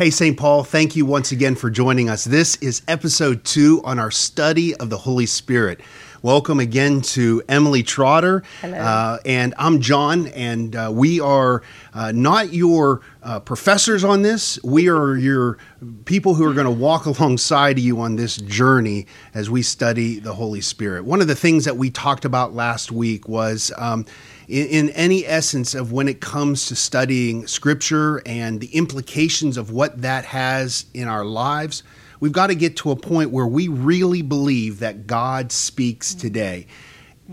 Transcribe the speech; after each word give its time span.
Hey, 0.00 0.08
St. 0.08 0.34
Paul, 0.34 0.64
thank 0.64 0.96
you 0.96 1.04
once 1.04 1.30
again 1.30 1.54
for 1.54 1.68
joining 1.68 2.08
us. 2.08 2.24
This 2.24 2.56
is 2.62 2.80
episode 2.88 3.44
two 3.44 3.82
on 3.84 3.98
our 3.98 4.10
study 4.10 4.74
of 4.76 4.88
the 4.88 4.96
Holy 4.96 5.26
Spirit. 5.26 5.78
Welcome 6.22 6.58
again 6.58 7.02
to 7.02 7.42
Emily 7.50 7.82
Trotter. 7.82 8.42
Hello. 8.62 8.78
Uh, 8.78 9.18
and 9.26 9.52
I'm 9.58 9.82
John, 9.82 10.28
and 10.28 10.74
uh, 10.74 10.90
we 10.90 11.20
are 11.20 11.62
uh, 11.92 12.12
not 12.12 12.54
your 12.54 13.02
uh, 13.22 13.40
professors 13.40 14.02
on 14.02 14.22
this. 14.22 14.58
We 14.64 14.88
are 14.88 15.16
your 15.16 15.58
people 16.06 16.32
who 16.32 16.46
are 16.46 16.54
going 16.54 16.64
to 16.64 16.70
walk 16.70 17.04
alongside 17.04 17.76
of 17.76 17.84
you 17.84 18.00
on 18.00 18.16
this 18.16 18.38
journey 18.38 19.06
as 19.34 19.50
we 19.50 19.60
study 19.60 20.18
the 20.18 20.32
Holy 20.32 20.62
Spirit. 20.62 21.04
One 21.04 21.20
of 21.20 21.26
the 21.26 21.34
things 21.34 21.66
that 21.66 21.76
we 21.76 21.90
talked 21.90 22.24
about 22.24 22.54
last 22.54 22.90
week 22.90 23.28
was. 23.28 23.70
Um, 23.76 24.06
in, 24.50 24.66
in 24.66 24.90
any 24.90 25.24
essence 25.26 25.74
of 25.74 25.92
when 25.92 26.08
it 26.08 26.20
comes 26.20 26.66
to 26.66 26.76
studying 26.76 27.46
scripture 27.46 28.20
and 28.26 28.60
the 28.60 28.74
implications 28.74 29.56
of 29.56 29.70
what 29.70 30.02
that 30.02 30.24
has 30.24 30.86
in 30.92 31.06
our 31.06 31.24
lives, 31.24 31.84
we've 32.18 32.32
got 32.32 32.48
to 32.48 32.56
get 32.56 32.76
to 32.78 32.90
a 32.90 32.96
point 32.96 33.30
where 33.30 33.46
we 33.46 33.68
really 33.68 34.22
believe 34.22 34.80
that 34.80 35.06
God 35.06 35.52
speaks 35.52 36.14
today. 36.14 36.66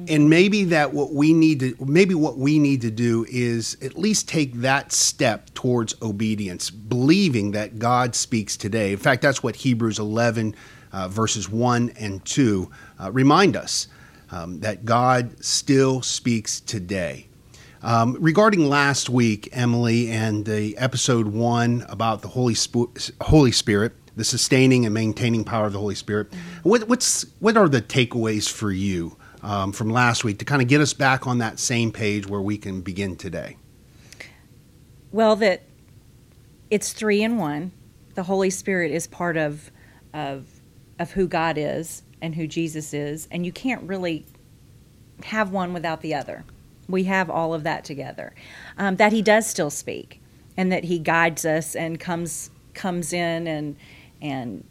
And 0.07 0.29
maybe 0.29 0.65
that 0.65 0.93
what 0.93 1.11
we 1.11 1.33
need 1.33 1.59
to 1.61 1.75
maybe 1.83 2.13
what 2.13 2.37
we 2.37 2.59
need 2.59 2.81
to 2.81 2.91
do 2.91 3.25
is 3.27 3.75
at 3.81 3.97
least 3.97 4.29
take 4.29 4.53
that 4.57 4.91
step 4.91 5.51
towards 5.55 5.95
obedience, 6.03 6.69
believing 6.69 7.49
that 7.51 7.79
God 7.79 8.13
speaks 8.13 8.55
today. 8.55 8.91
In 8.91 8.99
fact, 8.99 9.23
that's 9.23 9.41
what 9.41 9.55
Hebrews 9.55 9.97
11 9.97 10.53
uh, 10.91 11.07
verses 11.07 11.49
1 11.49 11.93
and 11.99 12.23
2 12.25 12.69
uh, 12.99 13.11
remind 13.11 13.55
us 13.55 13.87
um, 14.31 14.59
that 14.61 14.85
God 14.85 15.43
still 15.43 16.01
speaks 16.01 16.59
today. 16.59 17.27
Um, 17.81 18.17
regarding 18.19 18.67
last 18.67 19.09
week, 19.09 19.49
Emily, 19.51 20.09
and 20.09 20.45
the 20.45 20.77
episode 20.77 21.27
one 21.27 21.85
about 21.89 22.21
the 22.21 22.27
Holy, 22.27 22.55
Sp- 22.57 22.91
Holy 23.21 23.51
Spirit, 23.51 23.93
the 24.15 24.23
sustaining 24.23 24.85
and 24.85 24.93
maintaining 24.93 25.43
power 25.43 25.67
of 25.67 25.73
the 25.73 25.79
Holy 25.79 25.95
Spirit, 25.95 26.31
mm-hmm. 26.31 26.69
what, 26.69 26.87
what's 26.87 27.25
what 27.39 27.55
are 27.55 27.69
the 27.69 27.81
takeaways 27.81 28.49
for 28.49 28.71
you 28.71 29.15
um, 29.43 29.71
from 29.71 29.89
last 29.89 30.23
week 30.23 30.39
to 30.39 30.45
kind 30.45 30.61
of 30.61 30.67
get 30.67 30.81
us 30.81 30.93
back 30.93 31.27
on 31.27 31.37
that 31.37 31.59
same 31.59 31.91
page 31.91 32.27
where 32.27 32.41
we 32.41 32.57
can 32.57 32.81
begin 32.81 33.15
today? 33.15 33.57
Well, 35.11 35.35
that 35.37 35.63
it's 36.69 36.93
three 36.93 37.21
in 37.21 37.37
one. 37.37 37.71
The 38.15 38.23
Holy 38.23 38.49
Spirit 38.49 38.91
is 38.91 39.05
part 39.05 39.37
of 39.37 39.71
of 40.13 40.47
of 40.99 41.11
who 41.11 41.27
God 41.27 41.57
is 41.59 42.01
and 42.21 42.35
who 42.35 42.47
Jesus 42.47 42.93
is, 42.93 43.27
and 43.31 43.45
you 43.45 43.51
can't 43.51 43.83
really 43.83 44.25
have 45.23 45.51
one 45.51 45.73
without 45.73 46.01
the 46.01 46.13
other. 46.13 46.43
We 46.87 47.03
have 47.05 47.29
all 47.29 47.53
of 47.53 47.63
that 47.63 47.83
together. 47.83 48.33
Um, 48.77 48.95
that 48.95 49.11
He 49.11 49.21
does 49.21 49.47
still 49.47 49.69
speak, 49.69 50.21
and 50.55 50.71
that 50.71 50.85
He 50.85 50.99
guides 50.99 51.45
us 51.45 51.75
and 51.75 51.99
comes 51.99 52.49
comes 52.73 53.13
in 53.13 53.47
and 53.47 53.75
and 54.21 54.63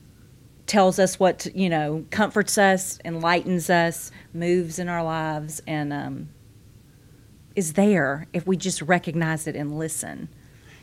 tells 0.67 0.99
us 0.99 1.21
what 1.21 1.39
to, 1.41 1.59
you 1.59 1.69
know, 1.69 2.05
comforts 2.11 2.59
us, 2.59 2.99
enlightens 3.05 3.71
us, 3.71 4.11
moves 4.35 4.79
in 4.79 4.89
our 4.89 5.03
lives, 5.03 5.63
and 5.67 5.93
um, 5.93 6.29
is 7.55 7.75
there 7.75 8.27
if 8.33 8.47
we 8.47 8.57
just 8.57 8.83
recognize 8.83 9.47
it 9.47 9.57
and 9.57 9.79
listen. 9.79 10.29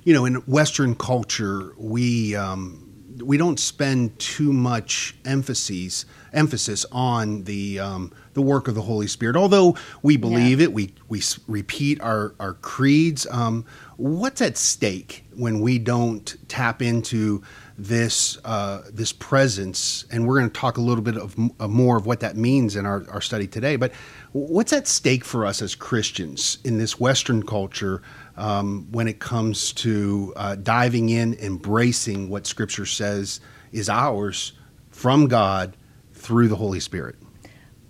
You 0.04 0.14
know, 0.14 0.26
in 0.26 0.36
Western 0.36 0.96
culture, 0.96 1.74
we 1.78 2.36
um, 2.36 2.93
we 3.22 3.38
don't 3.38 3.60
spend 3.60 4.18
too 4.20 4.54
much 4.54 5.16
emphasis 5.26 6.06
emphasis 6.34 6.86
on 6.92 7.44
the 7.44 7.80
um, 7.80 8.12
the 8.34 8.42
work 8.42 8.68
of 8.68 8.76
the 8.76 8.82
Holy 8.82 9.08
Spirit. 9.08 9.36
Although 9.36 9.78
we 10.02 10.18
believe 10.18 10.60
yeah. 10.60 10.66
it, 10.66 10.74
we 10.74 10.94
we 11.08 11.22
repeat 11.48 12.02
our 12.02 12.34
our 12.40 12.54
creeds. 12.54 13.28
Um, 13.30 13.66
what's 13.98 14.42
at 14.42 14.58
stake 14.58 15.26
when 15.36 15.62
we 15.62 15.80
don't 15.80 16.36
tap 16.48 16.82
into 16.82 17.44
this 17.78 18.38
uh, 18.44 18.82
this 18.92 19.14
presence? 19.14 20.06
And 20.12 20.28
we're 20.28 20.40
going 20.40 20.50
to 20.50 20.60
talk 20.60 20.78
a 20.78 20.82
little 20.82 21.04
bit 21.04 21.18
of, 21.18 21.36
of 21.60 21.70
more 21.70 21.98
of 21.98 22.06
what 22.06 22.20
that 22.22 22.36
means 22.36 22.76
in 22.76 22.86
our, 22.86 23.08
our 23.10 23.22
study 23.22 23.48
today. 23.48 23.76
But 23.76 23.94
what's 24.32 24.74
at 24.74 24.88
stake 24.88 25.24
for 25.24 25.46
us 25.46 25.62
as 25.62 25.76
Christians 25.76 26.58
in 26.64 26.78
this 26.78 27.00
Western 27.00 27.44
culture? 27.44 28.02
Um, 28.38 28.88
when 28.92 29.08
it 29.08 29.20
comes 29.20 29.74
to 29.74 30.34
uh, 30.36 30.56
diving 30.56 31.10
in, 31.10 31.36
embracing 31.36 32.30
what 32.30 32.48
Scripture 32.48 32.86
says 32.86 33.40
is 33.72 33.90
ours 33.90 34.54
from 34.90 35.28
God 35.28 35.78
through 36.14 36.48
the 36.48 36.56
Holy 36.56 36.80
Spirit. 36.80 37.16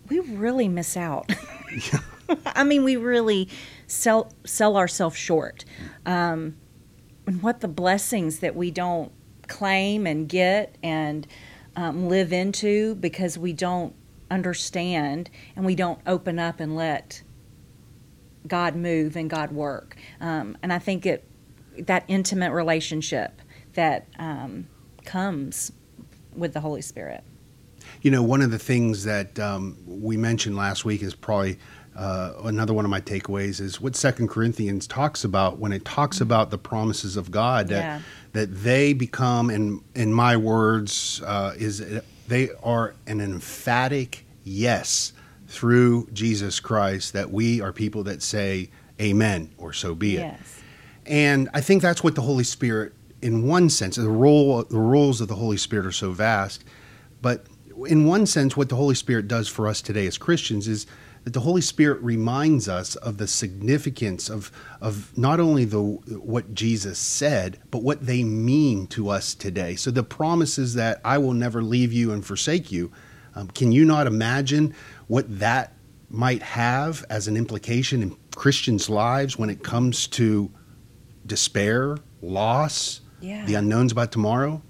We 0.09 0.19
really 0.19 0.67
miss 0.67 0.97
out. 0.97 1.31
I 2.45 2.63
mean, 2.63 2.83
we 2.83 2.95
really 2.95 3.49
sell 3.87 4.31
sell 4.45 4.77
ourselves 4.77 5.15
short. 5.15 5.65
Um, 6.05 6.55
and 7.25 7.41
what 7.41 7.61
the 7.61 7.67
blessings 7.67 8.39
that 8.39 8.55
we 8.55 8.71
don't 8.71 9.11
claim 9.47 10.05
and 10.05 10.27
get 10.27 10.77
and 10.83 11.27
um, 11.75 12.09
live 12.09 12.33
into 12.33 12.95
because 12.95 13.37
we 13.37 13.53
don't 13.53 13.95
understand 14.29 15.29
and 15.55 15.65
we 15.65 15.75
don't 15.75 15.99
open 16.05 16.39
up 16.39 16.59
and 16.59 16.75
let 16.75 17.21
God 18.47 18.75
move 18.75 19.15
and 19.15 19.29
God 19.29 19.51
work. 19.51 19.97
Um, 20.19 20.57
and 20.61 20.73
I 20.73 20.79
think 20.79 21.05
it 21.05 21.27
that 21.77 22.03
intimate 22.07 22.51
relationship 22.51 23.41
that 23.73 24.07
um, 24.19 24.67
comes 25.05 25.71
with 26.35 26.53
the 26.53 26.59
Holy 26.59 26.81
Spirit. 26.81 27.23
You 28.01 28.11
know, 28.11 28.21
one 28.21 28.41
of 28.41 28.51
the 28.51 28.59
things 28.59 29.05
that 29.05 29.39
um, 29.39 29.77
we 29.85 30.17
mentioned 30.17 30.55
last 30.55 30.85
week 30.85 31.01
is 31.01 31.15
probably 31.15 31.57
uh, 31.95 32.33
another 32.43 32.73
one 32.73 32.85
of 32.85 32.91
my 32.91 33.01
takeaways 33.01 33.61
is 33.61 33.79
what 33.79 33.95
Second 33.95 34.29
Corinthians 34.29 34.87
talks 34.87 35.23
about 35.23 35.59
when 35.59 35.71
it 35.71 35.85
talks 35.85 36.17
mm-hmm. 36.17 36.23
about 36.23 36.49
the 36.49 36.57
promises 36.57 37.17
of 37.17 37.31
God 37.31 37.67
that 37.69 37.83
yeah. 37.83 38.01
that 38.33 38.63
they 38.63 38.93
become, 38.93 39.49
in 39.49 39.81
in 39.95 40.13
my 40.13 40.37
words, 40.37 41.21
uh, 41.25 41.53
is 41.57 41.83
they 42.27 42.49
are 42.63 42.95
an 43.07 43.21
emphatic 43.21 44.25
yes 44.43 45.13
through 45.53 46.07
Jesus 46.11 46.59
Christ 46.59 47.13
that 47.13 47.31
we 47.31 47.61
are 47.61 47.71
people 47.71 48.03
that 48.05 48.23
say 48.23 48.71
amen 48.99 49.51
or 49.59 49.71
so 49.71 49.93
be 49.93 50.17
it. 50.17 50.21
Yes. 50.21 50.61
And 51.05 51.47
I 51.53 51.61
think 51.61 51.83
that's 51.83 52.03
what 52.03 52.15
the 52.15 52.21
Holy 52.21 52.43
Spirit 52.43 52.93
in 53.21 53.47
one 53.47 53.69
sense 53.69 53.95
the 53.95 54.09
role 54.09 54.63
the 54.63 54.79
roles 54.79 55.21
of 55.21 55.27
the 55.27 55.35
Holy 55.35 55.57
Spirit 55.57 55.85
are 55.85 55.91
so 55.91 56.11
vast, 56.11 56.63
but 57.21 57.45
in 57.85 58.05
one 58.05 58.25
sense 58.25 58.57
what 58.57 58.69
the 58.69 58.75
Holy 58.75 58.95
Spirit 58.95 59.27
does 59.27 59.47
for 59.47 59.67
us 59.67 59.81
today 59.81 60.07
as 60.07 60.17
Christians 60.17 60.67
is 60.67 60.87
that 61.23 61.33
the 61.33 61.39
Holy 61.39 61.61
Spirit 61.61 62.01
reminds 62.01 62.67
us 62.67 62.95
of 62.95 63.17
the 63.17 63.27
significance 63.27 64.29
of 64.29 64.51
of 64.81 65.15
not 65.15 65.39
only 65.39 65.65
the 65.65 65.81
what 65.81 66.55
Jesus 66.55 66.97
said, 66.97 67.59
but 67.69 67.83
what 67.83 68.07
they 68.07 68.23
mean 68.23 68.87
to 68.87 69.09
us 69.09 69.35
today. 69.35 69.75
So 69.75 69.91
the 69.91 70.03
promises 70.03 70.73
that 70.73 70.99
I 71.05 71.19
will 71.19 71.33
never 71.33 71.61
leave 71.61 71.93
you 71.93 72.11
and 72.11 72.25
forsake 72.25 72.71
you. 72.71 72.91
Um, 73.35 73.47
can 73.49 73.71
you 73.71 73.85
not 73.85 74.07
imagine 74.07 74.73
what 75.07 75.39
that 75.39 75.73
might 76.09 76.43
have 76.43 77.03
as 77.09 77.27
an 77.27 77.35
implication 77.35 78.03
in 78.03 78.15
Christians' 78.35 78.89
lives 78.89 79.37
when 79.37 79.49
it 79.49 79.63
comes 79.63 80.07
to 80.07 80.51
despair, 81.25 81.97
loss, 82.21 83.01
yeah. 83.19 83.45
the 83.45 83.55
unknowns 83.55 83.91
about 83.91 84.11
tomorrow, 84.11 84.61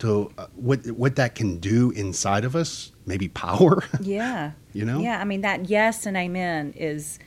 to 0.00 0.32
uh, 0.38 0.46
what 0.54 0.86
what 0.92 1.16
that 1.16 1.34
can 1.34 1.58
do 1.58 1.90
inside 1.92 2.44
of 2.44 2.54
us, 2.56 2.92
maybe 3.06 3.28
power. 3.28 3.84
Yeah. 4.00 4.52
you 4.72 4.84
know. 4.84 5.00
Yeah, 5.00 5.20
I 5.20 5.24
mean 5.24 5.42
that 5.42 5.68
yes 5.68 6.06
and 6.06 6.16
amen 6.16 6.74
is 6.76 7.18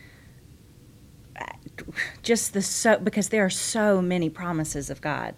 uh, 1.39 1.45
just 2.23 2.53
the 2.53 2.61
so 2.61 2.97
because 2.97 3.29
there 3.29 3.45
are 3.45 3.49
so 3.49 4.01
many 4.01 4.29
promises 4.29 4.89
of 4.89 5.01
God 5.01 5.35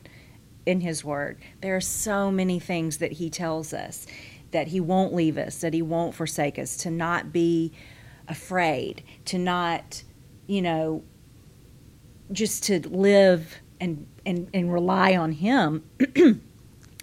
in 0.65 0.81
His 0.81 1.03
Word. 1.03 1.39
There 1.61 1.75
are 1.75 1.81
so 1.81 2.31
many 2.31 2.59
things 2.59 2.97
that 2.97 3.13
He 3.13 3.29
tells 3.29 3.73
us 3.73 4.07
that 4.53 4.69
He 4.69 4.79
won't 4.79 5.13
leave 5.13 5.37
us, 5.37 5.59
that 5.61 5.73
He 5.73 5.81
won't 5.81 6.15
forsake 6.15 6.57
us, 6.57 6.77
to 6.77 6.89
not 6.89 7.33
be 7.33 7.73
afraid, 8.27 9.03
to 9.25 9.37
not, 9.37 10.03
you 10.47 10.61
know, 10.61 11.03
just 12.31 12.63
to 12.63 12.79
live 12.87 13.59
and 13.81 14.07
and, 14.25 14.49
and 14.53 14.71
rely 14.71 15.15
on 15.15 15.33
Him. 15.33 15.83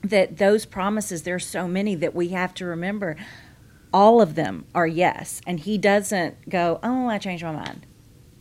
that 0.03 0.39
those 0.39 0.65
promises, 0.65 1.25
there's 1.25 1.47
so 1.47 1.69
many 1.69 1.95
that 1.95 2.15
we 2.15 2.29
have 2.29 2.55
to 2.55 2.65
remember. 2.65 3.17
All 3.93 4.23
of 4.23 4.35
them 4.35 4.65
are 4.75 4.87
yes, 4.87 5.43
and 5.47 5.61
He 5.61 5.77
doesn't 5.77 6.49
go, 6.49 6.81
"Oh, 6.83 7.09
I 7.09 7.19
changed 7.19 7.45
my 7.45 7.53
mind." 7.53 7.87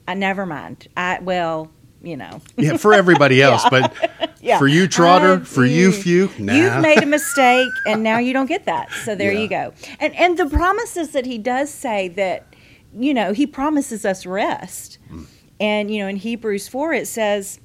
I 0.08 0.16
never 0.16 0.48
mind. 0.48 0.88
I 0.98 1.20
well, 1.22 1.70
you 2.02 2.18
know. 2.18 2.42
yeah, 2.58 2.78
for 2.78 2.96
everybody 2.96 3.42
else, 3.44 3.64
yeah. 3.72 3.90
but 4.20 4.29
yeah. 4.42 4.60
for 4.60 4.68
you, 4.68 4.88
Trotter, 4.88 5.34
uh, 5.34 5.46
for 5.46 5.66
you, 5.66 5.92
few, 5.92 6.30
nah. 6.38 6.54
you've 6.54 6.82
made 6.82 7.02
a 7.02 7.06
mistake, 7.06 7.70
and 7.88 8.04
now 8.04 8.18
you 8.18 8.34
don't 8.34 8.48
get 8.48 8.66
that. 8.66 8.92
So 9.04 9.16
there 9.16 9.32
yeah. 9.32 9.40
you 9.40 9.48
go. 9.48 9.74
And 10.00 10.16
and 10.16 10.38
the 10.38 10.48
promises 10.48 11.12
that 11.12 11.26
he 11.26 11.38
does 11.38 11.70
say 11.70 12.08
that, 12.10 12.54
you 12.96 13.14
know, 13.14 13.34
he 13.34 13.46
promises 13.46 14.06
us 14.06 14.26
rest, 14.26 14.98
mm. 15.12 15.26
and 15.60 15.92
you 15.92 16.00
know, 16.00 16.08
in 16.08 16.18
Hebrews 16.18 16.68
four 16.68 16.94
it 16.94 17.08
says. 17.08 17.60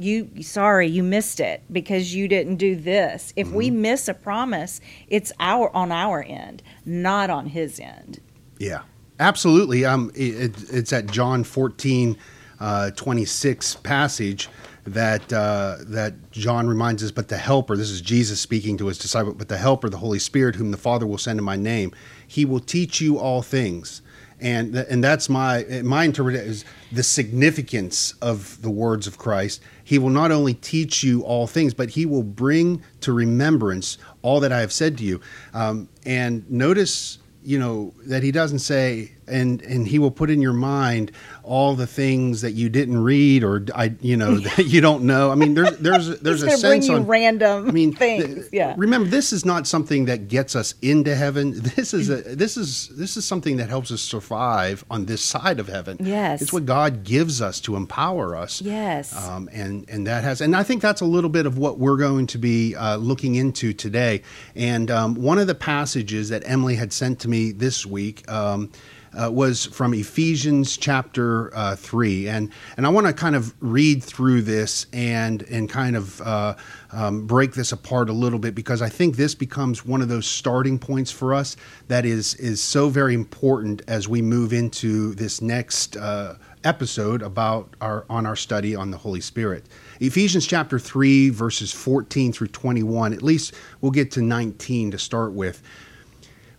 You 0.00 0.44
sorry 0.44 0.86
you 0.86 1.02
missed 1.02 1.40
it 1.40 1.64
because 1.72 2.14
you 2.14 2.28
didn't 2.28 2.54
do 2.54 2.76
this. 2.76 3.32
If 3.34 3.48
mm-hmm. 3.48 3.56
we 3.56 3.70
miss 3.70 4.06
a 4.06 4.14
promise, 4.14 4.80
it's 5.08 5.32
our 5.40 5.74
on 5.74 5.90
our 5.90 6.22
end, 6.22 6.62
not 6.84 7.30
on 7.30 7.46
his 7.46 7.80
end. 7.80 8.20
Yeah, 8.60 8.82
absolutely. 9.18 9.84
Um, 9.84 10.12
it, 10.14 10.52
it's 10.72 10.92
at 10.92 11.10
John 11.10 11.42
fourteen 11.42 12.16
uh, 12.60 12.90
26 12.92 13.76
passage 13.76 14.48
that 14.88 15.32
uh, 15.32 15.76
that 15.80 16.30
John 16.30 16.68
reminds 16.68 17.02
us, 17.02 17.10
but 17.10 17.28
the 17.28 17.36
Helper. 17.36 17.76
This 17.76 17.90
is 17.90 18.00
Jesus 18.00 18.40
speaking 18.40 18.76
to 18.78 18.86
his 18.86 18.98
disciple. 18.98 19.34
But 19.34 19.48
the 19.48 19.58
Helper, 19.58 19.88
the 19.88 19.98
Holy 19.98 20.18
Spirit, 20.18 20.56
whom 20.56 20.70
the 20.70 20.76
Father 20.76 21.06
will 21.06 21.18
send 21.18 21.38
in 21.38 21.44
my 21.44 21.56
name, 21.56 21.92
he 22.26 22.44
will 22.44 22.60
teach 22.60 23.00
you 23.00 23.18
all 23.18 23.42
things. 23.42 24.02
And 24.40 24.72
th- 24.72 24.86
and 24.88 25.02
that's 25.02 25.28
my 25.28 25.64
my 25.84 26.04
interpretation 26.04 26.48
is 26.48 26.64
the 26.92 27.02
significance 27.02 28.14
of 28.22 28.60
the 28.62 28.70
words 28.70 29.06
of 29.06 29.18
Christ. 29.18 29.60
He 29.82 29.98
will 29.98 30.10
not 30.10 30.30
only 30.30 30.54
teach 30.54 31.02
you 31.02 31.22
all 31.22 31.46
things, 31.46 31.74
but 31.74 31.90
he 31.90 32.06
will 32.06 32.22
bring 32.22 32.82
to 33.00 33.12
remembrance 33.12 33.98
all 34.22 34.40
that 34.40 34.52
I 34.52 34.60
have 34.60 34.72
said 34.72 34.98
to 34.98 35.04
you. 35.04 35.20
Um, 35.54 35.88
and 36.06 36.48
notice 36.50 37.18
you 37.42 37.58
know 37.58 37.94
that 38.06 38.22
he 38.22 38.30
doesn't 38.30 38.60
say 38.60 39.12
and 39.28 39.62
and 39.62 39.86
he 39.86 39.98
will 39.98 40.10
put 40.10 40.30
in 40.30 40.40
your 40.42 40.52
mind 40.52 41.12
all 41.42 41.74
the 41.74 41.86
things 41.86 42.42
that 42.42 42.52
you 42.52 42.68
didn't 42.68 43.02
read 43.02 43.42
or 43.42 43.64
I 43.74 43.94
you 44.00 44.16
know 44.16 44.38
that 44.38 44.66
you 44.66 44.80
don't 44.80 45.04
know. 45.04 45.30
I 45.30 45.34
mean 45.34 45.54
there's 45.54 45.76
there's 45.78 46.20
there's 46.20 46.42
a 46.42 46.50
sense 46.50 46.88
on 46.88 47.06
random 47.06 47.68
I 47.68 47.72
mean 47.72 47.94
things. 47.94 48.34
th- 48.34 48.48
yeah. 48.52 48.74
Remember 48.76 49.08
this 49.08 49.32
is 49.32 49.44
not 49.44 49.66
something 49.66 50.06
that 50.06 50.28
gets 50.28 50.54
us 50.56 50.74
into 50.82 51.14
heaven. 51.14 51.54
This 51.78 51.94
is 51.94 52.10
a 52.10 52.16
this 52.16 52.56
is 52.56 52.88
this 52.88 53.16
is 53.16 53.24
something 53.24 53.56
that 53.58 53.68
helps 53.68 53.90
us 53.92 54.00
survive 54.00 54.84
on 54.90 55.06
this 55.06 55.22
side 55.22 55.60
of 55.60 55.68
heaven. 55.68 55.96
Yes. 56.00 56.42
It's 56.42 56.52
what 56.52 56.66
God 56.66 57.04
gives 57.04 57.40
us 57.40 57.60
to 57.60 57.76
empower 57.76 58.34
us. 58.36 58.60
Yes. 58.60 59.14
Um, 59.28 59.48
and 59.52 59.88
and 59.88 60.06
that 60.06 60.24
has 60.24 60.40
and 60.40 60.56
I 60.56 60.62
think 60.62 60.82
that's 60.82 61.00
a 61.00 61.06
little 61.06 61.30
bit 61.30 61.46
of 61.46 61.58
what 61.58 61.78
we're 61.78 61.96
going 61.96 62.26
to 62.28 62.38
be 62.38 62.74
uh, 62.74 62.96
looking 62.96 63.34
into 63.34 63.72
today. 63.72 64.22
And 64.54 64.90
um, 64.90 65.14
one 65.14 65.38
of 65.38 65.46
the 65.46 65.54
passages 65.54 66.28
that 66.30 66.42
Emily 66.46 66.74
had 66.76 66.92
sent 66.92 67.20
to 67.20 67.28
me 67.28 67.52
this 67.52 67.86
week. 67.86 68.28
Um, 68.30 68.70
uh, 69.18 69.30
was 69.30 69.66
from 69.66 69.94
Ephesians 69.94 70.76
chapter 70.76 71.54
uh, 71.56 71.76
three, 71.76 72.28
and 72.28 72.52
and 72.76 72.86
I 72.86 72.88
want 72.88 73.06
to 73.06 73.12
kind 73.12 73.34
of 73.34 73.54
read 73.60 74.02
through 74.02 74.42
this 74.42 74.86
and 74.92 75.42
and 75.42 75.68
kind 75.68 75.96
of 75.96 76.20
uh, 76.20 76.54
um, 76.92 77.26
break 77.26 77.54
this 77.54 77.72
apart 77.72 78.08
a 78.08 78.12
little 78.12 78.38
bit 78.38 78.54
because 78.54 78.80
I 78.80 78.88
think 78.88 79.16
this 79.16 79.34
becomes 79.34 79.84
one 79.84 80.02
of 80.02 80.08
those 80.08 80.26
starting 80.26 80.78
points 80.78 81.10
for 81.10 81.34
us 81.34 81.56
that 81.88 82.04
is 82.04 82.34
is 82.36 82.62
so 82.62 82.88
very 82.88 83.14
important 83.14 83.82
as 83.88 84.08
we 84.08 84.22
move 84.22 84.52
into 84.52 85.14
this 85.14 85.42
next 85.42 85.96
uh, 85.96 86.36
episode 86.64 87.22
about 87.22 87.74
our 87.80 88.04
on 88.08 88.26
our 88.26 88.36
study 88.36 88.76
on 88.76 88.90
the 88.90 88.98
Holy 88.98 89.20
Spirit. 89.20 89.66
Ephesians 90.00 90.46
chapter 90.46 90.78
3 90.78 91.30
verses 91.30 91.72
14 91.72 92.32
through 92.32 92.48
21. 92.48 93.12
At 93.12 93.22
least 93.22 93.54
we'll 93.80 93.92
get 93.92 94.10
to 94.12 94.22
19 94.22 94.92
to 94.92 94.98
start 94.98 95.32
with. 95.32 95.62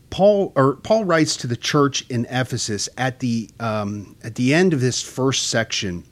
Paul 0.10 0.52
or 0.56 0.76
Paul 0.76 1.06
writes 1.06 1.38
to 1.38 1.48
the 1.48 1.58
church 1.58 2.08
in 2.10 2.26
Ephesus 2.30 2.90
at 2.98 3.20
the 3.20 3.50
um, 3.60 4.16
at 4.24 4.36
the 4.36 4.54
end 4.54 4.74
of 4.74 4.82
this 4.82 5.02
first 5.02 5.48
section, 5.48 6.04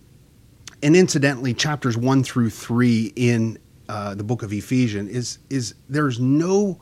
and 0.84 0.96
incidentally, 0.96 1.54
chapters 1.54 1.98
one 1.98 2.24
through 2.24 2.50
three 2.50 3.12
in 3.16 3.58
uh, 3.90 4.16
the 4.16 4.24
book 4.24 4.44
of 4.44 4.54
Ephesians 4.54 5.10
is 5.10 5.40
is 5.50 5.76
there's 5.90 6.20
no 6.20 6.82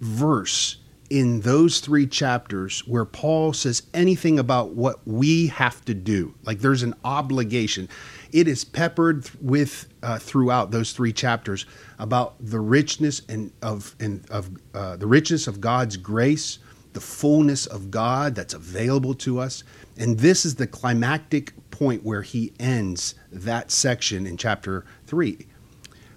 verse 0.00 0.78
in 1.10 1.40
those 1.40 1.80
three 1.80 2.06
chapters 2.06 2.86
where 2.86 3.04
Paul 3.04 3.52
says 3.52 3.82
anything 3.92 4.38
about 4.38 4.74
what 4.74 5.00
we 5.06 5.48
have 5.48 5.84
to 5.86 5.94
do. 5.94 6.34
Like 6.44 6.60
there's 6.60 6.84
an 6.84 6.94
obligation. 7.04 7.88
It 8.32 8.46
is 8.46 8.64
peppered 8.64 9.28
with 9.40 9.89
uh, 10.02 10.18
throughout 10.18 10.70
those 10.70 10.92
three 10.92 11.12
chapters 11.12 11.66
about 11.98 12.34
the 12.40 12.60
richness 12.60 13.22
and 13.28 13.52
of 13.62 13.94
and 14.00 14.28
of 14.30 14.50
uh, 14.74 14.96
the 14.96 15.06
richness 15.06 15.46
of 15.46 15.60
God's 15.60 15.96
grace, 15.96 16.58
the 16.92 17.00
fullness 17.00 17.66
of 17.66 17.90
God 17.90 18.34
that's 18.34 18.54
available 18.54 19.14
to 19.14 19.38
us, 19.38 19.64
and 19.98 20.18
this 20.18 20.44
is 20.44 20.54
the 20.54 20.66
climactic 20.66 21.52
point 21.70 22.02
where 22.04 22.22
he 22.22 22.52
ends 22.58 23.14
that 23.32 23.70
section 23.70 24.26
in 24.26 24.36
chapter 24.36 24.84
three. 25.06 25.46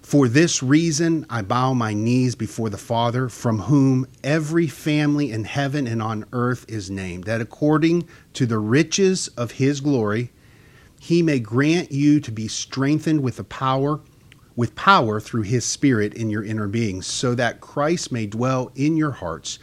For 0.04 0.28
this 0.28 0.62
reason, 0.62 1.24
I 1.30 1.40
bow 1.40 1.72
my 1.72 1.94
knees 1.94 2.34
before 2.34 2.68
the 2.68 2.76
Father, 2.76 3.30
from 3.30 3.60
whom 3.60 4.06
every 4.22 4.66
family 4.66 5.32
in 5.32 5.44
heaven 5.44 5.86
and 5.86 6.02
on 6.02 6.26
earth 6.30 6.66
is 6.68 6.90
named, 6.90 7.24
that 7.24 7.40
according 7.40 8.06
to 8.34 8.44
the 8.44 8.58
riches 8.58 9.28
of 9.28 9.52
his 9.52 9.80
glory, 9.80 10.30
he 11.04 11.20
may 11.20 11.38
grant 11.38 11.92
you 11.92 12.18
to 12.18 12.32
be 12.32 12.48
strengthened 12.48 13.20
with 13.20 13.36
the 13.36 13.44
power 13.44 14.00
with 14.56 14.74
power 14.74 15.20
through 15.20 15.42
his 15.42 15.62
spirit 15.62 16.14
in 16.14 16.30
your 16.30 16.42
inner 16.42 16.66
being 16.66 17.02
so 17.02 17.34
that 17.34 17.60
Christ 17.60 18.10
may 18.10 18.24
dwell 18.24 18.72
in 18.74 18.96
your 18.96 19.10
hearts 19.10 19.58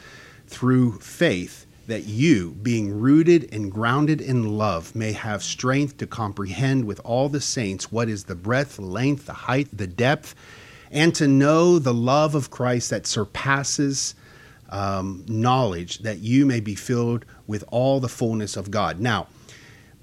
through 0.46 1.00
faith 1.00 1.66
that 1.88 2.04
you 2.04 2.52
being 2.62 3.00
rooted 3.00 3.52
and 3.52 3.72
grounded 3.72 4.22
in 4.22 4.56
love 4.56 4.94
may 4.94 5.14
have 5.14 5.42
strength 5.42 5.98
to 5.98 6.06
comprehend 6.06 6.86
with 6.86 7.02
all 7.04 7.28
the 7.28 7.42
saints 7.42 7.92
what 7.92 8.08
is 8.08 8.26
the 8.26 8.36
breadth 8.36 8.78
length 8.78 9.26
the 9.26 9.34
height 9.34 9.68
the 9.76 9.88
depth 9.88 10.36
and 10.92 11.16
to 11.16 11.28
know 11.28 11.80
the 11.80 11.94
love 11.94 12.36
of 12.36 12.52
Christ 12.52 12.92
that 12.92 13.08
surpasses 13.08 14.14
um, 14.70 15.26
knowledge 15.28 16.00
that 16.00 16.20
you 16.20 16.46
may 16.46 16.60
be 16.60 16.76
filled 16.76 17.26
with 17.48 17.64
all 17.70 18.00
the 18.00 18.08
fullness 18.08 18.56
of 18.56 18.70
God. 18.70 19.00
Now 19.00 19.26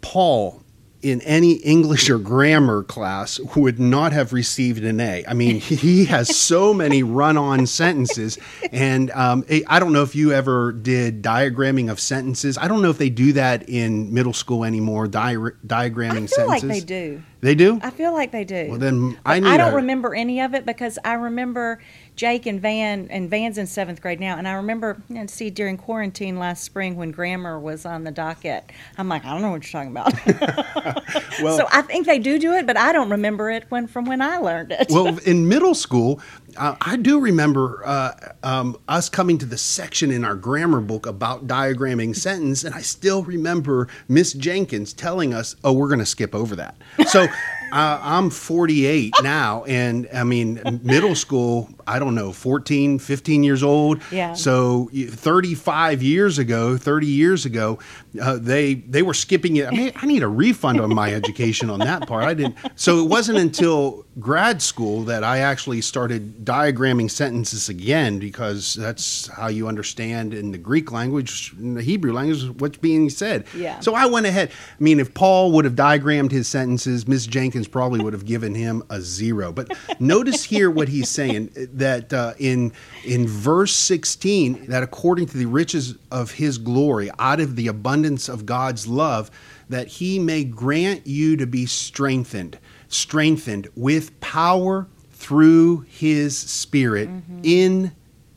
Paul 0.00 0.64
in 1.00 1.20
any 1.22 1.52
English 1.52 2.10
or 2.10 2.18
grammar 2.18 2.82
class 2.82 3.38
would 3.54 3.78
not 3.78 4.12
have 4.12 4.32
received 4.32 4.82
an 4.84 5.00
A. 5.00 5.24
I 5.28 5.34
mean, 5.34 5.60
he 5.60 6.06
has 6.06 6.34
so 6.36 6.74
many 6.74 7.02
run-on 7.02 7.66
sentences, 7.66 8.36
and 8.72 9.10
um, 9.12 9.44
I 9.68 9.78
don't 9.78 9.92
know 9.92 10.02
if 10.02 10.16
you 10.16 10.32
ever 10.32 10.72
did 10.72 11.22
diagramming 11.22 11.90
of 11.90 12.00
sentences. 12.00 12.58
I 12.58 12.66
don't 12.68 12.82
know 12.82 12.90
if 12.90 12.98
they 12.98 13.10
do 13.10 13.32
that 13.34 13.68
in 13.68 14.12
middle 14.12 14.32
school 14.32 14.64
anymore. 14.64 15.06
Di- 15.06 15.34
diagramming 15.66 16.24
I 16.24 16.26
feel 16.26 16.46
like 16.48 16.60
sentences. 16.60 16.68
they 16.68 16.80
do. 16.80 17.22
They 17.40 17.54
do. 17.54 17.78
I 17.82 17.90
feel 17.90 18.12
like 18.12 18.32
they 18.32 18.44
do. 18.44 18.66
Well, 18.70 18.78
then 18.78 19.16
I 19.24 19.36
I 19.36 19.56
don't 19.56 19.72
a- 19.72 19.76
remember 19.76 20.12
any 20.14 20.40
of 20.40 20.54
it 20.54 20.66
because 20.66 20.98
I 21.04 21.12
remember 21.12 21.80
Jake 22.18 22.46
and 22.46 22.60
Van, 22.60 23.06
and 23.10 23.30
Van's 23.30 23.58
in 23.58 23.66
seventh 23.68 24.02
grade 24.02 24.18
now, 24.18 24.36
and 24.36 24.48
I 24.48 24.54
remember, 24.54 25.00
know, 25.08 25.24
see, 25.26 25.50
during 25.50 25.76
quarantine 25.76 26.36
last 26.36 26.64
spring 26.64 26.96
when 26.96 27.12
grammar 27.12 27.60
was 27.60 27.86
on 27.86 28.02
the 28.02 28.10
docket, 28.10 28.64
I'm 28.98 29.08
like, 29.08 29.24
I 29.24 29.30
don't 29.30 29.40
know 29.40 29.50
what 29.52 29.72
you're 29.72 29.84
talking 29.84 29.96
about. 29.96 31.04
Well- 31.40 31.56
so 31.56 31.68
I 31.70 31.82
think 31.82 32.06
they 32.06 32.18
do 32.18 32.38
do 32.38 32.52
it, 32.54 32.66
but 32.66 32.76
I 32.76 32.92
don't 32.92 33.10
remember 33.10 33.48
it 33.48 33.64
when 33.68 33.86
from 33.86 34.06
when 34.06 34.20
I 34.20 34.38
learned 34.38 34.72
it. 34.72 34.88
well, 34.90 35.16
in 35.24 35.46
middle 35.46 35.74
school, 35.74 36.20
uh, 36.56 36.74
I 36.80 36.96
do 36.96 37.20
remember 37.20 37.82
uh, 37.86 38.12
um, 38.42 38.76
us 38.88 39.08
coming 39.08 39.38
to 39.38 39.46
the 39.46 39.56
section 39.56 40.10
in 40.10 40.24
our 40.24 40.34
grammar 40.34 40.80
book 40.80 41.06
about 41.06 41.46
diagramming 41.46 42.16
sentence, 42.16 42.64
and 42.64 42.74
I 42.74 42.80
still 42.80 43.22
remember 43.22 43.86
Miss 44.08 44.32
Jenkins 44.32 44.92
telling 44.92 45.32
us, 45.32 45.54
"Oh, 45.62 45.72
we're 45.72 45.86
going 45.86 46.00
to 46.00 46.06
skip 46.06 46.34
over 46.34 46.56
that." 46.56 46.76
So. 47.06 47.28
Uh, 47.72 48.00
I'm 48.02 48.30
48 48.30 49.14
now, 49.22 49.64
and 49.64 50.08
I 50.12 50.24
mean, 50.24 50.80
middle 50.82 51.14
school, 51.14 51.68
I 51.86 51.98
don't 51.98 52.14
know, 52.14 52.32
14, 52.32 52.98
15 52.98 53.42
years 53.42 53.62
old. 53.62 54.00
Yeah. 54.10 54.34
So 54.34 54.90
35 54.92 56.02
years 56.02 56.38
ago, 56.38 56.76
30 56.76 57.06
years 57.06 57.44
ago, 57.44 57.78
uh, 58.20 58.38
they 58.40 58.74
they 58.74 59.02
were 59.02 59.14
skipping 59.14 59.56
it. 59.56 59.66
I 59.66 59.70
mean, 59.70 59.92
I 59.96 60.06
need 60.06 60.22
a 60.22 60.28
refund 60.28 60.80
on 60.80 60.94
my 60.94 61.12
education 61.12 61.68
on 61.70 61.80
that 61.80 62.06
part. 62.08 62.24
I 62.24 62.34
didn't. 62.34 62.56
So 62.76 63.02
it 63.04 63.08
wasn't 63.08 63.38
until 63.38 64.06
grad 64.18 64.60
school 64.62 65.04
that 65.04 65.22
I 65.22 65.38
actually 65.38 65.80
started 65.80 66.44
diagramming 66.44 67.10
sentences 67.10 67.68
again 67.68 68.18
because 68.18 68.74
that's 68.74 69.28
how 69.28 69.48
you 69.48 69.68
understand 69.68 70.34
in 70.34 70.50
the 70.50 70.58
Greek 70.58 70.90
language, 70.90 71.52
in 71.58 71.74
the 71.74 71.82
Hebrew 71.82 72.12
language, 72.12 72.44
what's 72.60 72.78
being 72.78 73.10
said. 73.10 73.46
Yeah. 73.54 73.78
So 73.80 73.94
I 73.94 74.06
went 74.06 74.26
ahead. 74.26 74.50
I 74.50 74.82
mean, 74.82 75.00
if 75.00 75.12
Paul 75.14 75.52
would 75.52 75.64
have 75.64 75.76
diagrammed 75.76 76.32
his 76.32 76.48
sentences, 76.48 77.06
Miss 77.06 77.26
Jenkins 77.26 77.68
probably 77.68 78.00
would 78.00 78.12
have 78.12 78.24
given 78.24 78.54
him 78.54 78.82
a 78.90 79.00
zero. 79.00 79.52
But 79.52 79.76
notice 80.00 80.44
here 80.44 80.70
what 80.70 80.88
he's 80.88 81.08
saying 81.08 81.50
that 81.74 82.12
uh, 82.12 82.34
in 82.38 82.72
in 83.04 83.26
verse 83.28 83.74
16 83.74 84.66
that 84.66 84.82
according 84.82 85.26
to 85.26 85.36
the 85.36 85.46
riches 85.46 85.96
of 86.10 86.32
his 86.32 86.58
glory, 86.58 87.10
out 87.18 87.40
of 87.40 87.54
the 87.56 87.68
abundance 87.68 87.97
of 88.28 88.46
God's 88.46 88.86
love, 88.86 89.30
that 89.68 89.86
he 89.86 90.18
may 90.18 90.44
grant 90.44 91.06
you 91.06 91.36
to 91.36 91.46
be 91.46 91.66
strengthened, 91.66 92.58
strengthened 92.88 93.68
with 93.74 94.18
power 94.20 94.86
through 95.10 95.80
his 95.88 96.36
spirit 96.38 97.08
in 97.42 97.92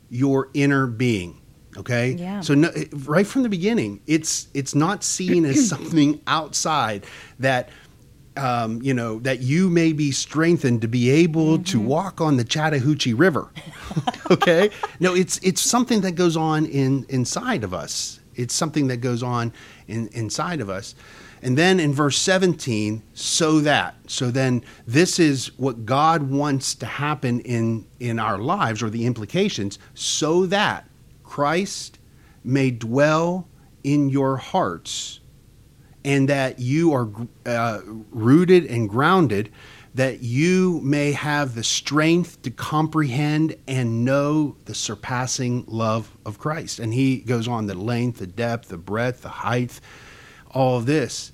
your 0.10 0.50
inner 0.54 0.88
being. 0.88 1.42
Okay. 1.78 2.12
Yeah. 2.12 2.42
So 2.42 2.54
no, 2.54 2.72
right 3.06 3.26
from 3.26 3.44
the 3.44 3.50
beginning, 3.50 4.02
it's 4.08 4.48
it's 4.54 4.76
not 4.76 5.04
seen 5.04 5.46
as 5.46 5.70
something 5.70 6.20
outside 6.28 7.06
that 7.40 7.70
um, 8.38 8.82
you 8.82 8.94
know 8.94 9.20
that 9.20 9.40
you 9.40 9.70
may 9.70 9.94
be 9.94 10.12
strengthened 10.12 10.82
to 10.82 10.88
be 10.88 11.10
able 11.10 11.60
to 11.64 11.80
walk 11.80 12.22
on 12.22 12.38
the 12.38 12.44
Chattahoochee 12.44 13.14
River. 13.14 13.52
okay. 14.32 14.70
No, 15.00 15.14
it's 15.16 15.38
it's 15.44 15.62
something 15.62 16.02
that 16.02 16.14
goes 16.14 16.36
on 16.36 16.66
in 16.66 17.06
inside 17.10 17.64
of 17.64 17.74
us. 17.74 18.20
It's 18.36 18.54
something 18.54 18.88
that 18.88 18.98
goes 18.98 19.24
on 19.24 19.54
in, 19.88 20.08
inside 20.10 20.62
of 20.62 20.70
us. 20.70 20.96
And 21.44 21.58
then 21.58 21.80
in 21.80 21.94
verse 21.94 22.18
17, 22.20 23.02
so 23.14 23.60
that. 23.62 23.96
So 24.08 24.30
then 24.30 24.64
this 24.86 25.20
is 25.20 25.58
what 25.58 25.86
God 25.86 26.24
wants 26.24 26.76
to 26.76 26.86
happen 26.86 27.40
in 27.42 27.86
in 28.00 28.20
our 28.20 28.38
lives 28.38 28.84
or 28.84 28.90
the 28.90 29.06
implications 29.06 29.80
so 29.96 30.46
that 30.48 30.88
Christ 31.24 31.98
may 32.44 32.72
dwell 32.72 33.48
in 33.84 34.10
your 34.10 34.38
hearts 34.38 35.20
and 36.04 36.30
that 36.30 36.60
you 36.60 36.94
are 36.94 37.10
uh, 37.46 37.82
rooted 37.86 38.66
and 38.66 38.90
grounded 38.90 39.52
that 39.94 40.22
you 40.22 40.80
may 40.84 41.12
have 41.12 41.54
the 41.54 41.64
strength 41.64 42.42
to 42.44 42.52
comprehend 42.52 43.56
and 43.68 44.06
know 44.06 44.56
the 44.66 44.74
surpassing 44.74 45.66
love 45.68 46.16
of 46.26 46.40
Christ. 46.40 46.80
And 46.80 46.94
he 46.94 47.18
goes 47.18 47.48
on 47.48 47.68
the 47.68 47.76
length, 47.76 48.20
the 48.20 48.28
depth, 48.28 48.70
the 48.70 48.78
breadth, 48.78 49.22
the 49.22 49.30
height, 49.30 49.82
all 50.52 50.78
of 50.78 50.86
this. 50.86 51.34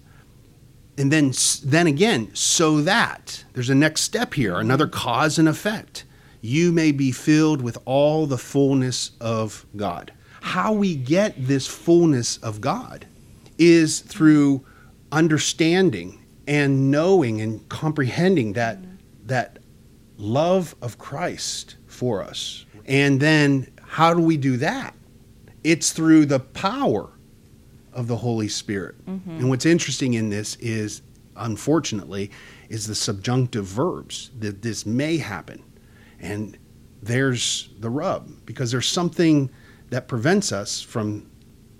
And 0.98 1.12
then 1.12 1.34
then 1.64 1.86
again, 1.86 2.34
so 2.34 2.82
that 2.82 3.44
there's 3.54 3.70
a 3.70 3.76
next 3.76 4.02
step 4.02 4.34
here, 4.34 4.56
another 4.56 4.88
cause 4.88 5.38
and 5.38 5.48
effect. 5.48 6.06
You 6.42 6.72
may 6.72 6.92
be 6.92 7.12
filled 7.12 7.62
with 7.62 7.78
all 7.86 8.26
the 8.26 8.38
fullness 8.38 9.12
of 9.22 9.66
God. 9.76 10.12
How 10.42 10.74
we 10.74 10.96
get 10.96 11.36
this 11.38 11.68
fullness 11.68 12.38
of 12.38 12.62
God 12.62 13.06
is 13.60 14.00
through 14.00 14.66
understanding 15.12 16.24
and 16.48 16.90
knowing 16.90 17.42
and 17.42 17.68
comprehending 17.70 18.54
that 18.54 18.80
that 19.26 19.60
love 20.18 20.76
of 20.82 20.98
Christ 20.98 21.76
for 21.86 22.24
us. 22.24 22.66
And 22.86 23.20
then 23.20 23.68
how 23.82 24.14
do 24.14 24.22
we 24.22 24.38
do 24.38 24.58
that? 24.58 24.96
It's 25.64 25.92
through 25.92 26.26
the 26.26 26.40
power 26.40 27.10
of 27.92 28.08
the 28.08 28.16
Holy 28.16 28.48
Spirit. 28.48 28.96
Mm-hmm. 29.06 29.30
And 29.32 29.50
what's 29.50 29.66
interesting 29.66 30.14
in 30.14 30.30
this 30.30 30.56
is 30.56 31.02
unfortunately 31.36 32.32
is 32.70 32.88
the 32.88 32.96
subjunctive 32.96 33.66
verbs 33.66 34.32
that 34.40 34.62
this 34.62 34.86
may 34.86 35.18
happen. 35.18 35.62
And 36.20 36.58
there's 37.04 37.70
the 37.80 37.90
rub 37.90 38.46
because 38.46 38.72
there's 38.72 38.88
something 38.88 39.50
that 39.90 40.08
prevents 40.08 40.52
us 40.52 40.82
from 40.82 41.30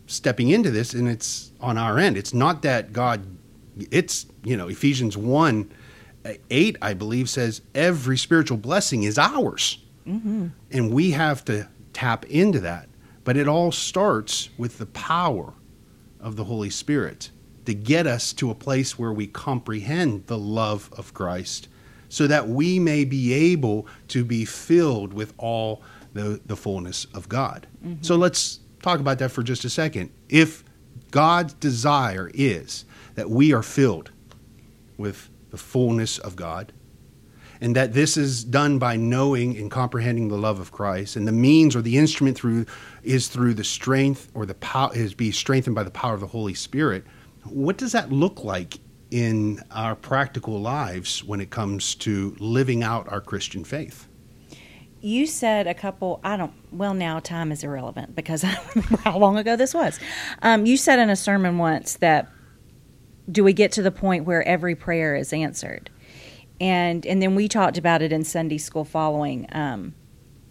stepping 0.06 0.50
into 0.50 0.70
this 0.70 0.94
and 0.94 1.08
it's 1.08 1.52
on 1.60 1.78
our 1.78 1.98
end. 1.98 2.18
It's 2.18 2.34
not 2.34 2.62
that 2.64 2.94
God 2.94 3.38
it's 3.92 4.26
you 4.48 4.58
know 4.58 4.68
Ephesians 4.68 5.18
1 5.18 5.72
8 6.50 6.78
I 6.82 6.94
believe 6.94 7.30
says 7.30 7.62
every 7.76 8.18
spiritual 8.18 8.58
blessing 8.58 9.04
is 9.04 9.18
ours. 9.18 9.80
Mm-hmm. 10.08 10.48
And 10.72 10.94
we 10.94 11.12
have 11.12 11.44
to 11.46 11.68
tap 11.94 12.26
into 12.26 12.60
that. 12.62 12.88
But 13.24 13.38
it 13.38 13.48
all 13.48 13.72
starts 13.72 14.50
with 14.58 14.78
the 14.78 14.86
power 14.88 15.54
of 16.20 16.36
the 16.36 16.46
Holy 16.46 16.70
Spirit 16.70 17.30
to 17.66 17.74
get 17.74 18.08
us 18.08 18.32
to 18.34 18.50
a 18.50 18.56
place 18.56 18.98
where 18.98 19.12
we 19.12 19.28
comprehend 19.28 20.28
the 20.28 20.38
love 20.38 20.90
of 20.98 21.14
Christ 21.14 21.68
so 22.10 22.26
that 22.28 22.48
we 22.48 22.80
may 22.80 23.04
be 23.04 23.34
able 23.34 23.86
to 24.08 24.24
be 24.24 24.46
filled 24.46 25.14
with 25.14 25.34
all 25.38 25.82
the, 26.14 26.40
the 26.46 26.56
fullness 26.56 27.06
of 27.14 27.28
God. 27.28 27.68
Mm-hmm. 27.86 28.02
So 28.02 28.16
let's 28.16 28.62
talk 28.82 29.02
about 29.02 29.20
that 29.20 29.32
for 29.32 29.44
just 29.44 29.66
a 29.66 29.70
second. 29.70 30.10
If 30.30 30.64
God's 31.12 31.54
desire 31.54 32.32
is 32.34 32.86
that 33.16 33.30
we 33.30 33.52
are 33.52 33.64
filled 33.64 34.12
with 34.98 35.30
the 35.50 35.58
fullness 35.58 36.18
of 36.18 36.36
God, 36.36 36.74
and 37.60 37.76
that 37.76 37.94
this 37.94 38.18
is 38.18 38.44
done 38.44 38.78
by 38.78 38.96
knowing 38.96 39.58
and 39.58 39.72
comprehending 39.72 40.28
the 40.28 40.38
love 40.38 40.60
of 40.60 40.72
Christ, 40.72 41.16
and 41.16 41.28
the 41.28 41.32
means 41.32 41.76
or 41.76 41.82
the 41.82 41.98
instrument 41.98 42.38
through 42.38 42.66
is 43.04 43.28
through 43.28 43.54
the 43.54 43.64
strength 43.64 44.30
or 44.34 44.46
the 44.46 44.56
power 44.56 44.92
is 44.94 45.14
be 45.14 45.32
strengthened 45.32 45.76
by 45.76 45.84
the 45.84 45.92
power 45.92 46.14
of 46.14 46.20
the 46.20 46.28
Holy 46.28 46.54
Spirit. 46.54 47.06
What 47.44 47.78
does 47.78 47.94
that 47.94 48.12
look 48.12 48.44
like 48.44 48.80
in 49.10 49.64
our 49.72 49.96
practical 49.96 50.60
lives 50.60 51.24
when 51.24 51.40
it 51.40 51.50
comes 51.50 51.96
to 51.96 52.36
living 52.40 52.84
out 52.84 53.10
our 53.10 53.22
Christian 53.22 53.64
faith? 53.64 54.08
You 55.00 55.28
said 55.28 55.68
a 55.68 55.74
couple, 55.74 56.20
I 56.24 56.38
don't, 56.38 56.54
well, 56.72 56.94
now 56.94 57.20
time 57.20 57.52
is 57.52 57.64
irrelevant 57.64 58.16
because 58.16 58.44
I 58.44 58.56
don't 58.56 58.76
remember 58.76 58.98
how 58.98 59.18
long 59.18 59.38
ago 59.38 59.56
this 59.56 59.74
was. 59.74 60.00
Um, 60.42 60.66
you 60.66 60.76
said 60.76 61.00
in 61.00 61.10
a 61.10 61.16
sermon 61.16 61.58
once 61.58 61.96
that 61.98 62.30
do 63.30 63.44
we 63.44 63.54
get 63.54 63.72
to 63.74 63.82
the 63.82 63.92
point 63.92 64.26
where 64.26 64.44
every 64.48 64.76
prayer 64.76 65.16
is 65.16 65.34
answered? 65.34 65.90
And, 66.60 67.06
and 67.06 67.22
then 67.22 67.36
we 67.36 67.48
talked 67.48 67.78
about 67.78 68.02
it 68.02 68.12
in 68.12 68.24
Sunday 68.24 68.58
school 68.58 68.84
following 68.84 69.48
um, 69.52 69.94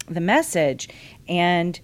the 0.07 0.21
message. 0.21 0.89
And 1.27 1.79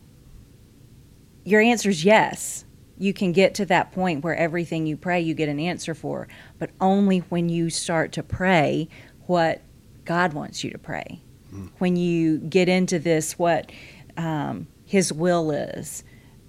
your 1.44 1.62
answer 1.62 1.90
is 1.90 2.06
yes. 2.06 2.66
You 2.98 3.14
can 3.14 3.32
get 3.32 3.56
to 3.56 3.66
that 3.66 3.92
point 3.92 4.24
where 4.24 4.36
everything 4.36 4.86
you 4.86 4.96
pray, 4.96 5.20
you 5.20 5.34
get 5.34 5.50
an 5.50 5.60
answer 5.60 5.94
for, 5.94 6.28
but 6.60 6.70
only 6.80 7.20
when 7.20 7.50
you 7.50 7.70
start 7.70 8.12
to 8.14 8.24
pray 8.24 8.88
what 9.26 9.62
God 10.06 10.34
wants 10.34 10.64
you 10.64 10.70
to 10.72 10.78
pray. 10.78 11.22
When 11.80 11.96
you 11.96 12.38
get 12.38 12.70
into 12.70 13.00
this, 13.00 13.38
what 13.38 13.72
um, 14.16 14.68
His 14.86 15.12
will 15.12 15.52
is, 15.52 16.04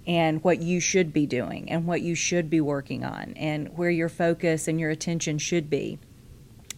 and 0.07 0.43
what 0.43 0.61
you 0.61 0.79
should 0.79 1.11
be 1.11 1.25
doing, 1.25 1.69
and 1.71 1.85
what 1.85 2.01
you 2.01 2.15
should 2.15 2.49
be 2.49 2.61
working 2.61 3.03
on, 3.03 3.33
and 3.35 3.75
where 3.77 3.89
your 3.89 4.09
focus 4.09 4.67
and 4.67 4.79
your 4.79 4.89
attention 4.89 5.37
should 5.37 5.69
be. 5.69 5.99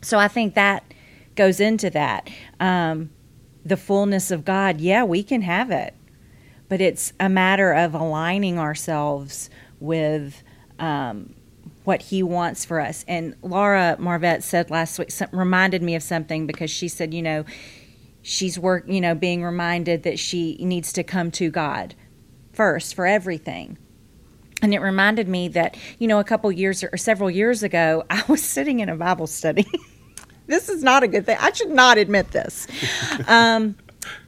So 0.01 0.17
I 0.17 0.27
think 0.27 0.53
that 0.53 0.93
goes 1.35 1.59
into 1.59 1.89
that. 1.89 2.29
Um, 2.59 3.09
the 3.65 3.77
fullness 3.77 4.31
of 4.31 4.45
God, 4.45 4.79
yeah, 4.79 5.03
we 5.03 5.23
can 5.23 5.41
have 5.41 5.71
it 5.71 5.93
but 6.69 6.81
it's 6.81 7.13
a 7.19 7.29
matter 7.29 7.71
of 7.71 7.93
aligning 7.93 8.59
ourselves 8.59 9.49
with 9.79 10.43
um, 10.79 11.33
what 11.83 12.01
he 12.01 12.21
wants 12.21 12.65
for 12.65 12.79
us. 12.79 13.05
And 13.07 13.35
Laura 13.41 13.95
Marvette 13.99 14.43
said 14.43 14.69
last 14.69 14.99
week, 14.99 15.09
reminded 15.31 15.81
me 15.81 15.95
of 15.95 16.03
something 16.03 16.45
because 16.45 16.69
she 16.69 16.87
said, 16.87 17.13
you 17.13 17.21
know, 17.21 17.45
she's 18.21 18.59
work, 18.59 18.85
you 18.87 18.99
know, 18.99 19.15
being 19.15 19.43
reminded 19.43 20.03
that 20.03 20.19
she 20.19 20.57
needs 20.59 20.91
to 20.93 21.03
come 21.03 21.31
to 21.31 21.49
God 21.49 21.95
first 22.57 22.95
for 22.95 23.05
everything. 23.05 23.77
And 24.63 24.73
it 24.73 24.79
reminded 24.79 25.27
me 25.27 25.47
that, 25.49 25.77
you 25.99 26.07
know, 26.07 26.19
a 26.19 26.23
couple 26.23 26.51
years 26.51 26.83
or 26.83 26.97
several 26.97 27.29
years 27.29 27.61
ago, 27.61 28.03
I 28.09 28.23
was 28.27 28.43
sitting 28.43 28.79
in 28.79 28.89
a 28.89 28.95
Bible 28.95 29.27
study. 29.27 29.67
this 30.47 30.67
is 30.67 30.83
not 30.83 31.03
a 31.03 31.07
good 31.07 31.25
thing. 31.25 31.37
I 31.39 31.51
should 31.53 31.69
not 31.69 31.97
admit 31.97 32.31
this. 32.31 32.67
Um, 33.27 33.75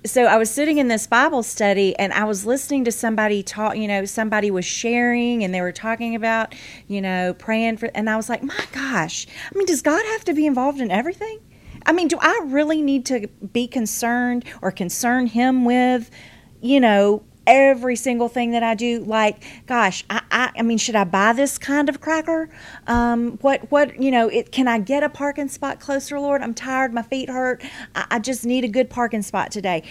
so 0.05 0.25
I 0.25 0.35
was 0.35 0.49
sitting 0.49 0.77
in 0.77 0.89
this 0.89 1.07
Bible 1.07 1.41
study 1.41 1.97
and 1.97 2.11
I 2.11 2.25
was 2.25 2.45
listening 2.45 2.83
to 2.85 2.91
somebody 2.91 3.43
talk, 3.43 3.77
you 3.77 3.87
know, 3.87 4.03
somebody 4.03 4.51
was 4.51 4.65
sharing 4.65 5.43
and 5.43 5.53
they 5.53 5.61
were 5.61 5.71
talking 5.71 6.15
about, 6.15 6.53
you 6.87 7.01
know, 7.01 7.33
praying 7.33 7.77
for, 7.77 7.89
and 7.95 8.09
I 8.09 8.17
was 8.17 8.27
like, 8.27 8.43
my 8.43 8.65
gosh, 8.73 9.25
I 9.45 9.57
mean, 9.57 9.67
does 9.67 9.81
God 9.81 10.03
have 10.07 10.25
to 10.25 10.33
be 10.33 10.45
involved 10.45 10.81
in 10.81 10.91
everything? 10.91 11.39
I 11.85 11.93
mean, 11.93 12.09
do 12.09 12.17
I 12.19 12.41
really 12.45 12.81
need 12.81 13.05
to 13.05 13.27
be 13.53 13.67
concerned 13.67 14.43
or 14.61 14.71
concern 14.71 15.27
Him 15.27 15.63
with, 15.63 16.11
you 16.59 16.81
know, 16.81 17.23
every 17.49 17.95
single 17.95 18.27
thing 18.27 18.51
that 18.51 18.61
I 18.61 18.75
do. 18.75 18.99
Like, 18.99 19.43
gosh, 19.65 20.05
I, 20.09 20.21
I, 20.31 20.51
I 20.59 20.61
mean, 20.61 20.77
should 20.77 20.95
I 20.95 21.03
buy 21.03 21.33
this 21.33 21.57
kind 21.57 21.89
of 21.89 21.99
cracker? 21.99 22.47
Um, 22.85 23.39
what, 23.41 23.69
what, 23.71 23.99
you 23.99 24.11
know, 24.11 24.29
it, 24.29 24.51
can 24.51 24.67
I 24.67 24.77
get 24.77 25.01
a 25.01 25.09
parking 25.09 25.47
spot 25.47 25.79
closer, 25.79 26.19
Lord? 26.19 26.43
I'm 26.43 26.53
tired. 26.53 26.93
My 26.93 27.01
feet 27.01 27.27
hurt. 27.27 27.63
I, 27.95 28.05
I 28.11 28.19
just 28.19 28.45
need 28.45 28.63
a 28.63 28.67
good 28.67 28.89
parking 28.89 29.23
spot 29.23 29.51
today. 29.51 29.83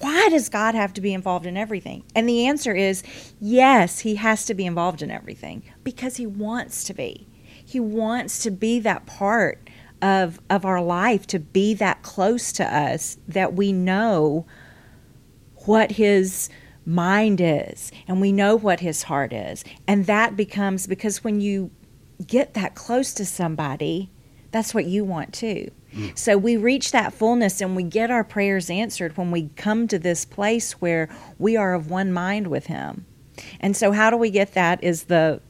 Why 0.00 0.28
does 0.28 0.48
God 0.48 0.74
have 0.74 0.92
to 0.94 1.00
be 1.00 1.14
involved 1.14 1.46
in 1.46 1.56
everything? 1.56 2.02
And 2.16 2.28
the 2.28 2.46
answer 2.46 2.74
is 2.74 3.04
yes, 3.40 4.00
He 4.00 4.16
has 4.16 4.44
to 4.46 4.54
be 4.54 4.66
involved 4.66 5.00
in 5.00 5.10
everything 5.12 5.62
because 5.84 6.16
He 6.16 6.26
wants 6.26 6.82
to 6.84 6.94
be. 6.94 7.28
He 7.64 7.78
wants 7.78 8.40
to 8.40 8.50
be 8.50 8.80
that 8.80 9.06
part 9.06 9.70
of, 10.02 10.40
of 10.50 10.64
our 10.64 10.82
life, 10.82 11.26
to 11.28 11.38
be 11.38 11.72
that 11.74 12.02
close 12.02 12.52
to 12.54 12.76
us 12.76 13.18
that 13.28 13.54
we 13.54 13.72
know 13.72 14.44
what 15.66 15.92
His 15.92 16.50
mind 16.86 17.40
is 17.40 17.90
and 18.06 18.20
we 18.20 18.32
know 18.32 18.56
what 18.56 18.80
his 18.80 19.04
heart 19.04 19.32
is. 19.32 19.64
And 19.86 20.06
that 20.06 20.36
becomes 20.36 20.86
because 20.86 21.24
when 21.24 21.40
you 21.40 21.70
get 22.26 22.54
that 22.54 22.74
close 22.74 23.14
to 23.14 23.24
somebody, 23.24 24.10
that's 24.50 24.74
what 24.74 24.84
you 24.84 25.04
want 25.04 25.32
too. 25.32 25.70
Mm. 25.94 26.16
So 26.16 26.36
we 26.36 26.56
reach 26.56 26.92
that 26.92 27.12
fullness 27.12 27.60
and 27.60 27.74
we 27.76 27.82
get 27.82 28.10
our 28.10 28.24
prayers 28.24 28.70
answered 28.70 29.16
when 29.16 29.30
we 29.30 29.50
come 29.56 29.88
to 29.88 29.98
this 29.98 30.24
place 30.24 30.72
where 30.72 31.08
we 31.38 31.56
are 31.56 31.74
of 31.74 31.90
one 31.90 32.12
mind 32.12 32.48
with 32.48 32.66
him. 32.66 33.06
And 33.60 33.76
so 33.76 33.92
how 33.92 34.10
do 34.10 34.16
we 34.16 34.30
get 34.30 34.54
that 34.54 34.82
is 34.82 35.04
the 35.04 35.40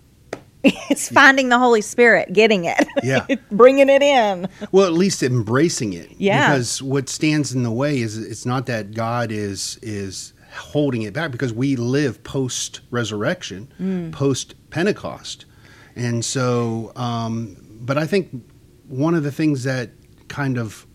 it's 0.91 1.11
finding 1.11 1.50
the 1.50 1.59
Holy 1.59 1.83
Spirit, 1.83 2.33
getting 2.33 2.64
it. 2.64 2.88
Yeah. 3.03 3.26
bringing 3.50 3.91
it 3.91 4.03
in. 4.03 4.49
Well, 4.73 4.87
at 4.87 4.95
least 4.95 5.23
embracing 5.23 5.93
it. 5.93 6.11
Yeah. 6.17 6.53
Because 6.53 6.81
what 6.83 7.11
stands 7.11 7.55
in 7.55 7.62
the 7.64 7.71
way 7.71 7.99
is 7.99 8.17
it's 8.17 8.47
not 8.47 8.64
that 8.67 8.95
God 8.95 9.31
is 9.31 9.79
is 9.83 10.33
holding 10.55 11.03
it 11.03 11.13
back 11.13 11.31
because 11.31 11.53
we 11.53 11.77
live 11.77 12.23
post 12.25 12.81
resurrection, 12.91 13.73
mm. 13.81 14.13
post 14.13 14.55
Pentecost. 14.71 15.45
And 15.97 16.25
so, 16.25 16.93
um, 16.97 17.57
but 17.81 17.99
I 17.99 18.07
think 18.07 18.31
one 18.89 19.15
of 19.15 19.23
the 19.23 19.33
things 19.33 19.65
that 19.65 19.91
kind 20.29 20.59
of 20.59 20.87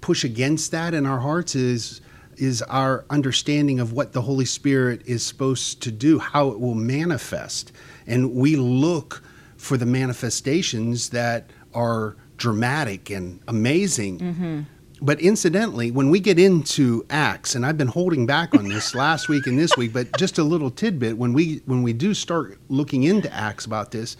push 0.00 0.24
against 0.24 0.70
that 0.70 0.94
in 0.94 1.06
our 1.06 1.18
hearts 1.18 1.54
is 1.54 2.00
is 2.36 2.62
our 2.62 3.04
understanding 3.10 3.80
of 3.80 3.92
what 3.92 4.12
the 4.12 4.22
Holy 4.22 4.44
Spirit 4.44 5.02
is 5.06 5.26
supposed 5.26 5.82
to 5.82 5.90
do, 5.90 6.20
how 6.20 6.50
it 6.50 6.60
will 6.60 6.76
manifest. 6.76 7.72
And 8.06 8.32
we 8.32 8.54
look 8.54 9.24
for 9.56 9.76
the 9.76 9.86
manifestations 9.86 11.10
that 11.10 11.50
are 11.74 12.16
dramatic 12.36 13.10
and 13.10 13.40
amazing. 13.48 14.18
Mm-hmm 14.20 14.60
but 15.00 15.20
incidentally, 15.20 15.90
when 15.90 16.10
we 16.10 16.20
get 16.20 16.38
into 16.38 17.04
Acts, 17.10 17.54
and 17.54 17.64
I've 17.64 17.78
been 17.78 17.88
holding 17.88 18.26
back 18.26 18.54
on 18.54 18.68
this 18.68 18.94
last 18.94 19.28
week 19.28 19.46
and 19.46 19.58
this 19.58 19.76
week, 19.76 19.92
but 19.92 20.16
just 20.18 20.38
a 20.38 20.44
little 20.44 20.70
tidbit 20.70 21.16
when 21.16 21.32
we 21.32 21.62
when 21.66 21.82
we 21.82 21.92
do 21.92 22.14
start 22.14 22.58
looking 22.68 23.04
into 23.04 23.32
Acts 23.32 23.64
about 23.64 23.92
this, 23.92 24.16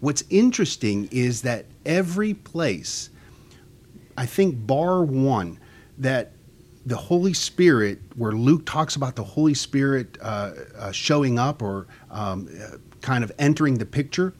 what's 0.00 0.24
interesting 0.30 1.08
is 1.10 1.42
that 1.42 1.66
every 1.84 2.34
place 2.34 3.10
I 4.16 4.26
think, 4.26 4.66
bar 4.66 5.02
one, 5.02 5.58
that 5.98 6.32
the 6.84 6.96
Holy 6.96 7.32
Spirit, 7.32 8.00
where 8.16 8.32
Luke 8.32 8.66
talks 8.66 8.96
about 8.96 9.16
the 9.16 9.24
Holy 9.24 9.54
Spirit 9.54 10.18
uh, 10.20 10.52
uh, 10.76 10.92
showing 10.92 11.38
up 11.38 11.62
or 11.62 11.86
um, 12.10 12.48
uh, 12.62 12.76
kind 13.00 13.24
of 13.24 13.32
entering 13.38 13.78
the 13.78 13.86
picture, 13.86 14.34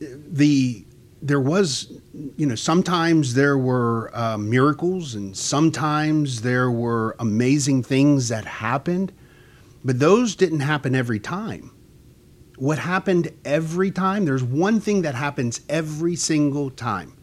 the 0.00 0.84
there 1.22 1.40
was, 1.40 1.92
you 2.36 2.46
know, 2.46 2.54
sometimes 2.54 3.34
there 3.34 3.58
were 3.58 4.10
uh, 4.14 4.38
miracles 4.38 5.14
and 5.14 5.36
sometimes 5.36 6.42
there 6.42 6.70
were 6.70 7.14
amazing 7.18 7.82
things 7.82 8.28
that 8.28 8.44
happened, 8.44 9.12
but 9.84 9.98
those 9.98 10.34
didn't 10.34 10.60
happen 10.60 10.94
every 10.94 11.20
time. 11.20 11.72
What 12.56 12.78
happened 12.78 13.30
every 13.44 13.90
time, 13.90 14.24
there's 14.24 14.42
one 14.42 14.80
thing 14.80 15.02
that 15.02 15.14
happens 15.14 15.60
every 15.68 16.16
single 16.16 16.70
time, 16.70 17.16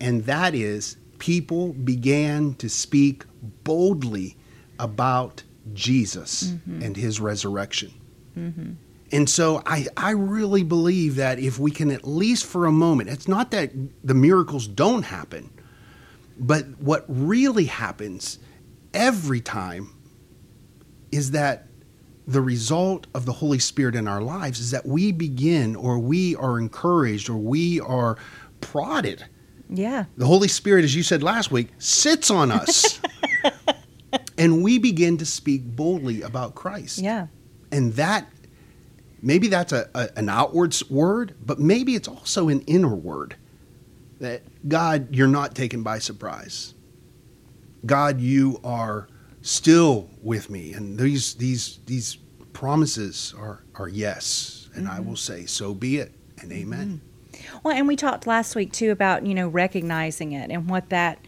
and 0.00 0.24
that 0.24 0.54
is 0.54 0.96
people 1.18 1.72
began 1.72 2.54
to 2.54 2.68
speak 2.68 3.24
boldly 3.64 4.36
about 4.78 5.42
Jesus 5.74 6.44
mm-hmm. 6.44 6.82
and 6.82 6.96
his 6.96 7.20
resurrection. 7.20 7.92
Mm-hmm. 8.36 8.72
And 9.10 9.28
so 9.28 9.62
I, 9.64 9.86
I 9.96 10.10
really 10.10 10.62
believe 10.62 11.16
that 11.16 11.38
if 11.38 11.58
we 11.58 11.70
can 11.70 11.90
at 11.90 12.06
least 12.06 12.44
for 12.44 12.66
a 12.66 12.72
moment, 12.72 13.08
it's 13.08 13.28
not 13.28 13.50
that 13.52 13.72
the 14.04 14.14
miracles 14.14 14.66
don't 14.66 15.04
happen, 15.04 15.50
but 16.38 16.66
what 16.78 17.04
really 17.08 17.64
happens 17.64 18.38
every 18.92 19.40
time 19.40 19.94
is 21.10 21.30
that 21.30 21.68
the 22.26 22.42
result 22.42 23.06
of 23.14 23.24
the 23.24 23.32
Holy 23.32 23.58
Spirit 23.58 23.94
in 23.94 24.06
our 24.06 24.20
lives 24.20 24.60
is 24.60 24.70
that 24.72 24.84
we 24.84 25.12
begin 25.12 25.74
or 25.74 25.98
we 25.98 26.36
are 26.36 26.58
encouraged 26.58 27.30
or 27.30 27.36
we 27.36 27.80
are 27.80 28.18
prodded. 28.60 29.24
Yeah. 29.70 30.04
The 30.18 30.26
Holy 30.26 30.48
Spirit, 30.48 30.84
as 30.84 30.94
you 30.94 31.02
said 31.02 31.22
last 31.22 31.50
week, 31.50 31.68
sits 31.78 32.30
on 32.30 32.50
us. 32.50 33.00
and 34.38 34.62
we 34.62 34.78
begin 34.78 35.16
to 35.18 35.26
speak 35.26 35.64
boldly 35.64 36.20
about 36.20 36.54
Christ. 36.54 36.98
Yeah. 36.98 37.28
And 37.72 37.94
that 37.94 38.30
maybe 39.22 39.48
that's 39.48 39.72
a, 39.72 39.88
a, 39.94 40.08
an 40.16 40.28
outwards 40.28 40.88
word, 40.90 41.34
but 41.44 41.58
maybe 41.58 41.94
it's 41.94 42.08
also 42.08 42.48
an 42.48 42.60
inner 42.62 42.94
word 42.94 43.36
that 44.20 44.42
God, 44.68 45.14
you're 45.14 45.28
not 45.28 45.54
taken 45.54 45.82
by 45.82 45.98
surprise. 45.98 46.74
God, 47.86 48.20
you 48.20 48.60
are 48.64 49.08
still 49.42 50.10
with 50.22 50.50
me, 50.50 50.72
and 50.72 50.98
these 50.98 51.34
these 51.34 51.78
these 51.86 52.16
promises 52.52 53.34
are 53.38 53.62
are 53.76 53.88
yes, 53.88 54.68
and 54.74 54.86
mm-hmm. 54.86 54.96
I 54.96 55.00
will 55.00 55.16
say, 55.16 55.46
so 55.46 55.74
be 55.74 55.98
it, 55.98 56.12
and 56.40 56.52
amen. 56.52 57.00
Mm-hmm. 57.32 57.58
Well, 57.62 57.76
and 57.76 57.86
we 57.86 57.94
talked 57.94 58.26
last 58.26 58.56
week 58.56 58.72
too 58.72 58.90
about 58.90 59.24
you 59.26 59.34
know 59.34 59.48
recognizing 59.48 60.32
it 60.32 60.50
and 60.50 60.68
what 60.68 60.90
that, 60.90 61.20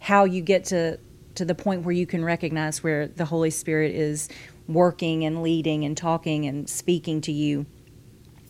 how 0.00 0.24
you 0.24 0.42
get 0.42 0.64
to 0.66 0.98
to 1.36 1.44
the 1.44 1.54
point 1.54 1.82
where 1.82 1.94
you 1.94 2.06
can 2.06 2.24
recognize 2.24 2.82
where 2.82 3.06
the 3.06 3.24
Holy 3.24 3.50
Spirit 3.50 3.94
is 3.94 4.28
working 4.74 5.24
and 5.24 5.42
leading 5.42 5.84
and 5.84 5.96
talking 5.96 6.46
and 6.46 6.68
speaking 6.68 7.20
to 7.22 7.32
you 7.32 7.66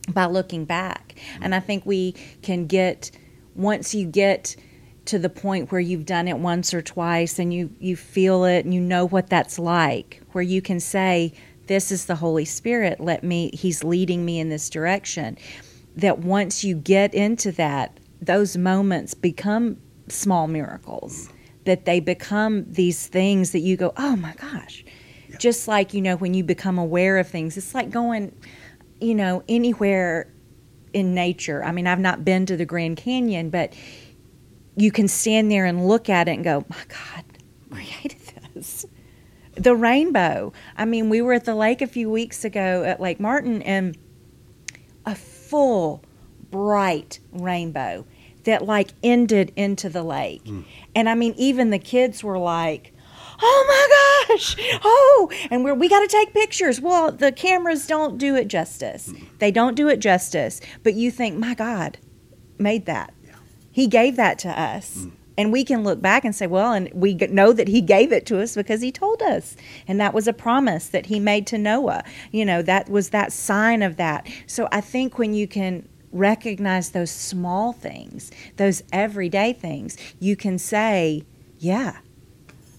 by 0.09 0.26
looking 0.26 0.64
back. 0.64 1.14
And 1.41 1.55
I 1.55 1.61
think 1.61 1.87
we 1.87 2.12
can 2.43 2.67
get, 2.67 3.11
once 3.55 3.95
you 3.95 4.07
get 4.07 4.57
to 5.05 5.19
the 5.19 5.29
point 5.29 5.73
where 5.73 5.81
you've 5.81 6.07
done 6.07 6.29
it 6.29 6.38
once 6.38 6.73
or 6.73 6.83
twice 6.83 7.38
and 7.38 7.52
you, 7.52 7.71
you 7.81 7.97
feel 7.97 8.45
it 8.45 8.64
and 8.64 8.73
you 8.73 8.81
know 8.81 9.07
what 9.07 9.29
that's 9.29 9.59
like, 9.59 10.23
where 10.33 10.43
you 10.43 10.62
can 10.62 10.81
say, 10.81 11.33
This 11.67 11.91
is 11.91 12.07
the 12.07 12.17
Holy 12.17 12.45
Spirit, 12.45 13.00
let 13.00 13.25
me, 13.25 13.50
He's 13.52 13.85
leading 13.85 14.25
me 14.25 14.38
in 14.38 14.49
this 14.49 14.71
direction. 14.71 15.38
That 15.97 16.21
once 16.21 16.64
you 16.64 16.76
get 16.76 17.14
into 17.14 17.52
that, 17.52 17.99
those 18.21 18.57
moments 18.57 19.14
become 19.14 19.76
small 20.09 20.47
miracles, 20.47 21.29
that 21.64 21.85
they 21.85 22.00
become 22.00 22.64
these 22.73 23.07
things 23.07 23.50
that 23.52 23.61
you 23.61 23.76
go, 23.76 23.93
Oh 23.97 24.17
my 24.17 24.35
gosh, 24.35 24.85
just 25.43 25.67
like, 25.67 25.93
you 25.93 26.01
know, 26.01 26.15
when 26.15 26.35
you 26.35 26.45
become 26.45 26.79
aware 26.79 27.19
of 27.19 27.27
things, 27.27 27.57
it's 27.57 27.75
like 27.75 27.90
going, 27.90 28.33
you 29.01 29.14
know, 29.14 29.43
anywhere 29.49 30.33
in 30.93 31.14
nature. 31.14 31.64
I 31.64 31.73
mean, 31.73 31.88
I've 31.88 31.99
not 31.99 32.25
been 32.25 32.47
to 32.47 32.57
the 32.57 32.64
Grand 32.64 32.97
Canyon, 32.97 33.51
but 33.51 33.75
you 34.77 34.93
can 34.93 35.09
stand 35.09 35.51
there 35.51 35.66
and 35.66 35.88
look 35.88 36.09
at 36.09 36.29
it 36.29 36.33
and 36.33 36.45
go, 36.45 36.64
my 36.69 36.77
God, 36.88 37.25
created 37.71 38.21
this. 38.55 38.87
The 39.55 39.75
rainbow. 39.75 40.53
I 40.77 40.85
mean, 40.85 41.09
we 41.09 41.21
were 41.21 41.33
at 41.33 41.45
the 41.45 41.57
lake 41.57 41.83
a 41.83 41.88
few 41.88 42.09
weeks 42.09 42.45
ago 42.45 42.85
at 42.85 43.01
Lake 43.01 43.19
Martin 43.19 43.62
and 43.62 43.99
a 45.05 45.16
full, 45.16 46.05
bright 46.53 47.19
rainbow 47.33 48.07
that 48.45 48.64
like 48.64 48.90
ended 49.03 49.53
into 49.57 49.88
the 49.88 50.05
lake. 50.05 50.45
Mm. 50.45 50.64
And 50.95 51.09
I 51.09 51.16
mean, 51.16 51.35
even 51.37 51.71
the 51.71 51.81
kids 51.81 52.23
were 52.23 52.38
like, 52.38 52.95
oh 53.42 54.26
my 54.28 54.28
gosh, 54.28 54.57
oh, 54.85 55.31
and 55.50 55.64
we're, 55.64 55.74
we 55.74 55.88
got 55.88 56.00
to 56.00 56.09
take 56.09 56.33
pictures. 56.33 56.81
Well, 56.81 57.12
the 57.12 57.33
cameras 57.33 57.87
don't 57.87 58.18
do 58.18 58.35
it 58.37 58.48
justice. 58.48 59.12
They 59.38 59.50
don't 59.50 59.74
do 59.74 59.88
it 59.88 59.98
justice. 59.98 60.61
But 60.83 60.94
you 60.94 61.11
think, 61.11 61.37
my 61.37 61.55
God, 61.55 61.98
made 62.59 62.87
that. 62.87 63.12
Yeah. 63.24 63.35
He 63.70 63.87
gave 63.87 64.16
that 64.16 64.38
to 64.40 64.48
us. 64.48 64.98
Mm. 64.98 65.12
And 65.38 65.50
we 65.50 65.64
can 65.64 65.83
look 65.83 66.00
back 66.02 66.24
and 66.24 66.35
say, 66.35 66.46
well, 66.46 66.72
and 66.72 66.90
we 66.92 67.14
know 67.14 67.52
that 67.52 67.68
he 67.68 67.81
gave 67.81 68.12
it 68.12 68.26
to 68.26 68.40
us 68.40 68.55
because 68.55 68.83
he 68.83 68.92
told 68.92 69.22
us. 69.22 69.57
And 69.88 69.98
that 69.98 70.12
was 70.12 70.28
a 70.28 70.33
promise 70.33 70.88
that 70.88 71.07
he 71.07 71.18
made 71.18 71.46
to 71.48 71.59
Noah. 71.59 72.05
You 72.31 72.44
know, 72.44 72.61
that 72.62 72.90
was 72.90 73.11
that 73.11 73.33
sign 73.33 73.83
of 73.83 73.96
that. 73.96 74.28
So 74.46 74.68
I 74.70 74.83
think 74.83 75.18
when 75.18 75.33
you 75.33 75.48
can 75.48 75.88
recognize 76.12 76.90
those 76.90 77.11
small 77.11 77.72
things, 77.72 78.31
those 78.57 78.83
everyday 78.92 79.55
things, 79.55 79.96
you 80.20 80.37
can 80.37 80.59
say, 80.59 81.24
yeah, 81.59 81.96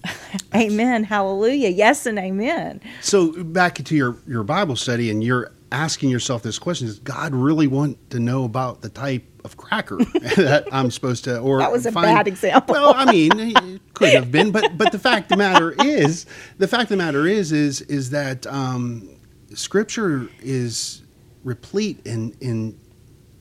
amen. 0.55 1.03
Hallelujah. 1.03 1.69
Yes 1.69 2.05
and 2.05 2.17
amen. 2.19 2.81
So 3.01 3.43
back 3.43 3.75
to 3.75 3.95
your, 3.95 4.17
your 4.27 4.43
Bible 4.43 4.75
study 4.75 5.09
and 5.09 5.23
you're 5.23 5.51
asking 5.71 6.09
yourself 6.09 6.43
this 6.43 6.59
question 6.59 6.87
does 6.87 6.99
God 6.99 7.33
really 7.33 7.65
want 7.67 8.11
to 8.11 8.19
know 8.19 8.43
about 8.43 8.81
the 8.81 8.89
type 8.89 9.23
of 9.43 9.57
cracker 9.57 9.97
that 10.37 10.65
I'm 10.71 10.91
supposed 10.91 11.23
to 11.25 11.39
or 11.39 11.59
That 11.59 11.71
was 11.71 11.85
a 11.85 11.91
find, 11.91 12.05
bad 12.05 12.27
example. 12.27 12.73
well, 12.73 12.93
I 12.95 13.11
mean, 13.11 13.31
it 13.39 13.81
could 13.93 14.13
have 14.13 14.31
been, 14.31 14.51
but 14.51 14.77
but 14.77 14.91
the 14.91 14.99
fact 14.99 15.25
of 15.25 15.29
the 15.29 15.37
matter 15.37 15.71
is, 15.83 16.25
the 16.59 16.67
fact 16.67 16.83
of 16.83 16.89
the 16.89 16.97
matter 16.97 17.25
is 17.27 17.51
is 17.51 17.81
is 17.81 18.11
that 18.11 18.45
um, 18.47 19.09
scripture 19.53 20.29
is 20.41 21.01
replete 21.43 22.05
in 22.05 22.35
in 22.39 22.79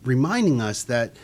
reminding 0.04 0.60
us 0.60 0.84
that 0.84 1.14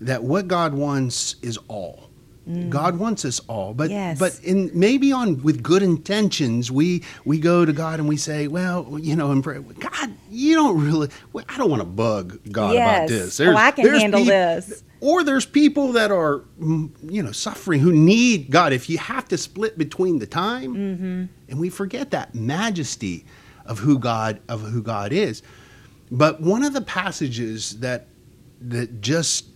that 0.00 0.22
what 0.22 0.46
God 0.46 0.74
wants 0.74 1.36
is 1.42 1.58
all 1.68 2.09
Mm. 2.50 2.68
God 2.68 2.98
wants 2.98 3.24
us 3.24 3.40
all, 3.48 3.74
but 3.74 3.90
yes. 3.90 4.18
but 4.18 4.38
in 4.42 4.70
maybe 4.74 5.12
on 5.12 5.40
with 5.42 5.62
good 5.62 5.82
intentions, 5.82 6.70
we 6.70 7.04
we 7.24 7.38
go 7.38 7.64
to 7.64 7.72
God 7.72 8.00
and 8.00 8.08
we 8.08 8.16
say, 8.16 8.48
well, 8.48 8.98
you 9.00 9.14
know, 9.14 9.30
and 9.30 9.42
pray, 9.42 9.58
God, 9.58 10.12
you 10.30 10.56
don't 10.56 10.84
really. 10.84 11.08
I 11.48 11.56
don't 11.56 11.70
want 11.70 11.80
to 11.80 11.86
bug 11.86 12.40
God 12.50 12.74
yes. 12.74 12.98
about 12.98 13.08
this. 13.08 13.36
There's, 13.36 13.54
oh, 13.54 13.58
I 13.58 13.70
can 13.70 13.88
handle 13.88 14.24
this. 14.24 14.82
Or 15.00 15.24
there's 15.24 15.46
people 15.46 15.92
that 15.92 16.10
are, 16.10 16.40
mm, 16.60 16.90
you 17.02 17.22
know, 17.22 17.32
suffering 17.32 17.80
who 17.80 17.92
need 17.92 18.50
God. 18.50 18.72
If 18.72 18.90
you 18.90 18.98
have 18.98 19.28
to 19.28 19.38
split 19.38 19.78
between 19.78 20.18
the 20.18 20.26
time, 20.26 20.74
mm-hmm. 20.74 21.24
and 21.48 21.60
we 21.60 21.70
forget 21.70 22.10
that 22.10 22.34
majesty 22.34 23.24
of 23.64 23.78
who 23.78 23.98
God 23.98 24.40
of 24.48 24.62
who 24.62 24.82
God 24.82 25.12
is. 25.12 25.42
But 26.10 26.40
one 26.40 26.64
of 26.64 26.72
the 26.72 26.80
passages 26.80 27.78
that 27.78 28.08
that 28.60 29.00
just 29.00 29.46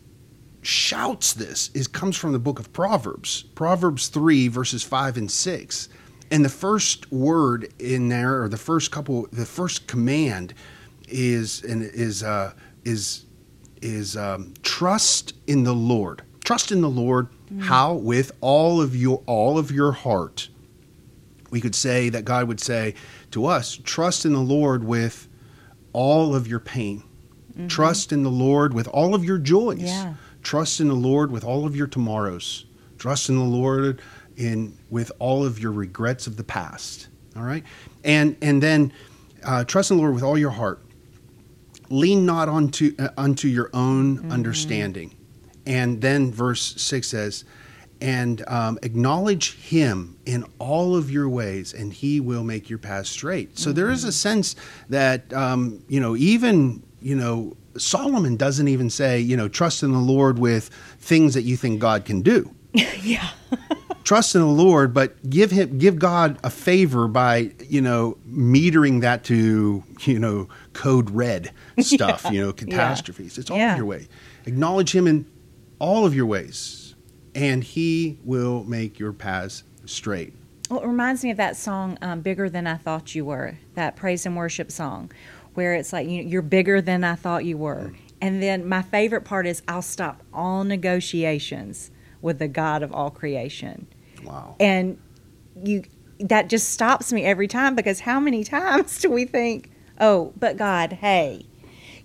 shouts 0.66 1.32
this 1.32 1.70
is 1.74 1.86
comes 1.86 2.16
from 2.16 2.32
the 2.32 2.38
book 2.38 2.58
of 2.58 2.72
Proverbs, 2.72 3.42
Proverbs 3.54 4.08
3 4.08 4.48
verses 4.48 4.82
5 4.82 5.16
and 5.16 5.30
6. 5.30 5.88
And 6.30 6.44
the 6.44 6.48
first 6.50 7.10
word 7.12 7.72
in 7.78 8.08
there 8.08 8.42
or 8.42 8.48
the 8.48 8.56
first 8.56 8.90
couple 8.90 9.28
the 9.32 9.46
first 9.46 9.86
command 9.86 10.54
is 11.08 11.62
and 11.62 11.82
is 11.82 12.22
uh 12.22 12.52
is 12.84 13.26
is 13.82 14.16
um, 14.16 14.54
trust 14.62 15.34
in 15.46 15.64
the 15.64 15.74
Lord. 15.74 16.22
Trust 16.42 16.72
in 16.72 16.80
the 16.80 16.88
Lord 16.88 17.28
mm. 17.52 17.60
how 17.60 17.94
with 17.94 18.32
all 18.40 18.80
of 18.80 18.96
your 18.96 19.22
all 19.26 19.58
of 19.58 19.70
your 19.70 19.92
heart. 19.92 20.48
We 21.50 21.60
could 21.60 21.74
say 21.74 22.08
that 22.08 22.24
God 22.24 22.48
would 22.48 22.60
say 22.60 22.94
to 23.30 23.46
us, 23.46 23.78
trust 23.84 24.24
in 24.24 24.32
the 24.32 24.40
Lord 24.40 24.82
with 24.82 25.28
all 25.92 26.34
of 26.34 26.48
your 26.48 26.58
pain. 26.58 27.04
Mm-hmm. 27.52 27.68
Trust 27.68 28.12
in 28.12 28.24
the 28.24 28.30
Lord 28.30 28.74
with 28.74 28.88
all 28.88 29.14
of 29.14 29.24
your 29.24 29.38
joys. 29.38 29.82
Yeah. 29.82 30.14
Trust 30.44 30.78
in 30.78 30.88
the 30.88 30.94
Lord 30.94 31.32
with 31.32 31.42
all 31.42 31.66
of 31.66 31.74
your 31.74 31.88
tomorrows. 31.88 32.66
Trust 32.98 33.28
in 33.28 33.36
the 33.36 33.42
Lord 33.42 34.00
in 34.36 34.76
with 34.90 35.10
all 35.18 35.44
of 35.44 35.58
your 35.58 35.72
regrets 35.72 36.26
of 36.26 36.36
the 36.36 36.44
past. 36.44 37.08
All 37.36 37.42
right, 37.42 37.64
and 38.04 38.36
and 38.40 38.62
then 38.62 38.92
uh, 39.42 39.64
trust 39.64 39.90
in 39.90 39.96
the 39.96 40.02
Lord 40.02 40.14
with 40.14 40.22
all 40.22 40.38
your 40.38 40.50
heart. 40.50 40.80
Lean 41.90 42.24
not 42.24 42.48
unto 42.48 42.94
uh, 42.98 43.08
unto 43.16 43.48
your 43.48 43.70
own 43.74 44.18
mm-hmm. 44.18 44.32
understanding. 44.32 45.16
And 45.66 46.00
then 46.00 46.30
verse 46.30 46.80
six 46.80 47.08
says, 47.08 47.44
and 48.00 48.44
um, 48.48 48.78
acknowledge 48.82 49.56
Him 49.56 50.18
in 50.26 50.44
all 50.58 50.94
of 50.94 51.10
your 51.10 51.28
ways, 51.28 51.72
and 51.72 51.92
He 51.92 52.20
will 52.20 52.44
make 52.44 52.68
your 52.68 52.78
path 52.78 53.06
straight. 53.06 53.58
So 53.58 53.70
mm-hmm. 53.70 53.76
there 53.76 53.90
is 53.90 54.04
a 54.04 54.08
mm-hmm. 54.08 54.12
sense 54.12 54.56
that 54.90 55.32
um, 55.32 55.82
you 55.88 56.00
know 56.00 56.14
even 56.16 56.82
you 57.00 57.16
know 57.16 57.56
Solomon 57.76 58.36
doesn't 58.36 58.68
even 58.68 58.90
say, 58.90 59.20
you 59.20 59.36
know, 59.36 59.48
trust 59.48 59.82
in 59.82 59.92
the 59.92 59.98
Lord 59.98 60.38
with 60.38 60.68
things 60.98 61.34
that 61.34 61.42
you 61.42 61.56
think 61.56 61.80
God 61.80 62.04
can 62.04 62.22
do. 62.22 62.54
yeah. 62.72 63.30
trust 64.04 64.34
in 64.34 64.40
the 64.40 64.46
Lord, 64.46 64.92
but 64.92 65.28
give 65.28 65.50
him 65.50 65.78
give 65.78 65.98
God 65.98 66.38
a 66.44 66.50
favor 66.50 67.08
by 67.08 67.52
you 67.68 67.80
know 67.80 68.18
metering 68.28 69.00
that 69.00 69.24
to 69.24 69.82
you 70.00 70.18
know 70.18 70.48
code 70.72 71.10
red 71.10 71.52
stuff, 71.80 72.26
you 72.30 72.40
know 72.40 72.52
catastrophes. 72.52 73.38
It's 73.38 73.50
all 73.50 73.56
Yeah. 73.56 73.76
your 73.76 73.86
way. 73.86 74.08
Acknowledge 74.46 74.94
Him 74.94 75.06
in 75.06 75.24
all 75.78 76.04
of 76.04 76.14
your 76.14 76.26
ways, 76.26 76.94
and 77.34 77.64
He 77.64 78.18
will 78.24 78.64
make 78.64 78.98
your 78.98 79.12
paths 79.12 79.62
straight. 79.86 80.32
Well, 80.70 80.80
it 80.80 80.86
reminds 80.86 81.22
me 81.22 81.30
of 81.30 81.36
that 81.36 81.56
song, 81.56 81.98
um, 82.02 82.20
"Bigger 82.20 82.48
Than 82.50 82.66
I 82.66 82.76
Thought 82.76 83.14
You 83.14 83.24
Were," 83.26 83.58
that 83.74 83.96
praise 83.96 84.26
and 84.26 84.36
worship 84.36 84.70
song, 84.72 85.10
where 85.54 85.74
it's 85.74 85.92
like 85.92 86.08
you 86.08 86.22
you're 86.22 86.42
bigger 86.42 86.80
than 86.80 87.04
I 87.04 87.14
thought 87.14 87.44
you 87.44 87.56
were. 87.56 87.92
And 88.20 88.42
then 88.42 88.68
my 88.68 88.82
favorite 88.82 89.24
part 89.24 89.46
is, 89.46 89.62
"I'll 89.68 89.82
stop 89.82 90.22
all 90.32 90.64
negotiations 90.64 91.90
with 92.22 92.38
the 92.38 92.48
God 92.48 92.82
of 92.82 92.92
all 92.92 93.10
creation." 93.10 93.86
Wow. 94.24 94.56
and 94.58 94.98
you 95.62 95.84
that 96.20 96.48
just 96.48 96.70
stops 96.70 97.12
me 97.12 97.24
every 97.24 97.48
time 97.48 97.74
because 97.74 98.00
how 98.00 98.20
many 98.20 98.44
times 98.44 98.98
do 98.98 99.10
we 99.10 99.24
think 99.24 99.70
oh 100.00 100.32
but 100.38 100.56
god 100.56 100.94
hey 100.94 101.44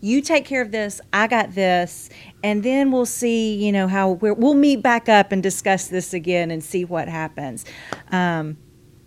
you 0.02 0.22
take 0.22 0.46
care 0.46 0.62
of 0.62 0.72
this 0.72 1.02
i 1.14 1.28
got 1.28 1.56
this 1.56 2.10
and 2.44 2.64
then 2.64 2.92
we'll 2.92 3.06
see 3.06 3.56
you 3.56 3.72
know 3.72 3.88
how 3.88 4.12
we're, 4.12 4.34
we'll 4.34 4.54
meet 4.54 4.82
back 4.82 5.10
up 5.10 5.32
and 5.32 5.42
discuss 5.44 5.88
this 5.88 6.14
again 6.14 6.52
and 6.52 6.64
see 6.64 6.86
what 6.86 7.08
happens 7.08 7.66
um, 8.12 8.58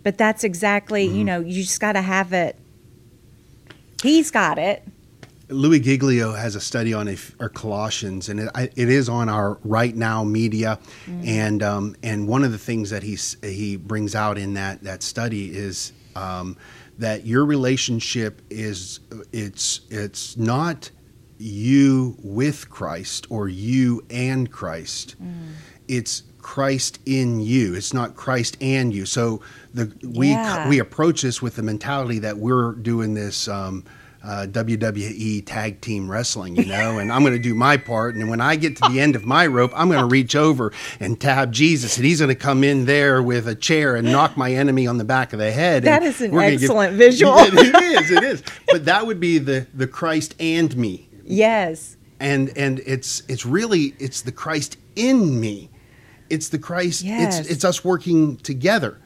but 0.03 0.17
that's 0.17 0.43
exactly 0.43 1.03
you 1.03 1.23
know 1.23 1.39
you 1.39 1.61
just 1.63 1.79
got 1.79 1.93
to 1.93 2.01
have 2.01 2.33
it 2.33 2.57
he's 4.03 4.29
got 4.29 4.59
it 4.59 4.83
Louis 5.49 5.79
Giglio 5.79 6.33
has 6.33 6.55
a 6.55 6.61
study 6.61 6.93
on 6.93 7.07
if, 7.07 7.35
or 7.39 7.49
Colossians, 7.49 8.29
and 8.29 8.39
it, 8.39 8.49
I, 8.55 8.63
it 8.75 8.89
is 8.89 9.09
on 9.09 9.29
our 9.29 9.57
RightNow 9.57 10.27
Media. 10.29 10.79
And 11.25 11.61
um, 11.61 11.95
and 12.01 12.27
one 12.27 12.43
of 12.43 12.51
the 12.51 12.57
things 12.57 12.89
that 12.89 13.03
he's, 13.03 13.37
he 13.43 13.75
brings 13.75 14.15
out 14.15 14.37
in 14.37 14.53
that 14.55 14.83
that 14.83 15.03
study 15.03 15.55
is 15.55 15.91
um, 16.15 16.57
that 16.97 17.25
your 17.25 17.45
relationship 17.45 18.41
is 18.49 18.99
it's 19.31 19.81
it's 19.89 20.37
not 20.37 20.89
you 21.37 22.15
with 22.23 22.69
Christ 22.69 23.27
or 23.29 23.47
you 23.49 24.03
and 24.09 24.49
Christ. 24.49 25.15
It's 25.87 26.23
Christ 26.43 26.99
in 27.07 27.39
you. 27.39 27.73
It's 27.73 27.93
not 27.93 28.15
Christ 28.15 28.57
and 28.61 28.93
you. 28.93 29.05
So 29.07 29.41
the 29.73 29.91
we 30.07 30.29
Yeah. 30.29 30.69
we 30.69 30.77
approach 30.79 31.23
this 31.23 31.41
with 31.41 31.55
the 31.55 31.63
mentality 31.63 32.19
that 32.19 32.37
we're 32.37 32.73
doing 32.73 33.15
this 33.15 33.47
um, 33.47 33.83
uh, 34.23 34.45
WWE 34.49 35.45
tag 35.45 35.81
team 35.81 36.09
wrestling, 36.09 36.55
you 36.55 36.65
know, 36.65 36.97
and 36.99 37.11
I'm 37.11 37.23
going 37.23 37.33
to 37.33 37.39
do 37.39 37.53
my 37.53 37.75
part. 37.75 38.15
And 38.15 38.29
when 38.29 38.39
I 38.39 38.55
get 38.55 38.77
to 38.77 38.89
the 38.89 39.01
end 39.01 39.17
of 39.17 39.25
my 39.25 39.45
rope, 39.47 39.71
I'm 39.75 39.89
going 39.89 39.99
to 39.99 40.05
reach 40.05 40.33
over 40.33 40.71
and 41.01 41.19
tab 41.19 41.51
Jesus, 41.51 41.97
and 41.97 42.05
he's 42.05 42.19
going 42.19 42.29
to 42.29 42.35
come 42.35 42.63
in 42.63 42.85
there 42.85 43.21
with 43.21 43.49
a 43.49 43.55
chair 43.55 43.97
and 43.97 44.09
knock 44.09 44.37
my 44.37 44.53
enemy 44.53 44.87
on 44.87 44.97
the 44.97 45.03
back 45.03 45.33
of 45.33 45.39
the 45.39 45.51
head. 45.51 45.83
That 45.83 46.03
is 46.03 46.21
an 46.21 46.31
we're 46.31 46.41
gonna 46.41 46.51
give- 46.51 46.63
excellent 46.63 46.95
visual. 46.95 47.33
it 47.37 47.53
is. 47.83 48.11
It 48.11 48.23
is. 48.23 48.43
But 48.69 48.85
that 48.85 49.05
would 49.05 49.19
be 49.19 49.39
the 49.39 49.67
the 49.73 49.87
Christ 49.87 50.35
and 50.39 50.75
me 50.77 51.09
yes 51.25 51.95
and 52.19 52.51
and 52.57 52.81
it's 52.85 53.23
it's 53.27 53.45
really 53.45 53.93
it's 53.99 54.21
the 54.21 54.31
Christ 54.31 54.77
in 54.95 55.39
me. 55.39 55.69
It's 56.33 56.49
the 56.49 56.59
Christ. 56.59 57.03
Yes. 57.03 57.39
It's 57.39 57.49
it's 57.49 57.65
us 57.65 57.83
working 57.85 58.37
together. 58.37 58.99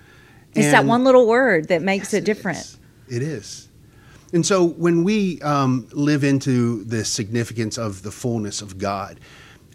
it's 0.56 0.72
that 0.72 0.86
one 0.86 1.04
little 1.04 1.28
word 1.28 1.68
that 1.68 1.82
makes 1.82 2.14
Yes, 2.14 2.22
it 2.22 2.26
different 2.26 2.58
is. 2.58 2.80
It 3.10 3.22
is. 3.22 3.68
And 4.34 4.46
so 4.46 4.66
when 4.66 5.04
we 5.04 5.42
um, 5.42 5.88
live 5.94 6.24
into 6.24 6.84
the 6.84 7.06
significance 7.06 7.78
of 7.78 8.04
the 8.04 8.12
fullness 8.12 8.62
of 8.62 8.78
God, 8.78 9.20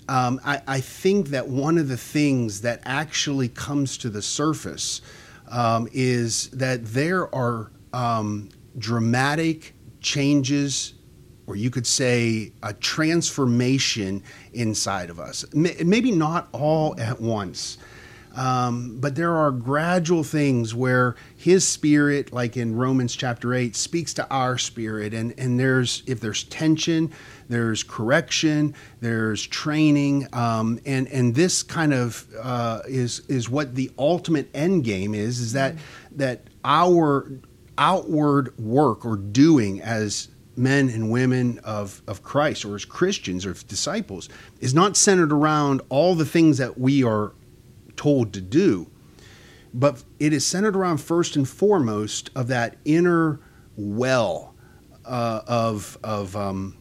um, 0.09 0.41
I, 0.45 0.61
I 0.67 0.81
think 0.81 1.29
that 1.29 1.49
one 1.49 1.79
of 1.79 1.89
the 1.89 1.97
things 1.97 2.61
that 2.63 2.83
actually 2.85 3.49
comes 3.49 3.97
to 3.99 4.11
the 4.11 4.21
surface 4.21 5.01
um, 5.49 5.89
is 5.93 6.51
that 6.51 6.85
there 6.87 7.33
are 7.35 7.71
um, 7.93 8.51
dramatic 8.79 9.75
changes, 10.01 10.95
or 11.47 11.57
you 11.57 11.71
could 11.71 11.87
say 11.87 12.53
a 12.63 12.73
transformation 12.73 14.23
inside 14.53 15.11
of 15.11 15.19
us. 15.19 15.45
Maybe 15.53 16.13
not 16.13 16.49
all 16.53 16.99
at 17.01 17.21
once. 17.21 17.79
Um, 18.35 18.99
but 18.99 19.15
there 19.15 19.35
are 19.37 19.51
gradual 19.51 20.25
things 20.25 20.75
where 20.75 21.17
his 21.37 21.67
spirit, 21.67 22.33
like 22.33 22.57
in 22.57 22.77
Romans 22.77 23.15
chapter 23.15 23.53
8, 23.53 23.77
speaks 23.77 24.15
to 24.15 24.29
our 24.31 24.57
spirit. 24.57 25.13
And, 25.13 25.35
and 25.39 25.61
there's, 25.61 26.03
if 26.07 26.21
there's 26.21 26.45
tension, 26.45 27.13
there's 27.49 27.83
correction, 27.83 28.75
there's 29.01 29.47
training. 29.47 30.29
Um, 30.33 30.81
and, 30.87 31.09
and 31.09 31.35
this 31.35 31.63
kind 31.63 31.93
of 31.93 32.27
uh, 32.41 32.81
is, 32.89 33.21
is 33.29 33.51
what 33.51 33.75
the 33.75 33.91
ultimate 33.99 34.49
end 34.55 34.85
game 34.85 35.15
is, 35.15 35.39
is 35.41 35.53
that, 35.53 35.75
that 36.13 36.45
our 36.65 37.31
outward 37.77 38.57
work 38.59 39.05
or 39.05 39.17
doing 39.17 39.81
as 39.81 40.29
men 40.57 40.89
and 40.89 41.11
women 41.11 41.59
of, 41.61 42.03
of 42.07 42.23
Christ 42.23 42.65
or 42.65 42.75
as 42.75 42.85
Christians 42.85 43.47
or 43.47 43.55
disciples 43.55 44.29
is 44.61 44.75
not 44.75 44.97
centered 44.97 45.33
around 45.33 45.81
all 45.89 46.15
the 46.15 46.25
things 46.25 46.59
that 46.59 46.79
we 46.79 47.03
are 47.03 47.33
told 47.97 48.33
to 48.35 48.41
do, 48.41 48.91
but 49.73 50.03
it 50.19 50.33
is 50.33 50.47
centered 50.47 50.77
around 50.77 50.99
first 50.99 51.37
and 51.37 51.49
foremost 51.49 52.31
of 52.35 52.49
that 52.49 52.77
inner 52.85 53.41
well 53.77 54.55
uh, 55.05 55.41
of 55.47 55.99
of 56.05 56.37
um, 56.37 56.77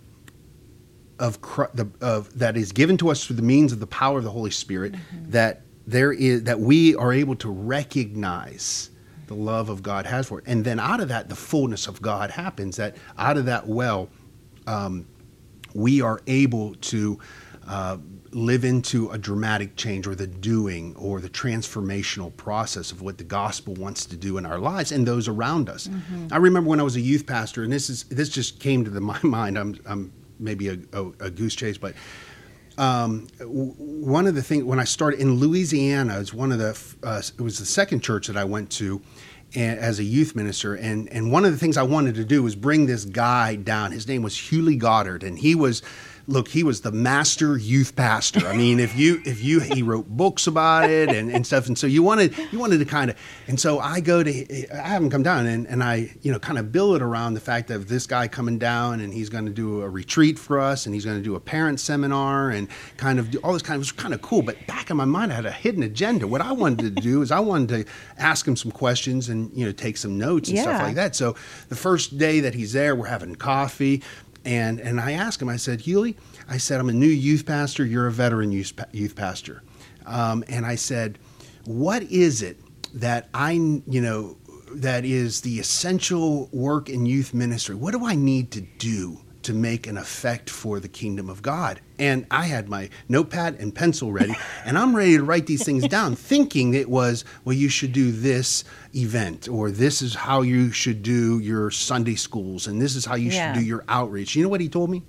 of, 1.19 1.39
the, 1.73 1.88
of 2.01 2.38
that 2.39 2.57
is 2.57 2.71
given 2.71 2.97
to 2.97 3.10
us 3.10 3.25
through 3.25 3.36
the 3.36 3.41
means 3.41 3.71
of 3.71 3.79
the 3.79 3.88
power 3.88 4.17
of 4.17 4.23
the 4.23 4.31
Holy 4.31 4.51
Spirit. 4.51 4.95
That 5.29 5.62
there 5.88 6.12
is 6.12 6.43
that 6.43 6.60
we 6.60 6.95
are 6.95 7.13
able 7.13 7.36
to 7.38 7.49
recognize 7.49 8.90
the 9.32 9.41
love 9.41 9.70
of 9.70 9.82
God 9.82 10.06
has 10.06 10.28
for 10.28 10.39
it, 10.39 10.46
and 10.46 10.65
then 10.65 10.78
out 10.78 11.00
of 11.00 11.08
that, 11.08 11.30
the 11.30 11.36
fullness 11.38 11.88
of 11.88 12.02
God 12.02 12.32
happens. 12.32 12.76
That 12.76 12.98
out 13.17 13.38
of 13.38 13.46
that 13.46 13.65
well, 13.65 14.10
um, 14.67 15.06
we 15.74 16.02
are 16.02 16.20
able 16.28 16.76
to 16.76 17.17
uh, 17.65 17.98
live 18.32 18.65
into 18.65 19.10
a 19.12 19.17
dramatic 19.17 19.78
change 19.78 20.06
or 20.06 20.15
the 20.15 20.28
doing 20.28 20.94
or 20.98 21.22
the 21.22 21.30
transformational 21.30 22.36
process 22.36 22.91
of 22.91 23.02
what 23.02 23.17
the 23.17 23.24
gospel 23.24 23.74
wants 23.76 24.06
to 24.08 24.17
do 24.17 24.38
in 24.38 24.46
our 24.46 24.60
lives 24.60 24.91
and 24.91 25.08
those 25.08 25.30
around 25.30 25.70
us. 25.70 25.88
I 26.34 26.38
remember 26.38 26.70
when 26.70 26.82
I 26.82 26.84
was 26.84 26.98
a 26.98 27.02
youth 27.02 27.26
pastor, 27.26 27.63
and 27.63 27.72
this 27.72 27.89
is 27.89 28.04
this 28.06 28.28
just 28.28 28.60
came 28.60 28.84
to 28.84 28.89
the, 28.89 29.00
my 29.13 29.20
mind. 29.24 29.58
I'm, 29.58 29.80
I'm 29.86 30.12
maybe 30.39 30.67
a, 30.67 30.78
a, 30.91 31.06
a 31.22 31.32
goose 31.32 31.56
chase, 31.56 31.78
but 31.78 31.94
um, 32.77 33.27
one 33.39 34.27
of 34.27 34.36
the 34.36 34.41
things 34.41 34.63
when 34.63 34.79
I 34.79 34.84
started 34.84 35.19
in 35.19 35.36
Louisiana 35.36 36.17
is 36.19 36.34
one 36.34 36.51
of 36.51 36.60
the 36.60 36.77
uh, 37.03 37.21
it 37.38 37.41
was 37.41 37.60
the 37.60 37.65
second 37.65 38.01
church 38.01 38.27
that 38.27 38.38
I 38.38 38.43
went 38.43 38.69
to 38.71 39.01
as 39.55 39.99
a 39.99 40.03
youth 40.03 40.36
minister, 40.36 40.75
and 40.75 41.10
and 41.10 41.31
one 41.31 41.45
of 41.45 41.51
the 41.51 41.57
things 41.57 41.77
I 41.77 41.84
wanted 41.84 42.15
to 42.15 42.23
do 42.25 42.43
was 42.43 42.55
bring 42.55 42.86
this 42.86 43.05
guy 43.05 43.55
down. 43.55 43.91
His 43.91 44.07
name 44.07 44.21
was 44.21 44.36
Hewley 44.36 44.77
Goddard, 44.77 45.23
and 45.23 45.38
he 45.39 45.55
was. 45.55 45.81
Look, 46.27 46.47
he 46.47 46.63
was 46.63 46.81
the 46.81 46.91
master 46.91 47.57
youth 47.57 47.95
pastor. 47.95 48.47
I 48.47 48.55
mean, 48.55 48.79
if 48.79 48.97
you 48.97 49.21
if 49.25 49.43
you 49.43 49.60
he 49.60 49.81
wrote 49.81 50.07
books 50.07 50.47
about 50.47 50.89
it 50.89 51.10
and, 51.10 51.31
and 51.31 51.45
stuff, 51.45 51.67
and 51.67 51.77
so 51.77 51.88
you 51.88 52.03
wanted 52.03 52.36
you 52.51 52.60
wanted 52.60 52.79
to 52.79 52.86
kind 52.86 53.12
of, 53.12 53.17
and 53.47 53.60
so 53.60 53.79
I 53.79 53.99
go 53.99 54.23
to 54.23 54.73
I 54.73 54.88
have 54.88 55.03
him 55.03 55.10
come 55.10 55.23
down 55.23 55.45
and, 55.45 55.67
and 55.67 55.84
I 55.84 56.15
you 56.21 56.31
know 56.31 56.39
kind 56.39 56.57
of 56.57 56.71
bill 56.71 56.95
it 56.95 57.01
around 57.01 57.34
the 57.34 57.39
fact 57.39 57.71
of 57.71 57.88
this 57.88 58.07
guy 58.07 58.27
coming 58.27 58.57
down 58.57 59.01
and 59.01 59.13
he's 59.13 59.29
going 59.29 59.45
to 59.45 59.51
do 59.51 59.81
a 59.81 59.89
retreat 59.89 60.39
for 60.39 60.60
us 60.60 60.86
and 60.86 60.95
he's 60.95 61.05
going 61.05 61.17
to 61.17 61.23
do 61.23 61.36
a 61.36 61.39
parent 61.39 61.79
seminar 61.79 62.49
and 62.51 62.67
kind 62.97 63.19
of 63.19 63.31
do 63.31 63.39
all 63.39 63.53
this 63.53 63.62
kind 63.62 63.75
of 63.75 63.81
it 63.81 63.89
was 63.89 63.91
kind 63.91 64.13
of 64.13 64.21
cool. 64.21 64.43
But 64.43 64.67
back 64.67 64.91
in 64.91 64.97
my 64.97 65.05
mind, 65.05 65.31
I 65.31 65.36
had 65.36 65.45
a 65.45 65.51
hidden 65.51 65.81
agenda. 65.81 66.27
What 66.27 66.41
I 66.41 66.51
wanted 66.51 66.95
to 66.95 67.01
do 67.01 67.21
is 67.23 67.31
I 67.31 67.39
wanted 67.39 67.69
to 67.69 67.91
ask 68.17 68.47
him 68.47 68.55
some 68.55 68.71
questions 68.71 69.27
and 69.29 69.51
you 69.57 69.65
know 69.65 69.71
take 69.71 69.97
some 69.97 70.17
notes 70.17 70.49
and 70.49 70.60
stuff 70.60 70.81
like 70.81 70.95
that. 70.95 71.15
So 71.15 71.36
the 71.69 71.75
first 71.75 72.17
day 72.17 72.41
that 72.41 72.53
he's 72.53 72.73
there, 72.73 72.95
we're 72.95 73.07
having 73.07 73.36
coffee. 73.36 74.03
And, 74.45 74.80
and 74.80 74.99
I 74.99 75.13
asked 75.13 75.41
him, 75.41 75.49
I 75.49 75.58
said, 75.58 75.82
Hewley, 75.82 76.15
I 76.49 76.58
said, 76.58 76.80
I'm 76.80 76.89
a 76.89 76.93
new 76.93 77.06
youth 77.08 77.45
pastor. 77.45 77.86
You're 77.86 78.08
a 78.08 78.12
veteran 78.12 78.51
youth, 78.51 78.73
youth 78.91 79.15
pastor. 79.15 79.62
Um, 80.06 80.43
and 80.47 80.65
I 80.65 80.75
said, 80.75 81.19
what 81.65 82.04
is 82.04 82.41
it 82.41 82.58
that 82.95 83.30
I, 83.34 83.51
you 83.51 84.01
know, 84.01 84.38
that 84.73 85.06
is 85.06 85.41
the 85.41 85.60
essential 85.60 86.49
work 86.51 86.89
in 86.89 87.06
youth 87.06 87.34
ministry? 87.34 87.75
What 87.75 87.91
do 87.91 88.06
I 88.06 88.15
need 88.15 88.51
to 88.51 88.62
do 88.62 89.19
to 89.43 89.54
make 89.54 89.88
an 89.88 89.97
effect 89.97 90.49
for 90.49 90.80
the 90.80 90.88
kingdom 90.88 91.30
of 91.30 91.41
God? 91.41 91.82
And 92.02 92.26
I 92.32 92.46
had 92.48 92.68
my 92.68 92.90
notepad 93.08 93.58
and 93.60 93.74
pencil 93.74 94.12
ready, 94.12 94.36
and 94.66 94.76
I'm 94.78 94.96
ready 94.96 95.18
to 95.18 95.24
write 95.24 95.46
these 95.46 95.64
things 95.64 95.88
down, 95.88 96.16
thinking 96.16 96.74
it 96.74 96.90
was, 96.90 97.24
well, 97.46 97.54
you 97.56 97.70
should 97.70 97.94
do 97.94 98.12
this 98.12 98.64
event, 98.96 99.48
or 99.48 99.70
this 99.70 100.02
is 100.02 100.16
how 100.16 100.42
you 100.42 100.72
should 100.72 101.04
do 101.04 101.38
your 101.40 101.70
Sunday 101.70 102.16
schools, 102.16 102.66
and 102.66 102.82
this 102.82 102.96
is 102.96 103.06
how 103.06 103.16
you 103.16 103.30
Yeah. 103.30 103.54
should 103.54 103.60
do 103.60 103.66
your 103.66 103.84
outreach. 103.88 104.36
You 104.36 104.42
know 104.44 104.50
what 104.50 104.62
he 104.62 104.68
told 104.68 104.90
me? 104.90 105.04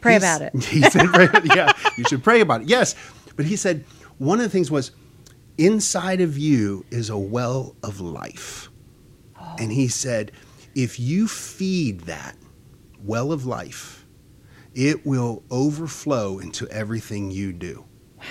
pray 0.00 0.12
He's- 0.14 0.22
about 0.22 0.40
it 0.40 0.64
He 0.64 0.80
said, 0.80 1.06
yeah, 1.54 1.70
you 1.98 2.04
should 2.04 2.24
pray 2.24 2.40
about 2.40 2.62
it. 2.62 2.68
Yes. 2.68 2.94
But 3.36 3.44
he 3.44 3.54
said, 3.56 3.84
one 4.16 4.38
of 4.38 4.44
the 4.44 4.48
things 4.50 4.70
was, 4.70 4.92
inside 5.58 6.22
of 6.22 6.38
you 6.38 6.86
is 6.90 7.10
a 7.10 7.18
well 7.18 7.76
of 7.82 8.00
life. 8.00 8.70
Oh. 9.38 9.56
And 9.58 9.70
he 9.70 9.88
said, 9.88 10.32
if 10.74 10.98
you 10.98 11.28
feed 11.28 12.00
that 12.02 12.36
well 13.04 13.32
of 13.32 13.44
life, 13.44 13.99
it 14.74 15.04
will 15.04 15.42
overflow 15.50 16.38
into 16.38 16.68
everything 16.68 17.30
you 17.30 17.52
do. 17.52 17.84
Wow. 18.18 18.24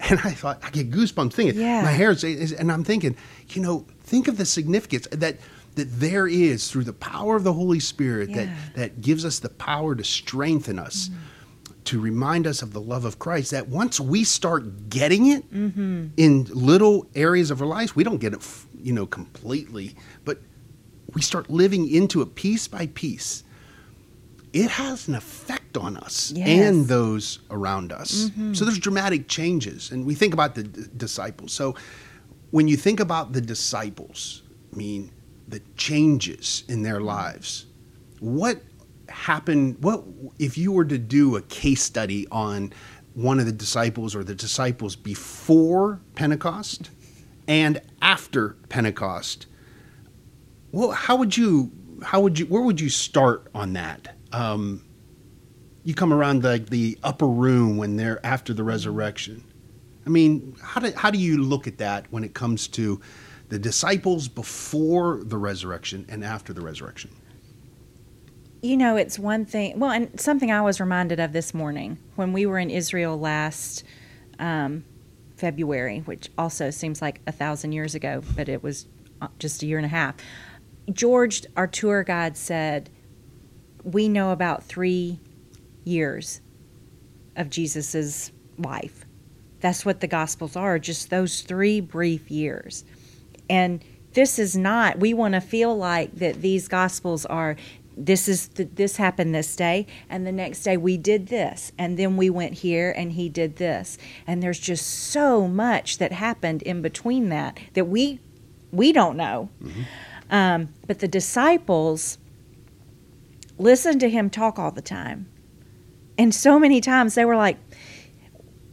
And 0.00 0.18
I 0.24 0.30
thought, 0.30 0.60
I 0.62 0.70
get 0.70 0.90
goosebumps 0.90 1.32
thinking, 1.32 1.60
Yeah. 1.60 1.82
my 1.82 1.90
hair 1.92 2.10
is, 2.10 2.24
is- 2.24 2.52
and 2.52 2.72
I'm 2.72 2.84
thinking, 2.84 3.16
you 3.50 3.60
know, 3.62 3.86
think 4.02 4.28
of 4.28 4.36
the 4.38 4.46
significance 4.46 5.06
that 5.12 5.36
that 5.76 6.00
there 6.00 6.26
is 6.26 6.68
through 6.68 6.82
the 6.82 6.92
power 6.92 7.36
of 7.36 7.44
the 7.44 7.52
Holy 7.52 7.78
Spirit 7.78 8.32
that 8.34 8.48
Yeah. 8.48 8.56
that 8.74 9.00
gives 9.00 9.24
us 9.24 9.38
the 9.38 9.50
power 9.50 9.94
to 9.94 10.02
strengthen 10.02 10.78
us, 10.78 11.08
mm-hmm. 11.08 11.72
to 11.84 12.00
remind 12.00 12.46
us 12.46 12.60
of 12.62 12.72
the 12.72 12.80
love 12.80 13.04
of 13.04 13.18
Christ. 13.18 13.52
That 13.52 13.68
once 13.68 14.00
we 14.00 14.24
start 14.24 14.88
getting 14.90 15.26
it 15.26 15.52
mm-hmm. 15.52 16.08
in 16.16 16.44
little 16.50 17.06
areas 17.14 17.50
of 17.50 17.60
our 17.60 17.68
lives, 17.68 17.94
we 17.94 18.02
don't 18.02 18.18
get 18.18 18.32
it, 18.32 18.40
you 18.82 18.92
know, 18.92 19.06
completely, 19.06 19.94
but 20.24 20.40
we 21.14 21.22
start 21.22 21.50
living 21.50 21.88
into 21.88 22.20
it 22.22 22.34
piece 22.34 22.66
by 22.66 22.86
piece. 22.88 23.44
It 24.52 24.70
has 24.70 25.06
an 25.08 25.14
effect 25.14 25.76
on 25.76 25.96
us 25.96 26.32
Yes. 26.34 26.48
and 26.48 26.86
those 26.88 27.38
around 27.50 27.92
us. 27.92 28.24
Mm-hmm. 28.30 28.54
So 28.54 28.64
there's 28.64 28.78
dramatic 28.78 29.28
changes, 29.28 29.90
and 29.92 30.04
we 30.04 30.14
think 30.14 30.34
about 30.34 30.54
the 30.56 30.64
d- 30.64 30.82
disciples. 30.96 31.52
So 31.52 31.76
when 32.50 32.66
you 32.66 32.76
think 32.76 32.98
about 33.00 33.32
the 33.32 33.40
disciples, 33.40 34.42
I 34.72 34.76
mean 34.76 35.12
the 35.46 35.60
changes 35.76 36.64
in 36.68 36.82
their 36.82 37.00
lives. 37.00 37.66
What 38.18 38.60
happened? 39.08 39.76
What 39.82 40.04
if 40.38 40.58
you 40.58 40.72
were 40.72 40.84
to 40.84 40.98
do 40.98 41.36
a 41.36 41.42
case 41.42 41.82
study 41.82 42.26
on 42.32 42.72
one 43.14 43.38
of 43.40 43.46
the 43.46 43.52
disciples 43.52 44.14
or 44.16 44.22
the 44.24 44.34
disciples 44.34 44.94
before 44.96 46.00
Pentecost 46.16 46.90
and 47.48 47.80
after 48.02 48.50
Pentecost? 48.68 49.46
Well, 50.72 50.90
how 50.92 51.16
would 51.16 51.36
you? 51.36 51.70
How 52.02 52.20
would 52.20 52.38
you? 52.38 52.46
Where 52.46 52.62
would 52.62 52.80
you 52.80 52.88
start 52.88 53.48
on 53.54 53.72
that? 53.74 54.16
Um, 54.32 54.84
you 55.82 55.94
come 55.94 56.12
around 56.12 56.42
the 56.42 56.64
the 56.68 56.98
upper 57.02 57.26
room 57.26 57.76
when 57.76 57.96
they're 57.96 58.24
after 58.24 58.52
the 58.52 58.62
resurrection. 58.62 59.44
I 60.06 60.10
mean, 60.10 60.56
how 60.62 60.80
do 60.80 60.92
how 60.96 61.10
do 61.10 61.18
you 61.18 61.42
look 61.42 61.66
at 61.66 61.78
that 61.78 62.06
when 62.10 62.24
it 62.24 62.34
comes 62.34 62.68
to 62.68 63.00
the 63.48 63.58
disciples 63.58 64.28
before 64.28 65.22
the 65.24 65.36
resurrection 65.36 66.06
and 66.08 66.24
after 66.24 66.52
the 66.52 66.60
resurrection? 66.60 67.10
You 68.62 68.76
know, 68.76 68.96
it's 68.96 69.18
one 69.18 69.46
thing. 69.46 69.78
Well, 69.78 69.90
and 69.90 70.20
something 70.20 70.52
I 70.52 70.60
was 70.60 70.80
reminded 70.80 71.18
of 71.18 71.32
this 71.32 71.54
morning 71.54 71.98
when 72.16 72.32
we 72.32 72.44
were 72.44 72.58
in 72.58 72.68
Israel 72.70 73.18
last 73.18 73.84
um, 74.38 74.84
February, 75.36 76.00
which 76.00 76.30
also 76.36 76.70
seems 76.70 77.00
like 77.00 77.22
a 77.26 77.32
thousand 77.32 77.72
years 77.72 77.94
ago, 77.94 78.22
but 78.36 78.48
it 78.48 78.62
was 78.62 78.86
uh, 79.22 79.28
just 79.38 79.62
a 79.62 79.66
year 79.66 79.78
and 79.78 79.86
a 79.86 79.90
half. 79.90 80.14
George, 80.92 81.46
our 81.56 81.66
tour 81.66 82.02
guide, 82.02 82.36
said, 82.36 82.90
We 83.84 84.08
know 84.08 84.30
about 84.32 84.64
three 84.64 85.18
years 85.84 86.40
of 87.36 87.50
Jesus's 87.50 88.32
life. 88.58 89.04
That's 89.60 89.84
what 89.84 90.00
the 90.00 90.06
Gospels 90.06 90.56
are, 90.56 90.78
just 90.78 91.10
those 91.10 91.42
three 91.42 91.80
brief 91.80 92.30
years. 92.30 92.84
And 93.48 93.84
this 94.12 94.38
is 94.38 94.56
not, 94.56 94.98
we 94.98 95.14
want 95.14 95.34
to 95.34 95.40
feel 95.40 95.76
like 95.76 96.14
that 96.16 96.40
these 96.42 96.68
Gospels 96.68 97.26
are 97.26 97.56
this 97.96 98.28
is 98.28 98.48
th- 98.48 98.70
this 98.74 98.96
happened 98.96 99.34
this 99.34 99.54
day 99.56 99.86
and 100.08 100.26
the 100.26 100.32
next 100.32 100.62
day 100.62 100.76
we 100.76 100.96
did 100.96 101.26
this 101.26 101.72
and 101.76 101.98
then 101.98 102.16
we 102.16 102.30
went 102.30 102.54
here 102.54 102.90
and 102.92 103.12
he 103.12 103.28
did 103.28 103.56
this 103.56 103.98
and 104.26 104.42
there's 104.42 104.60
just 104.60 104.86
so 104.86 105.46
much 105.46 105.98
that 105.98 106.12
happened 106.12 106.62
in 106.62 106.80
between 106.80 107.28
that 107.28 107.58
that 107.74 107.86
we 107.86 108.18
we 108.72 108.92
don't 108.92 109.16
know 109.16 109.50
um, 110.30 110.68
but 110.86 111.00
the 111.00 111.08
disciples 111.08 112.16
listened 113.60 114.00
to 114.00 114.10
him 114.10 114.30
talk 114.30 114.58
all 114.58 114.70
the 114.70 114.82
time. 114.82 115.28
And 116.18 116.34
so 116.34 116.58
many 116.58 116.80
times 116.80 117.14
they 117.14 117.24
were 117.24 117.36
like 117.36 117.58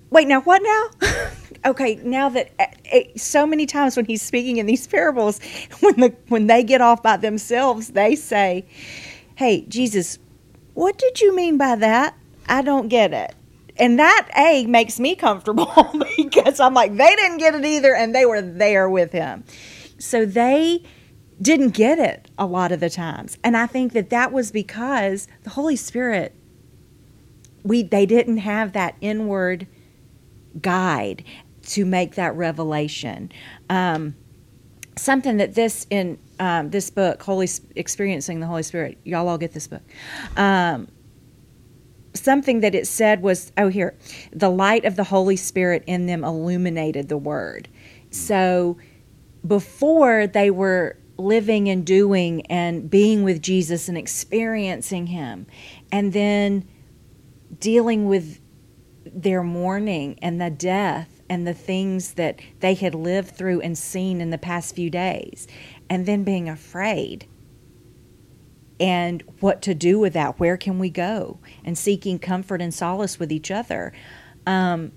wait 0.09 0.27
now 0.27 0.41
what 0.41 0.61
now? 0.63 1.09
Okay 1.65 1.95
now 2.03 2.29
that 2.29 2.51
uh, 2.59 2.65
uh, 2.93 2.99
so 3.17 3.45
many 3.45 3.65
times 3.65 3.97
when 3.97 4.05
he's 4.05 4.21
speaking 4.21 4.57
in 4.57 4.67
these 4.67 4.87
parables 4.95 5.39
when 5.81 5.95
the 5.95 6.15
when 6.27 6.47
they 6.47 6.63
get 6.63 6.81
off 6.81 7.01
by 7.01 7.17
themselves 7.17 7.89
they 7.89 8.15
say 8.15 8.63
hey 9.35 9.65
jesus 9.67 10.19
what 10.75 10.99
did 10.99 11.19
you 11.19 11.35
mean 11.35 11.57
by 11.57 11.75
that? 11.77 12.15
I 12.47 12.61
don't 12.61 12.87
get 12.87 13.11
it. 13.11 13.33
And 13.77 13.97
that 13.97 14.29
a 14.37 14.67
makes 14.67 14.99
me 14.99 15.15
comfortable 15.15 15.73
because 16.17 16.59
i'm 16.59 16.75
like 16.75 16.95
they 16.95 17.15
didn't 17.15 17.39
get 17.39 17.55
it 17.55 17.65
either 17.65 17.95
and 17.95 18.13
they 18.13 18.25
were 18.25 18.43
there 18.43 18.87
with 18.87 19.11
him. 19.11 19.43
So 19.97 20.25
they 20.25 20.83
didn't 21.41 21.69
get 21.69 21.99
it 21.99 22.29
a 22.37 22.45
lot 22.45 22.71
of 22.71 22.79
the 22.79 22.89
times 22.89 23.37
and 23.43 23.55
i 23.55 23.65
think 23.65 23.93
that 23.93 24.09
that 24.09 24.31
was 24.31 24.51
because 24.51 25.27
the 25.43 25.51
holy 25.51 25.75
spirit 25.75 26.33
we 27.63 27.83
they 27.83 28.05
didn't 28.05 28.37
have 28.37 28.73
that 28.73 28.95
inward 29.01 29.67
guide 30.61 31.23
to 31.63 31.85
make 31.85 32.15
that 32.15 32.35
revelation. 32.35 33.31
Um, 33.69 34.15
something 34.95 35.37
that 35.37 35.53
this 35.53 35.85
in 35.89 36.17
um, 36.39 36.69
this 36.69 36.89
book, 36.89 37.21
Holy 37.21 37.47
Experiencing 37.75 38.39
the 38.39 38.47
Holy 38.47 38.63
Spirit, 38.63 38.97
y'all 39.03 39.27
all 39.27 39.37
get 39.37 39.53
this 39.53 39.67
book. 39.67 39.81
Um, 40.37 40.87
something 42.13 42.61
that 42.61 42.73
it 42.73 42.87
said 42.87 43.21
was, 43.21 43.51
oh 43.57 43.67
here, 43.67 43.97
the 44.31 44.49
light 44.49 44.85
of 44.85 44.95
the 44.95 45.03
Holy 45.03 45.35
Spirit 45.35 45.83
in 45.87 46.05
them 46.05 46.23
illuminated 46.23 47.09
the 47.09 47.17
Word. 47.17 47.67
So 48.11 48.77
before 49.45 50.25
they 50.27 50.49
were 50.51 50.97
living 51.17 51.67
and 51.69 51.85
doing 51.85 52.45
and 52.47 52.89
being 52.89 53.23
with 53.23 53.41
Jesus 53.41 53.89
and 53.89 53.97
experiencing 53.97 55.07
Him, 55.07 55.47
and 55.91 56.13
then 56.13 56.67
dealing 57.59 58.07
with 58.07 58.39
their 59.05 59.43
mourning 59.43 60.19
and 60.21 60.39
the 60.39 60.49
death 60.49 61.21
and 61.29 61.47
the 61.47 61.53
things 61.53 62.13
that 62.13 62.39
they 62.59 62.73
had 62.73 62.95
lived 62.95 63.35
through 63.35 63.61
and 63.61 63.77
seen 63.77 64.21
in 64.21 64.29
the 64.29 64.37
past 64.37 64.75
few 64.75 64.89
days, 64.89 65.47
and 65.89 66.05
then 66.05 66.23
being 66.23 66.47
afraid 66.47 67.27
and 68.79 69.23
what 69.39 69.61
to 69.63 69.73
do 69.73 69.99
with 69.99 70.13
that. 70.13 70.39
Where 70.39 70.57
can 70.57 70.79
we 70.79 70.89
go? 70.89 71.39
And 71.63 71.77
seeking 71.77 72.19
comfort 72.19 72.61
and 72.61 72.73
solace 72.73 73.19
with 73.19 73.31
each 73.31 73.49
other. 73.49 73.91
Um, 74.45 74.91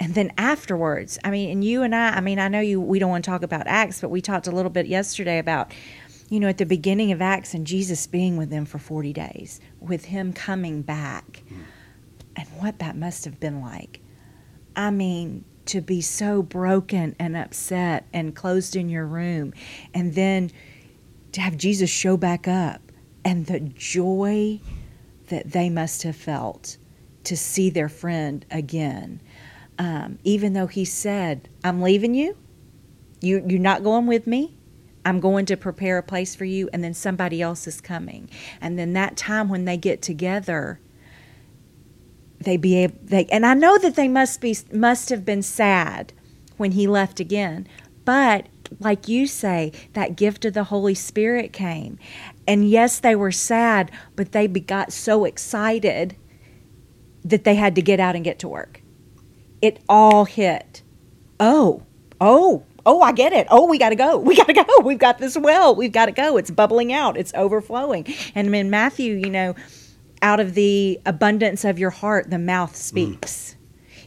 and 0.00 0.14
then 0.14 0.32
afterwards, 0.38 1.18
I 1.24 1.30
mean, 1.30 1.50
and 1.50 1.64
you 1.64 1.82
and 1.82 1.94
I, 1.94 2.10
I 2.10 2.20
mean, 2.20 2.38
I 2.38 2.48
know 2.48 2.60
you, 2.60 2.80
we 2.80 2.98
don't 2.98 3.10
want 3.10 3.24
to 3.24 3.30
talk 3.30 3.42
about 3.42 3.66
Acts, 3.66 4.00
but 4.00 4.10
we 4.10 4.20
talked 4.20 4.46
a 4.46 4.52
little 4.52 4.70
bit 4.70 4.86
yesterday 4.86 5.38
about, 5.38 5.72
you 6.28 6.38
know, 6.38 6.48
at 6.48 6.58
the 6.58 6.66
beginning 6.66 7.10
of 7.12 7.20
Acts 7.20 7.54
and 7.54 7.66
Jesus 7.66 8.06
being 8.06 8.36
with 8.36 8.50
them 8.50 8.64
for 8.64 8.78
40 8.78 9.12
days, 9.12 9.60
with 9.80 10.06
him 10.06 10.32
coming 10.32 10.82
back, 10.82 11.42
mm. 11.50 11.62
and 12.36 12.48
what 12.60 12.78
that 12.78 12.96
must 12.96 13.24
have 13.24 13.40
been 13.40 13.60
like. 13.60 14.00
I 14.76 14.90
mean, 14.90 15.44
to 15.66 15.80
be 15.80 16.00
so 16.00 16.42
broken 16.42 17.16
and 17.18 17.36
upset 17.36 18.06
and 18.12 18.34
closed 18.34 18.76
in 18.76 18.88
your 18.88 19.06
room, 19.06 19.52
and 19.92 20.14
then 20.14 20.50
to 21.32 21.40
have 21.40 21.56
Jesus 21.56 21.90
show 21.90 22.16
back 22.16 22.46
up, 22.46 22.80
and 23.24 23.46
the 23.46 23.60
joy 23.60 24.60
that 25.28 25.50
they 25.50 25.68
must 25.68 26.04
have 26.04 26.16
felt 26.16 26.78
to 27.24 27.36
see 27.36 27.68
their 27.68 27.88
friend 27.88 28.46
again. 28.50 29.20
Um, 29.78 30.18
even 30.24 30.54
though 30.54 30.66
he 30.66 30.84
said, 30.84 31.48
I'm 31.62 31.80
leaving 31.80 32.14
you, 32.14 32.36
you, 33.20 33.44
you're 33.46 33.60
not 33.60 33.84
going 33.84 34.06
with 34.06 34.26
me. 34.26 34.56
I'm 35.04 35.20
going 35.20 35.46
to 35.46 35.56
prepare 35.56 35.98
a 35.98 36.02
place 36.02 36.34
for 36.34 36.44
you, 36.44 36.68
and 36.72 36.84
then 36.84 36.92
somebody 36.92 37.40
else 37.40 37.66
is 37.66 37.80
coming. 37.80 38.28
And 38.60 38.78
then 38.78 38.92
that 38.92 39.16
time 39.16 39.48
when 39.48 39.64
they 39.64 39.76
get 39.76 40.02
together, 40.02 40.80
they 42.40 42.56
be 42.56 42.76
able 42.76 42.98
they 43.02 43.24
and 43.26 43.44
I 43.44 43.54
know 43.54 43.78
that 43.78 43.96
they 43.96 44.06
must 44.06 44.40
be 44.40 44.56
must 44.72 45.08
have 45.08 45.24
been 45.24 45.42
sad 45.42 46.12
when 46.56 46.72
he 46.72 46.86
left 46.86 47.20
again. 47.20 47.66
But 48.04 48.46
like 48.80 49.08
you 49.08 49.26
say, 49.26 49.72
that 49.94 50.16
gift 50.16 50.44
of 50.44 50.52
the 50.54 50.64
Holy 50.64 50.94
Spirit 50.94 51.52
came. 51.52 51.98
And 52.46 52.68
yes, 52.68 53.00
they 53.00 53.16
were 53.16 53.32
sad, 53.32 53.90
but 54.14 54.32
they 54.32 54.46
got 54.46 54.92
so 54.92 55.24
excited 55.24 56.16
that 57.24 57.44
they 57.44 57.54
had 57.54 57.74
to 57.74 57.82
get 57.82 58.00
out 58.00 58.14
and 58.14 58.24
get 58.24 58.38
to 58.40 58.48
work. 58.48 58.82
It 59.60 59.80
all 59.88 60.24
hit. 60.24 60.82
Oh, 61.40 61.82
oh, 62.20 62.64
oh, 62.86 63.00
I 63.00 63.12
get 63.12 63.32
it. 63.32 63.46
Oh, 63.50 63.66
we 63.66 63.78
got 63.78 63.90
to 63.90 63.96
go. 63.96 64.18
We 64.28 64.36
got 64.36 64.46
to 64.46 64.52
go. 64.52 64.64
We've 64.82 64.98
got 64.98 65.18
this 65.18 65.36
well. 65.36 65.74
We've 65.74 65.92
got 65.92 66.06
to 66.06 66.12
go. 66.12 66.36
It's 66.36 66.50
bubbling 66.50 66.92
out. 66.92 67.16
It's 67.16 67.32
overflowing. 67.34 68.06
And 68.34 68.54
in 68.54 68.70
Matthew, 68.70 69.14
you 69.14 69.30
know, 69.30 69.54
out 70.22 70.40
of 70.40 70.54
the 70.54 71.00
abundance 71.06 71.64
of 71.64 71.78
your 71.78 71.90
heart, 71.90 72.30
the 72.30 72.38
mouth 72.38 72.72
mm. 72.72 72.76
speaks. 72.76 73.56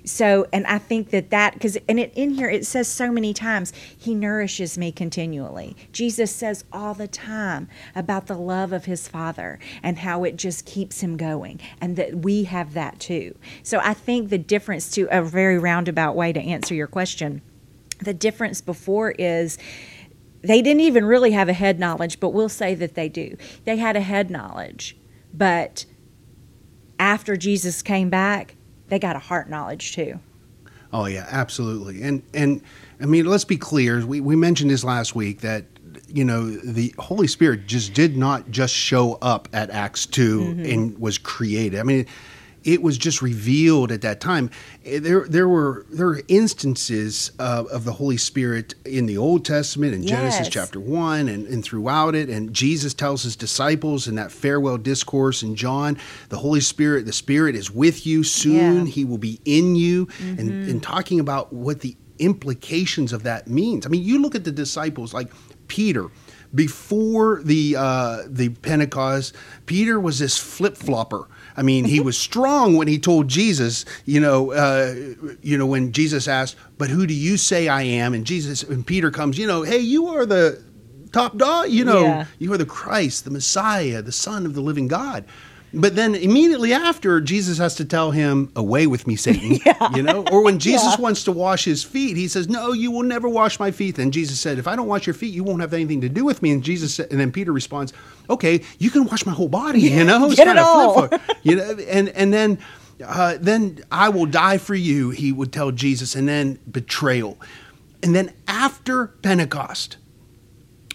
So, 0.04 0.48
and 0.52 0.66
I 0.66 0.78
think 0.78 1.12
that 1.12 1.30
that, 1.30 1.54
because, 1.54 1.78
and 1.88 2.00
it, 2.00 2.12
in 2.16 2.32
here 2.32 2.50
it 2.50 2.66
says 2.66 2.88
so 2.88 3.12
many 3.12 3.34
times, 3.34 3.72
He 3.98 4.16
nourishes 4.16 4.78
me 4.78 4.92
continually. 4.92 5.76
Jesus 5.92 6.34
says 6.34 6.64
all 6.72 6.94
the 6.94 7.08
time 7.08 7.68
about 7.96 8.28
the 8.28 8.38
love 8.38 8.74
of 8.74 8.86
His 8.86 9.08
Father 9.08 9.60
and 9.84 10.00
how 10.00 10.24
it 10.24 10.36
just 10.36 10.66
keeps 10.66 11.02
Him 11.02 11.18
going, 11.18 11.60
and 11.80 11.96
that 11.98 12.16
we 12.18 12.46
have 12.46 12.74
that 12.74 13.00
too. 13.00 13.36
So, 13.64 13.80
I 13.84 13.94
think 13.94 14.30
the 14.30 14.38
difference, 14.38 14.90
to 14.92 15.08
a 15.12 15.22
very 15.22 15.60
roundabout 15.60 16.16
way 16.16 16.34
to 16.34 16.40
answer 16.40 16.74
your 16.74 16.88
question, 16.88 17.42
the 18.00 18.14
difference 18.14 18.62
before 18.62 19.12
is 19.12 19.58
they 20.42 20.64
didn't 20.64 20.82
even 20.82 21.06
really 21.06 21.32
have 21.32 21.50
a 21.50 21.54
head 21.54 21.80
knowledge, 21.80 22.20
but 22.20 22.30
we'll 22.30 22.50
say 22.50 22.74
that 22.74 22.96
they 22.96 23.08
do. 23.10 23.38
They 23.66 23.78
had 23.78 23.96
a 23.96 24.02
head 24.02 24.32
knowledge, 24.32 24.98
but 25.32 25.86
after 26.98 27.36
Jesus 27.38 27.84
came 27.84 28.10
back, 28.10 28.56
they 28.92 29.00
got 29.00 29.16
a 29.16 29.20
heart 29.20 29.50
knowledge 29.50 29.94
too. 29.96 30.20
Oh 30.94 31.06
yeah, 31.06 31.26
absolutely. 31.30 32.04
And 32.04 32.22
and 32.34 32.62
I 33.00 33.06
mean, 33.06 33.26
let's 33.26 33.46
be 33.46 33.58
clear. 33.58 34.06
We 34.06 34.20
we 34.20 34.36
mentioned 34.36 34.70
this 34.70 34.84
last 34.84 35.16
week 35.16 35.40
that 35.42 35.64
you 36.08 36.26
know 36.26 36.50
the 36.52 36.94
Holy 37.00 37.28
Spirit 37.28 37.68
just 37.68 37.94
did 37.94 38.18
not 38.18 38.52
just 38.52 38.74
show 38.74 39.14
up 39.22 39.48
at 39.54 39.70
Acts 39.70 40.06
2 40.06 40.40
mm-hmm. 40.40 40.66
and 40.66 41.00
was 41.00 41.18
created. 41.18 41.80
I 41.80 41.84
mean, 41.84 42.06
it 42.64 42.82
was 42.84 42.98
just 42.98 43.22
revealed 43.22 43.92
at 43.92 44.02
that 44.02 44.20
time. 44.22 44.50
Eh, 44.86 45.00
There 45.00 45.26
there 45.28 45.48
were 45.48 45.86
there 45.90 46.06
were 46.08 46.22
instances 46.28 47.32
of, 47.40 47.68
of 47.68 47.86
the 47.86 47.94
Holy 47.94 48.18
Spirit 48.18 48.76
in 48.86 49.06
the 49.08 49.18
Old 49.18 49.46
Testament 49.46 49.94
in 49.94 50.06
Genesis 50.06 50.42
Yes. 50.46 50.50
chapter 50.50 50.80
one 50.80 51.28
and, 51.28 51.48
and 51.48 51.64
throughout 51.64 52.14
it. 52.16 52.30
And 52.30 52.54
Jesus 52.54 52.94
tells 52.94 53.24
his 53.24 53.36
disciples 53.36 54.08
in 54.08 54.16
that 54.16 54.32
farewell 54.32 54.78
discourse 54.78 55.42
in 55.44 55.56
John, 55.56 55.98
the 56.30 56.38
Holy 56.38 56.62
Spirit, 56.62 57.06
the 57.06 57.14
Spirit 57.14 57.56
is 57.56 57.72
with 57.72 58.06
you 58.06 58.24
soon. 58.24 58.86
Yeah. 58.86 58.92
He 58.92 59.06
will 59.06 59.18
be 59.18 59.40
in 59.46 59.76
you. 59.76 60.08
And, 60.20 60.50
and 60.70 60.84
talking 60.84 61.20
about 61.20 61.52
what 61.54 61.80
the 61.82 61.96
implications 62.20 63.12
of 63.14 63.24
that 63.24 63.48
means. 63.48 63.86
I 63.86 63.90
mean, 63.90 64.04
you 64.04 64.22
look 64.22 64.36
at 64.36 64.44
the 64.44 64.52
disciples 64.52 65.14
like 65.14 65.32
Peter. 65.68 66.08
Before 66.54 67.42
the 67.44 67.76
uh, 67.78 68.24
the 68.28 68.50
Pentecost, 68.50 69.34
Peter 69.66 70.00
was 70.00 70.20
this 70.20 70.38
flip 70.38 70.76
flopper. 70.76 71.28
I 71.58 71.62
mean, 71.64 71.86
he 71.86 72.00
was 72.00 72.18
strong 72.18 72.76
when 72.78 72.88
he 72.88 72.98
told 72.98 73.28
Jesus, 73.28 73.86
you 74.06 74.20
know, 74.20 74.52
uh, 74.52 74.94
you 75.42 75.58
know, 75.58 75.66
when 75.66 75.92
Jesus 75.92 76.28
asked, 76.28 76.56
"But 76.78 76.90
who 76.90 77.06
do 77.06 77.14
you 77.14 77.38
say 77.38 77.68
I 77.68 77.84
am?" 77.84 78.14
And 78.14 78.26
Jesus 78.26 78.64
and 78.64 78.86
Peter 78.86 79.12
comes, 79.12 79.38
you 79.38 79.48
know, 79.48 79.64
hey, 79.64 79.80
you 79.80 80.08
are 80.08 80.26
the 80.26 80.62
top 81.12 81.38
dog. 81.38 81.70
You 81.70 81.84
know, 81.86 82.04
Yeah. 82.04 82.26
you 82.40 82.54
are 82.54 82.58
the 82.58 82.66
Christ, 82.66 83.26
the 83.26 83.32
Messiah, 83.32 84.02
the 84.02 84.12
Son 84.14 84.46
of 84.46 84.54
the 84.54 84.62
living 84.62 84.88
God. 84.88 85.26
But 85.74 85.96
then 85.96 86.16
immediately 86.16 86.74
after, 86.74 87.22
Jesus 87.22 87.58
has 87.58 87.76
to 87.76 87.86
tell 87.86 88.12
him, 88.12 88.52
Away 88.56 88.88
with 88.88 89.08
me, 89.08 89.16
Satan. 89.16 89.60
You 89.96 90.04
know? 90.04 90.26
Or 90.26 90.44
when 90.44 90.60
Jesus 90.60 90.96
Yeah. 90.96 91.02
wants 91.02 91.24
to 91.26 91.32
wash 91.32 91.64
his 91.66 91.84
feet, 91.84 92.18
he 92.18 92.28
says, 92.28 92.50
No, 92.50 92.74
you 92.74 92.92
will 92.92 93.04
never 93.04 93.30
wash 93.30 93.60
my 93.60 93.72
feet. 93.72 93.98
And 93.98 94.12
Jesus 94.12 94.40
said, 94.40 94.60
If 94.60 94.68
I 94.68 94.76
don't 94.76 94.88
wash 94.88 95.08
your 95.08 95.14
feet, 95.14 95.34
you 95.34 95.44
won't 95.44 95.62
have 95.62 95.74
anything 95.74 96.02
to 96.02 96.10
do 96.10 96.26
with 96.26 96.42
me. 96.42 96.52
And 96.52 96.62
Jesus 96.64 96.94
said, 96.96 97.08
and 97.12 97.20
then 97.20 97.32
Peter 97.32 97.52
responds, 97.54 97.94
Okay, 98.30 98.62
you 98.80 98.90
can 98.90 99.06
wash 99.06 99.26
my 99.26 99.32
whole 99.32 99.48
body, 99.50 99.80
you 99.82 100.04
know? 100.04 100.26
It's 100.28 100.36
Get 100.36 100.48
it 100.48 100.58
all. 100.58 101.10
You 101.44 101.56
know, 101.56 101.72
and 101.90 102.10
and 102.10 102.34
then 102.34 102.58
uh, 103.04 103.38
then 103.40 103.80
I 103.92 104.10
will 104.10 104.28
die 104.28 104.58
for 104.60 104.76
you, 104.76 105.10
he 105.10 105.32
would 105.32 105.52
tell 105.52 105.72
Jesus, 105.72 106.16
and 106.16 106.28
then 106.28 106.60
betrayal. 106.70 107.40
And 108.04 108.16
then 108.16 108.34
after 108.48 109.08
Pentecost, 109.08 109.98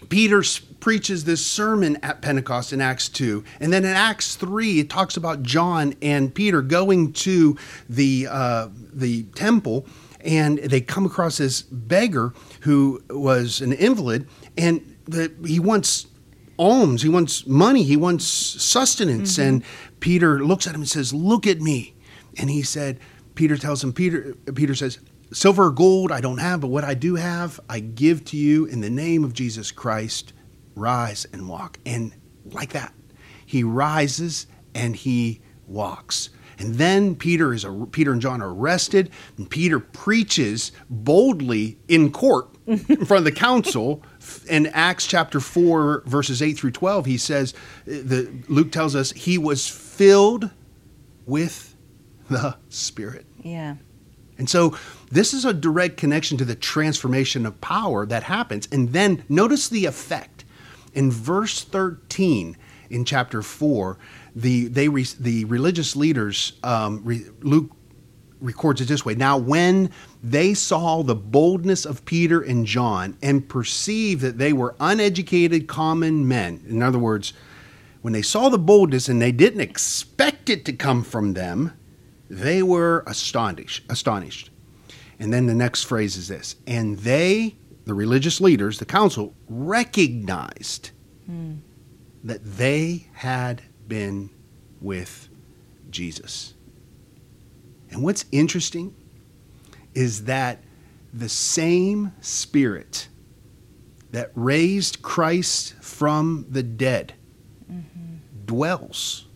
Peter 0.09 0.41
preaches 0.79 1.25
this 1.25 1.45
sermon 1.45 1.97
at 2.03 2.21
Pentecost 2.21 2.71
in 2.71 2.81
Acts 2.81 3.09
2. 3.09 3.43
And 3.59 3.73
then 3.73 3.83
in 3.83 3.91
Acts 3.91 4.35
3, 4.35 4.79
it 4.79 4.89
talks 4.89 5.17
about 5.17 5.43
John 5.43 5.95
and 6.01 6.33
Peter 6.33 6.61
going 6.61 7.13
to 7.13 7.57
the, 7.89 8.27
uh, 8.29 8.69
the 8.93 9.23
temple 9.35 9.85
and 10.21 10.57
they 10.57 10.81
come 10.81 11.05
across 11.05 11.37
this 11.37 11.61
beggar 11.61 12.33
who 12.61 13.01
was 13.09 13.61
an 13.61 13.71
invalid 13.71 14.27
and 14.57 14.97
the, 15.05 15.31
he 15.45 15.59
wants 15.59 16.07
alms, 16.59 17.01
he 17.01 17.09
wants 17.09 17.45
money, 17.45 17.83
he 17.83 17.95
wants 17.95 18.25
sustenance. 18.25 19.37
And 19.37 19.63
Peter 19.99 20.43
looks 20.43 20.67
at 20.67 20.75
him 20.75 20.81
and 20.81 20.89
says, 20.89 21.13
Look 21.13 21.47
at 21.47 21.61
me. 21.61 21.95
And 22.37 22.49
he 22.49 22.61
said, 22.61 22.99
Peter 23.35 23.57
tells 23.57 23.83
him, 23.83 23.93
Peter, 23.93 24.35
Peter 24.53 24.75
says, 24.75 24.99
Silver 25.31 25.65
or 25.65 25.71
gold 25.71 26.11
I 26.11 26.21
don't 26.21 26.37
have, 26.37 26.61
but 26.61 26.67
what 26.67 26.83
I 26.83 26.93
do 26.93 27.15
have, 27.15 27.59
I 27.69 27.79
give 27.79 28.23
to 28.25 28.37
you 28.37 28.65
in 28.65 28.81
the 28.81 28.89
name 28.89 29.23
of 29.23 29.33
Jesus 29.33 29.71
Christ. 29.71 30.33
Rise 30.77 31.25
and 31.33 31.49
walk. 31.49 31.79
And 31.85 32.13
like 32.45 32.73
that, 32.73 32.93
he 33.45 33.63
rises 33.63 34.47
and 34.75 34.95
he 34.95 35.41
walks. 35.65 36.29
And 36.59 36.75
then 36.75 37.15
Peter 37.15 37.53
is 37.53 37.65
Peter 37.91 38.11
and 38.11 38.21
John 38.21 38.41
are 38.41 38.51
arrested, 38.51 39.11
and 39.37 39.47
Peter 39.47 39.79
preaches 39.79 40.71
boldly 40.89 41.77
in 41.87 42.11
court 42.11 42.49
in 42.65 43.05
front 43.05 43.19
of 43.19 43.25
the 43.25 43.31
council. 43.31 44.01
In 44.49 44.65
Acts 44.67 45.05
chapter 45.05 45.39
four, 45.39 46.01
verses 46.07 46.41
eight 46.41 46.57
through 46.57 46.71
twelve, 46.71 47.05
he 47.05 47.17
says, 47.17 47.53
the 47.85 48.33
Luke 48.47 48.71
tells 48.71 48.95
us 48.95 49.11
he 49.11 49.37
was 49.37 49.67
filled 49.67 50.49
with 51.27 51.75
the 52.27 52.57
Spirit. 52.69 53.27
Yeah. 53.43 53.75
And 54.39 54.49
so 54.49 54.75
this 55.11 55.33
is 55.33 55.45
a 55.45 55.53
direct 55.53 55.97
connection 55.97 56.37
to 56.39 56.45
the 56.45 56.55
transformation 56.55 57.45
of 57.45 57.61
power 57.61 58.05
that 58.07 58.23
happens. 58.23 58.67
And 58.71 58.93
then 58.93 59.23
notice 59.29 59.69
the 59.69 59.85
effect. 59.85 60.36
In 60.97 61.11
verse 61.11 61.63
13 61.63 62.57
in 62.89 63.05
chapter 63.05 63.43
4, 63.43 63.99
the, 64.35 64.67
they 64.67 64.89
re, 64.89 65.05
the 65.19 65.45
religious 65.45 65.95
leaders, 65.95 66.53
um, 66.63 67.01
re, 67.03 67.23
Luke 67.41 67.69
records 68.39 68.81
it 68.81 68.87
this 68.87 69.05
way 69.05 69.13
Now, 69.13 69.37
when 69.37 69.91
they 70.23 70.55
saw 70.55 71.03
the 71.03 71.13
boldness 71.13 71.85
of 71.85 72.03
Peter 72.05 72.41
and 72.41 72.65
John 72.65 73.15
and 73.21 73.47
perceived 73.47 74.23
that 74.23 74.39
they 74.39 74.53
were 74.53 74.75
uneducated 74.79 75.67
common 75.67 76.27
men, 76.27 76.63
in 76.67 76.81
other 76.81 76.97
words, 76.97 77.31
when 78.01 78.13
they 78.13 78.23
saw 78.23 78.49
the 78.49 78.57
boldness 78.57 79.07
and 79.07 79.21
they 79.21 79.31
didn't 79.31 79.61
expect 79.61 80.49
it 80.49 80.65
to 80.65 80.73
come 80.73 81.03
from 81.03 81.35
them, 81.35 81.73
they 82.27 82.63
were 82.63 83.03
astonished. 83.05 83.85
Astonished. 83.87 84.49
And 85.19 85.31
then 85.31 85.45
the 85.45 85.53
next 85.53 85.83
phrase 85.83 86.17
is 86.17 86.27
this 86.27 86.55
and 86.65 86.97
they, 86.97 87.55
the 87.87 87.93
religious 87.93 88.41
leaders, 88.41 88.79
the 88.79 88.85
council, 88.85 89.33
recognized 89.47 90.91
hmm. 91.25 91.55
that 92.23 92.43
they 92.43 93.07
had 93.13 93.61
been 93.87 94.29
with 94.81 95.29
Jesus. 95.89 96.53
And 97.89 98.03
what's 98.03 98.25
interesting 98.31 98.93
is 99.95 100.25
that 100.25 100.61
the 101.13 101.29
same 101.29 102.11
spirit 102.19 103.07
that 104.11 104.31
raised 104.35 105.01
Christ 105.01 105.73
from 105.81 106.45
the 106.49 106.63
dead 106.63 107.13
mm-hmm. 107.71 108.15
dwells 108.45 109.27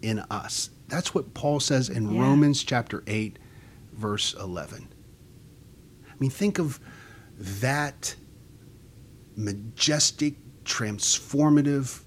in 0.00 0.20
us. 0.30 0.70
That's 0.88 1.12
what 1.12 1.34
Paul 1.34 1.58
says 1.58 1.88
in 1.88 2.12
Yeah. 2.14 2.22
Romans 2.22 2.62
chapter 2.62 3.02
8, 3.06 3.38
verse 3.92 4.34
11. 4.34 4.88
I 6.06 6.12
mean, 6.20 6.30
think 6.30 6.58
of 6.60 6.78
that 7.38 8.14
majestic, 9.36 10.34
transformative, 10.64 12.02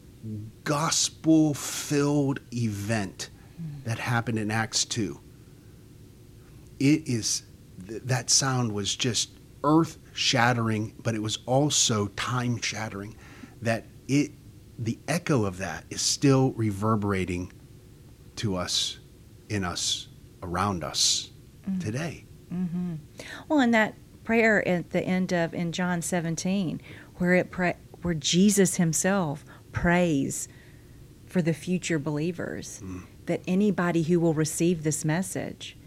gospel 0.63 1.53
filled 1.53 2.39
event 2.53 3.29
that 3.83 3.99
happened 3.99 4.37
in 4.37 4.51
Acts 4.51 4.85
2. 4.85 5.19
It 6.79 7.07
is, 7.07 7.43
th- 7.87 8.01
that 8.03 8.29
sound 8.29 8.71
was 8.71 8.95
just 8.95 9.31
earth 9.63 9.97
shattering, 10.13 10.93
but 11.01 11.15
it 11.15 11.21
was 11.21 11.39
also 11.45 12.07
time 12.09 12.61
shattering. 12.61 13.15
That 13.61 13.85
it, 14.07 14.31
the 14.77 14.99
echo 15.07 15.45
of 15.45 15.57
that 15.59 15.85
is 15.89 16.01
still 16.01 16.51
reverberating 16.51 17.53
to 18.37 18.55
us, 18.55 18.99
in 19.49 19.63
us, 19.63 20.07
around 20.43 20.83
us 20.83 21.31
mm-hmm. 21.67 21.79
today. 21.79 22.25
Mm-hmm. 22.53 22.95
Well, 23.47 23.59
and 23.59 23.73
that 23.73 23.95
prayer 24.27 24.67
at 24.67 24.89
the 24.89 25.01
end 25.01 25.31
of 25.31 25.53
in 25.53 25.71
John 25.71 26.01
17, 26.01 26.81
where 27.15 27.33
it 27.33 27.49
pra- 27.49 27.77
where 28.01 28.13
Jesus 28.13 28.75
Himself 28.75 29.45
prays 29.71 30.49
for 31.25 31.41
the 31.41 31.53
future 31.53 31.97
believers, 31.97 32.81
that 33.27 33.39
anybody 33.47 34.03
who 34.03 34.19
will 34.19 34.33
receive 34.33 34.83
this 34.83 35.05
message, 35.05 35.77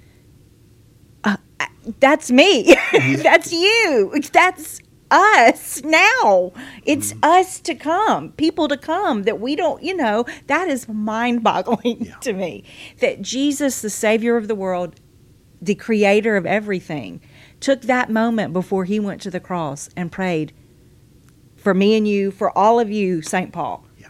uh, 1.22 1.36
that's 2.00 2.30
me, 2.30 2.74
that's 3.18 3.52
you, 3.52 4.10
that's 4.32 4.80
us 5.10 5.82
now. 5.84 6.52
It's 6.86 7.12
us 7.22 7.60
to 7.60 7.74
come, 7.74 8.32
people 8.32 8.68
to 8.68 8.78
come 8.78 9.24
that 9.24 9.38
we 9.38 9.54
don't, 9.54 9.82
you 9.82 9.94
know, 9.94 10.24
that 10.46 10.66
is 10.66 10.88
mind 10.88 11.42
boggling 11.42 12.06
Yeah. 12.06 12.14
to 12.22 12.32
me. 12.32 12.64
That 13.00 13.20
Jesus, 13.20 13.82
the 13.82 13.90
Savior 13.90 14.38
of 14.38 14.48
the 14.48 14.54
world, 14.54 14.98
the 15.60 15.74
creator 15.74 16.38
of 16.38 16.46
everything, 16.46 17.20
took 17.60 17.82
that 17.82 18.10
moment 18.10 18.52
before 18.52 18.84
he 18.84 18.98
went 18.98 19.20
to 19.22 19.30
the 19.30 19.40
cross 19.40 19.88
and 19.96 20.10
prayed 20.10 20.52
for 21.56 21.74
me 21.74 21.94
and 21.96 22.08
you, 22.08 22.30
for 22.30 22.56
all 22.56 22.80
of 22.80 22.90
you, 22.90 23.20
St. 23.22 23.52
Paul. 23.52 23.84
Yeah. 23.98 24.08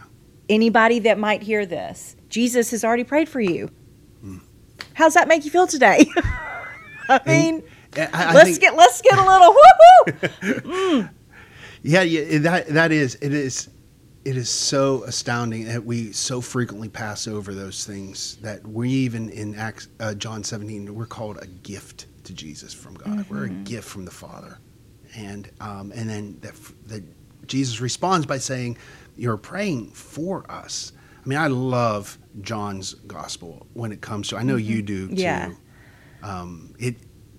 Anybody 0.49 0.99
that 0.99 1.19
might 1.19 1.43
hear 1.43 1.65
this, 1.65 2.15
Jesus 2.29 2.71
has 2.71 2.83
already 2.85 3.03
prayed 3.03 3.27
for 3.29 3.41
you. 3.41 3.69
How's 4.93 5.13
that 5.15 5.27
make 5.27 5.45
you 5.45 5.51
feel 5.51 5.67
today? 5.67 6.05
I 7.09 7.19
mean, 7.25 7.63
I- 7.97 8.09
I 8.13 8.33
let's 8.33 8.51
think- 8.51 8.61
get 8.61 8.75
let's 8.75 9.01
get 9.01 9.17
a 9.17 9.25
little 9.25 9.55
woohoo. 10.07 11.09
Yeah, 11.83 12.03
yeah, 12.03 12.37
that 12.39 12.67
that 12.67 12.91
is 12.91 13.15
it 13.21 13.33
is 13.33 13.67
it 14.23 14.37
is 14.37 14.49
so 14.51 15.03
astounding 15.05 15.65
that 15.65 15.83
we 15.83 16.11
so 16.11 16.39
frequently 16.39 16.89
pass 16.89 17.27
over 17.27 17.55
those 17.55 17.85
things 17.87 18.35
that 18.43 18.65
we 18.67 18.87
even 18.91 19.29
in 19.31 19.55
Acts, 19.55 19.87
uh, 19.99 20.13
John 20.13 20.43
17 20.43 20.93
we're 20.93 21.07
called 21.07 21.39
a 21.41 21.47
gift 21.47 22.05
to 22.25 22.33
Jesus 22.33 22.73
from 22.73 22.95
God. 22.95 23.25
We're 23.29 23.45
a 23.45 23.49
gift 23.49 23.87
from 23.87 24.05
the 24.05 24.11
Father, 24.11 24.57
and 25.15 25.49
um, 25.59 25.91
and 25.95 26.09
then 26.09 26.37
that 26.41 26.53
that 26.87 27.03
Jesus 27.47 27.81
responds 27.81 28.25
by 28.25 28.37
saying, 28.37 28.77
"You're 29.15 29.37
praying 29.37 29.91
for 29.91 30.49
us." 30.51 30.93
I 31.23 31.27
mean, 31.29 31.37
I 31.39 31.47
love 31.47 32.17
John's 32.41 32.95
gospel 32.95 33.67
when 33.73 33.91
it 33.91 34.01
comes 34.01 34.29
to. 34.29 34.37
I 34.37 34.43
know 34.43 34.55
you 34.55 34.81
do 34.81 35.07
too. 35.09 35.15
Yeah. 35.15 35.51
Um, 36.23 36.73
it 36.79 36.95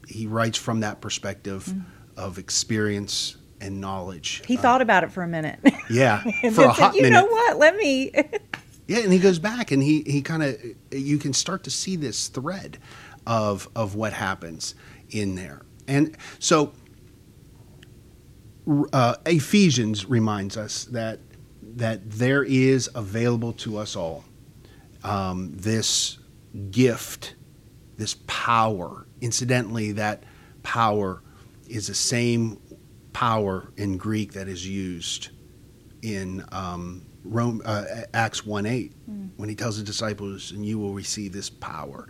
he 0.09 0.26
writes 0.26 0.59
from 0.59 0.80
that 0.80 1.01
perspective 1.01 1.64
Mm. 1.66 1.85
of 2.16 2.39
experience 2.39 3.37
and 3.61 3.80
knowledge. 3.80 4.43
He 4.47 4.59
Uh, 4.59 4.61
thought 4.61 4.83
about 4.83 5.05
it 5.05 5.12
for 5.12 5.22
a 5.22 5.28
minute. 5.28 5.59
yeah, 5.91 6.22
and 6.43 6.55
for 6.55 6.62
a 6.68 6.74
said, 6.74 6.83
hot 6.83 6.95
you 6.95 7.03
minute. 7.03 7.16
know 7.16 7.26
what? 7.26 7.59
Let 7.59 7.76
me. 7.76 8.11
Yeah, 8.89 8.99
and 8.99 9.12
he 9.12 9.20
goes 9.20 9.39
back 9.39 9.70
and 9.70 9.83
he 9.83 10.03
he 10.07 10.20
kind 10.22 10.43
of 10.43 10.57
you 10.91 11.16
can 11.18 11.33
start 11.33 11.62
to 11.64 11.70
see 11.70 11.95
this 11.97 12.28
thread 12.28 12.78
of 13.27 13.68
of 13.75 13.95
what 13.95 14.12
happens 14.12 14.75
in 15.11 15.35
there. 15.35 15.62
And 15.87 16.16
so 16.39 16.73
uh, 18.93 19.16
Ephesians 19.27 20.07
reminds 20.07 20.57
us 20.57 20.85
that 20.87 21.20
that 21.62 22.11
there 22.11 22.43
is 22.43 22.91
available 22.95 23.53
to 23.53 23.79
us 23.79 23.97
all 23.97 24.25
um, 25.05 25.53
this 25.55 26.18
gift, 26.70 27.35
this 27.97 28.16
power. 28.27 29.07
Incidentally, 29.20 29.93
that 29.93 30.25
power 30.62 31.23
is 31.68 31.87
the 31.87 31.95
same 31.95 32.61
power 33.12 33.73
in 33.77 33.97
Greek 33.97 34.33
that 34.33 34.49
is 34.49 34.66
used 34.66 35.31
in 36.03 36.45
um, 36.53 37.03
Rome, 37.25 37.62
uh, 37.64 37.85
Acts 38.12 38.45
1 38.45 38.66
8, 38.66 38.93
when 39.37 39.49
he 39.49 39.55
tells 39.55 39.79
the 39.79 39.85
disciples, 39.85 40.51
and 40.51 40.66
you 40.66 40.79
will 40.79 40.93
receive 40.93 41.33
this 41.33 41.49
power. 41.49 42.09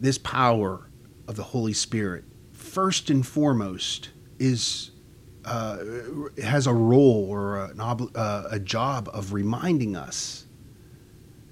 This 0.00 0.16
power 0.16 0.88
of 1.28 1.36
the 1.36 1.42
Holy 1.42 1.74
Spirit, 1.74 2.24
first 2.52 3.10
and 3.10 3.26
foremost, 3.26 4.08
is 4.38 4.92
uh, 5.44 5.78
has 6.42 6.66
a 6.66 6.72
role 6.72 7.26
or 7.28 7.64
an 7.64 7.76
obli- 7.76 8.10
uh, 8.14 8.48
a 8.50 8.58
job 8.58 9.10
of 9.12 9.34
reminding 9.34 9.96
us 9.96 10.46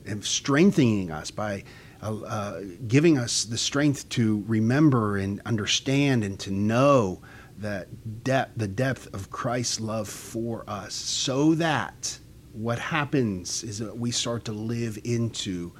and 0.06 0.24
strengthening 0.24 1.10
us 1.10 1.30
by 1.30 1.64
uh, 2.02 2.14
uh, 2.20 2.60
giving 2.86 3.18
us 3.18 3.44
the 3.44 3.58
strength 3.58 4.08
to 4.08 4.42
remember 4.46 5.18
and 5.18 5.42
understand 5.44 6.24
and 6.24 6.40
to 6.40 6.50
know 6.50 7.20
that 7.58 8.24
depth, 8.24 8.52
the 8.56 8.68
depth 8.68 9.12
of 9.12 9.30
Christ's 9.30 9.78
love 9.78 10.08
for 10.08 10.64
us, 10.66 10.94
so 10.94 11.54
that 11.56 12.18
what 12.52 12.78
happens 12.78 13.62
is 13.62 13.78
that 13.80 13.98
we 13.98 14.10
start 14.10 14.46
to 14.46 14.52
live 14.52 14.98
into 15.04 15.72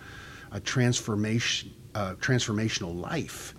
a 0.51 0.61
transformation, 0.61 1.73
uh, 1.99 2.15
transformational 2.27 2.95
life 3.11 3.55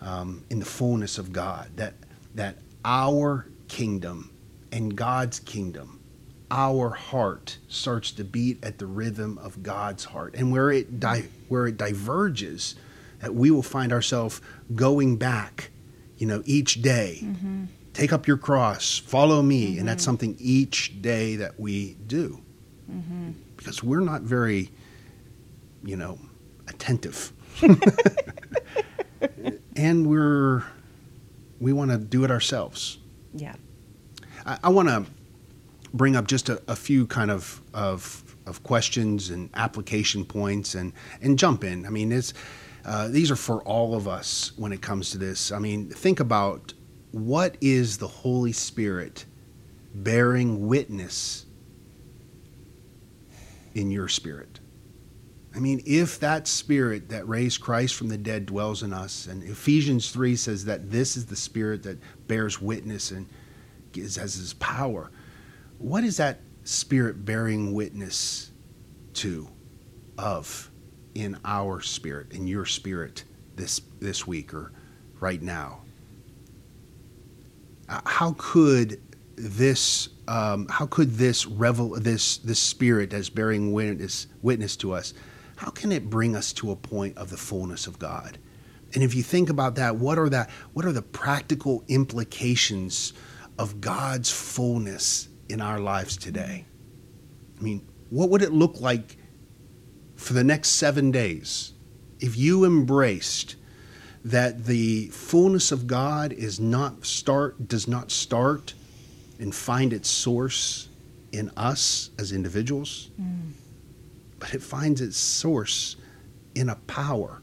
um, 0.00 0.30
in 0.50 0.58
the 0.58 0.70
fullness 0.78 1.18
of 1.18 1.26
God. 1.32 1.66
That 1.76 1.94
that 2.34 2.54
our 2.84 3.46
kingdom 3.68 4.18
and 4.70 4.94
God's 4.94 5.38
kingdom, 5.40 5.88
our 6.50 6.90
heart 6.90 7.58
starts 7.68 8.12
to 8.12 8.24
beat 8.24 8.56
at 8.68 8.74
the 8.78 8.86
rhythm 9.00 9.38
of 9.46 9.62
God's 9.62 10.04
heart, 10.12 10.34
and 10.38 10.52
where 10.52 10.70
it 10.70 11.00
di- 11.00 11.28
where 11.48 11.66
it 11.70 11.76
diverges, 11.76 12.74
that 13.22 13.34
we 13.34 13.50
will 13.50 13.62
find 13.76 13.90
ourselves 13.92 14.40
going 14.74 15.16
back, 15.16 15.70
you 16.20 16.26
know, 16.26 16.42
each 16.44 16.82
day. 16.82 17.12
Take 17.94 18.12
up 18.12 18.28
your 18.28 18.36
cross, 18.48 18.98
follow 18.98 19.42
me, 19.42 19.78
and 19.78 19.88
that's 19.88 20.04
something 20.04 20.36
each 20.38 21.02
day 21.02 21.36
that 21.42 21.58
we 21.58 21.96
do, 22.06 22.40
because 23.56 23.82
we're 23.82 24.06
not 24.12 24.22
very, 24.22 24.70
you 25.82 25.96
know, 25.96 26.18
attentive, 26.68 27.32
and 29.76 30.06
we're 30.06 30.64
we 31.60 31.72
want 31.72 31.90
to 31.90 31.98
do 31.98 32.24
it 32.24 32.30
ourselves. 32.30 32.98
yeah. 33.34 33.54
I, 34.46 34.58
I 34.64 34.68
want 34.68 34.88
to 34.88 35.04
bring 35.92 36.16
up 36.16 36.26
just 36.26 36.48
a, 36.48 36.62
a 36.68 36.76
few 36.76 37.06
kind 37.06 37.30
of, 37.30 37.60
of 37.74 38.24
of 38.46 38.62
questions 38.62 39.30
and 39.30 39.50
application 39.54 40.24
points 40.24 40.74
and 40.74 40.92
and 41.20 41.38
jump 41.38 41.64
in. 41.64 41.84
I 41.86 41.90
mean, 41.90 42.12
it's 42.12 42.32
uh, 42.84 43.08
these 43.08 43.30
are 43.30 43.36
for 43.36 43.62
all 43.62 43.94
of 43.94 44.08
us 44.08 44.52
when 44.56 44.72
it 44.72 44.80
comes 44.80 45.10
to 45.10 45.18
this. 45.18 45.52
I 45.52 45.58
mean, 45.58 45.88
think 45.90 46.20
about 46.20 46.72
what 47.10 47.56
is 47.60 47.98
the 47.98 48.08
Holy 48.08 48.52
Spirit 48.52 49.24
bearing 49.94 50.66
witness 50.66 51.44
in 53.74 53.90
your 53.90 54.08
spirit. 54.08 54.60
I 55.58 55.60
mean, 55.60 55.82
if 55.86 56.20
that 56.20 56.46
spirit 56.46 57.08
that 57.08 57.28
raised 57.28 57.60
Christ 57.60 57.96
from 57.96 58.06
the 58.06 58.16
dead 58.16 58.46
dwells 58.46 58.84
in 58.84 58.92
us, 58.92 59.26
and 59.26 59.42
Ephesians 59.42 60.12
3 60.12 60.36
says 60.36 60.66
that 60.66 60.88
this 60.88 61.16
is 61.16 61.26
the 61.26 61.34
spirit 61.34 61.82
that 61.82 61.98
bears 62.28 62.62
witness 62.62 63.10
and 63.10 63.26
gives 63.90 64.14
has 64.14 64.34
his 64.34 64.54
power, 64.54 65.10
what 65.78 66.04
is 66.04 66.18
that 66.18 66.38
spirit 66.62 67.24
bearing 67.24 67.74
witness 67.74 68.52
to 69.14 69.48
of 70.16 70.70
in 71.16 71.36
our 71.44 71.80
spirit, 71.80 72.30
in 72.30 72.46
your 72.46 72.64
spirit 72.64 73.24
this 73.56 73.80
this 73.98 74.28
week 74.28 74.54
or 74.54 74.70
right 75.18 75.42
now? 75.42 75.80
Uh, 77.88 78.00
How 78.04 78.36
could 78.38 79.00
this 79.34 80.08
um, 80.28 80.68
how 80.68 80.86
could 80.86 81.14
this 81.14 81.46
revel 81.46 81.98
this 81.98 82.36
this 82.38 82.60
spirit 82.60 83.12
as 83.12 83.28
bearing 83.28 83.72
witness 83.72 84.28
witness 84.40 84.76
to 84.76 84.92
us 84.92 85.14
how 85.58 85.70
can 85.70 85.92
it 85.92 86.08
bring 86.08 86.34
us 86.34 86.52
to 86.54 86.70
a 86.70 86.76
point 86.76 87.18
of 87.18 87.30
the 87.30 87.36
fullness 87.36 87.86
of 87.86 87.98
god? 87.98 88.38
And 88.94 89.04
if 89.04 89.14
you 89.14 89.22
think 89.22 89.50
about 89.50 89.74
that 89.74 89.96
what 89.96 90.18
are 90.18 90.28
that 90.28 90.50
what 90.72 90.84
are 90.84 90.92
the 90.92 91.02
practical 91.02 91.84
implications 91.88 93.12
of 93.58 93.80
god's 93.80 94.30
fullness 94.30 95.28
in 95.48 95.60
our 95.60 95.78
lives 95.80 96.16
today? 96.16 96.64
I 97.58 97.62
mean 97.62 97.86
what 98.10 98.30
would 98.30 98.42
it 98.42 98.52
look 98.52 98.80
like 98.80 99.16
for 100.16 100.32
the 100.32 100.44
next 100.44 100.70
seven 100.70 101.10
days 101.10 101.72
if 102.20 102.36
you 102.36 102.64
embraced 102.64 103.56
that 104.24 104.64
the 104.64 105.06
fullness 105.08 105.70
of 105.72 105.86
god 105.86 106.32
is 106.32 106.58
not 106.58 107.04
start 107.04 107.68
does 107.68 107.86
not 107.86 108.10
start 108.10 108.74
and 109.38 109.54
find 109.54 109.92
its 109.92 110.08
source 110.08 110.88
in 111.32 111.50
us 111.56 112.10
as 112.18 112.32
individuals, 112.32 113.10
mm. 113.20 113.52
But 114.38 114.54
it 114.54 114.62
finds 114.62 115.00
its 115.00 115.16
source 115.16 115.96
in 116.54 116.68
a 116.68 116.76
power 116.76 117.42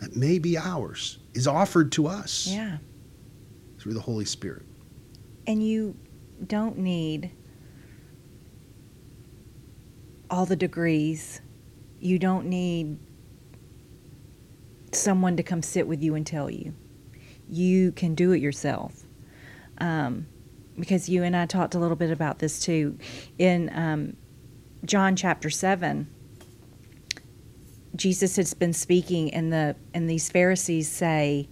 that 0.00 0.16
may 0.16 0.38
be 0.38 0.56
ours, 0.56 1.18
is 1.34 1.46
offered 1.46 1.92
to 1.92 2.06
us 2.06 2.46
Yeah. 2.46 2.78
through 3.78 3.94
the 3.94 4.00
Holy 4.00 4.24
Spirit. 4.24 4.62
And 5.46 5.66
you 5.66 5.96
don't 6.46 6.78
need 6.78 7.32
all 10.30 10.46
the 10.46 10.56
degrees. 10.56 11.40
You 11.98 12.18
don't 12.18 12.46
need 12.46 12.98
someone 14.92 15.36
to 15.36 15.42
come 15.42 15.62
sit 15.62 15.86
with 15.86 16.02
you 16.02 16.14
and 16.14 16.26
tell 16.26 16.50
you. 16.50 16.74
You 17.48 17.92
can 17.92 18.14
do 18.14 18.32
it 18.32 18.40
yourself. 18.40 19.04
Um, 19.78 20.26
because 20.78 21.08
you 21.08 21.22
and 21.24 21.36
I 21.36 21.46
talked 21.46 21.74
a 21.74 21.78
little 21.78 21.96
bit 21.96 22.10
about 22.10 22.38
this 22.38 22.60
too. 22.60 22.96
In 23.38 23.70
um, 23.74 24.16
John 24.84 25.16
chapter 25.16 25.50
7, 25.50 26.08
Jesus 27.94 28.36
has 28.36 28.54
been 28.54 28.72
speaking, 28.72 29.32
and, 29.34 29.52
the, 29.52 29.76
and 29.92 30.08
these 30.08 30.30
Pharisees 30.30 30.88
say, 30.88 31.48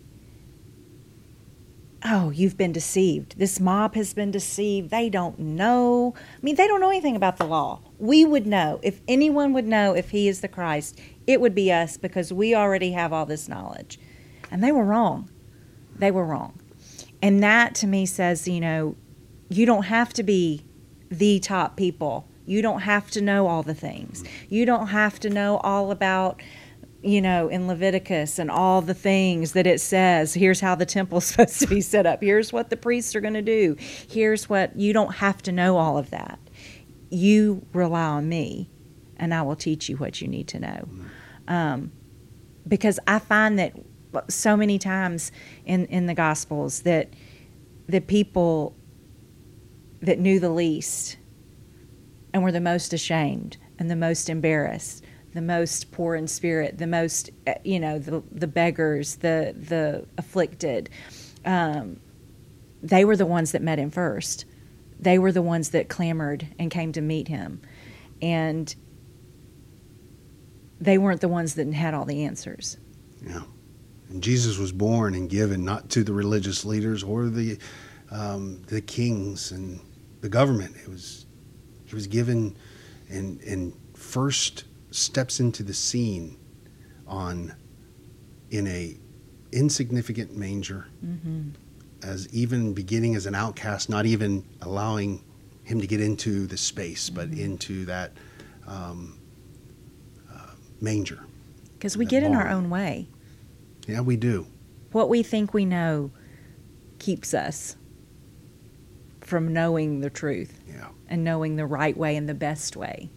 oh, 2.05 2.31
you've 2.31 2.57
been 2.57 2.73
deceived. 2.73 3.39
This 3.39 3.61
mob 3.61 3.95
has 3.95 4.15
been 4.15 4.31
deceived. 4.31 4.91
They 4.91 5.11
don't 5.11 5.39
know. 5.39 6.15
I 6.17 6.39
mean, 6.43 6.57
they 6.57 6.67
don't 6.67 6.81
know 6.81 6.91
anything 6.91 7.17
about 7.17 7.37
the 7.37 7.47
law. 7.47 7.81
We 7.99 8.25
would 8.25 8.47
know. 8.47 8.79
If 8.83 9.01
anyone 9.09 9.53
would 9.53 9.67
know 9.67 9.95
if 9.95 10.11
he 10.11 10.29
is 10.29 10.41
the 10.41 10.49
Christ, 10.49 10.99
it 11.27 11.41
would 11.41 11.55
be 11.55 11.73
us 11.73 11.97
because 11.97 12.33
we 12.33 12.55
already 12.55 12.93
have 12.93 13.13
all 13.13 13.27
this 13.27 13.49
knowledge. 13.49 13.99
And 14.51 14.63
they 14.63 14.73
were 14.73 14.85
wrong. 14.85 15.31
They 15.97 16.11
were 16.11 16.25
wrong. 16.25 16.61
And 17.21 17.43
that 17.43 17.75
to 17.77 17.87
me 17.87 18.07
says, 18.07 18.47
you 18.47 18.61
know, 18.61 18.97
you 19.49 19.67
don't 19.67 19.85
have 19.85 20.13
to 20.15 20.23
be 20.23 20.65
the 21.11 21.41
top 21.41 21.77
people. 21.77 22.28
You 22.49 22.63
don't 22.63 22.81
have 22.81 23.11
to 23.13 23.21
know 23.21 23.47
all 23.47 23.63
the 23.63 23.75
things. 23.75 24.25
You 24.49 24.65
don't 24.65 24.89
have 24.89 25.21
to 25.21 25.31
know 25.31 25.59
all 25.59 25.91
about 25.91 26.41
you 27.01 27.23
know, 27.23 27.47
in 27.47 27.69
Leviticus 27.69 28.41
and 28.41 28.51
all 28.51 28.83
the 28.83 28.95
things 28.95 29.53
that 29.53 29.69
it 29.69 29.81
says. 29.81 30.35
Here's 30.35 30.61
how 30.61 30.75
the 30.75 30.87
temple's 30.87 31.27
supposed 31.27 31.61
to 31.61 31.67
be 31.69 31.81
set 31.81 32.07
up. 32.07 32.21
Here's 32.21 32.53
what 32.53 32.71
the 32.71 32.77
priests 32.77 33.15
are 33.15 33.21
going 33.21 33.35
to 33.35 33.43
do. 33.43 33.77
Here's 33.79 34.49
what 34.49 34.77
you 34.77 34.93
don't 34.93 35.15
have 35.15 35.41
to 35.43 35.53
know 35.53 35.77
all 35.77 35.97
of 35.97 36.11
that. 36.11 36.41
You 37.09 37.65
rely 37.73 38.03
on 38.03 38.29
me, 38.29 38.69
and 39.17 39.33
I 39.33 39.43
will 39.43 39.55
teach 39.55 39.89
you 39.89 39.97
what 39.97 40.21
you 40.21 40.27
need 40.27 40.49
to 40.49 40.59
know. 40.59 40.89
Um, 41.47 41.93
because 42.67 42.99
I 43.07 43.21
find 43.21 43.59
that 43.61 43.75
so 44.29 44.57
many 44.57 44.79
times 44.79 45.31
in, 45.65 45.87
in 45.87 46.07
the 46.07 46.15
Gospels 46.15 46.83
that 46.83 47.15
the 47.87 48.01
people 48.01 48.75
that 50.01 50.19
knew 50.19 50.41
the 50.41 50.51
least 50.51 51.18
and 52.39 52.45
were 52.45 52.53
the 52.53 52.61
most 52.61 52.93
ashamed 52.93 53.57
and 53.81 53.91
the 53.91 53.97
most 53.97 54.31
embarrassed 54.31 55.05
the 55.35 55.43
most 55.43 55.93
poor 55.93 56.15
in 56.15 56.27
spirit, 56.27 56.79
the 56.79 56.87
most, 56.87 57.31
uh, 57.47 57.55
you 57.63 57.79
know, 57.79 57.99
the, 57.99 58.23
the 58.33 58.47
beggars, 58.47 59.17
the, 59.17 59.55
the 59.57 60.07
afflicted. 60.17 60.89
Um, 61.45 62.01
they 62.83 63.05
were 63.05 63.17
the 63.17 63.27
ones 63.27 63.53
that 63.53 63.61
met 63.61 63.79
him 63.79 63.91
first. 63.91 64.47
They 64.99 65.19
were 65.19 65.31
the 65.31 65.43
ones 65.43 65.71
that 65.71 65.89
clamored 65.89 66.49
and 66.59 66.71
came 66.71 66.93
to 66.93 67.01
meet 67.01 67.29
him. 67.29 67.61
And 68.23 68.75
they 70.81 70.97
weren't 70.97 71.21
the 71.21 71.29
ones 71.29 71.55
that 71.55 71.73
had 71.75 71.93
all 71.93 72.07
the 72.07 72.25
answers. 72.25 72.79
Yeah. 73.23 73.43
And 74.09 74.23
Jesus 74.23 74.57
was 74.57 74.73
born 74.73 75.15
and 75.15 75.29
given 75.29 75.65
not 75.65 75.91
to 75.91 76.03
the 76.03 76.15
religious 76.15 76.65
leaders 76.65 77.03
or 77.03 77.27
the 77.27 77.59
um, 78.11 78.63
the 78.69 78.81
kings 78.81 79.53
and 79.53 79.79
the 80.23 80.31
government. 80.31 80.75
It 80.83 80.89
was 80.89 81.27
he 81.89 81.95
was 81.95 82.07
given 82.07 82.55
and 83.09 83.41
and 83.43 83.73
first 83.95 84.65
steps 84.91 85.41
into 85.41 85.63
the 85.63 85.75
scene 85.75 86.37
on 87.07 87.55
in 88.51 88.67
a 88.67 88.97
insignificant 89.53 90.37
manger 90.37 90.87
Mm-hmm. 91.05 91.51
as 92.03 92.29
even 92.35 92.75
beginning 92.75 93.15
as 93.17 93.27
an 93.27 93.35
outcast, 93.35 93.89
not 93.89 94.05
even 94.07 94.45
allowing 94.63 95.23
him 95.65 95.81
to 95.81 95.87
get 95.87 96.01
into 96.01 96.47
the 96.47 96.57
space, 96.57 97.09
but 97.11 97.31
Mm-hmm. 97.31 97.41
into 97.41 97.85
that 97.87 98.13
um, 98.67 99.19
uh, 100.33 100.51
manger. 100.81 101.21
Because 101.79 101.97
we 101.97 102.05
get 102.07 102.23
in 102.23 102.35
our 102.35 102.49
own 102.49 102.69
way. 102.71 103.07
Yeah, 103.87 104.01
we 104.03 104.17
do. 104.17 104.47
What 104.93 105.09
we 105.09 105.23
think 105.23 105.55
we 105.55 105.65
know 105.65 106.11
keeps 106.99 107.33
us 107.33 107.77
from 109.21 109.53
knowing 109.53 110.01
the 110.01 110.11
truth 110.11 110.58
Yeah. 110.79 110.89
and 111.09 111.25
knowing 111.25 111.57
the 111.57 111.67
right 111.67 111.97
way 111.97 112.17
and 112.17 112.29
the 112.29 112.35
best 112.35 112.77
way. 112.77 113.11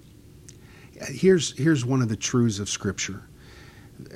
Here's 1.07 1.57
here's 1.57 1.85
one 1.85 2.01
of 2.01 2.09
the 2.09 2.15
truths 2.15 2.59
of 2.59 2.69
Scripture, 2.69 3.23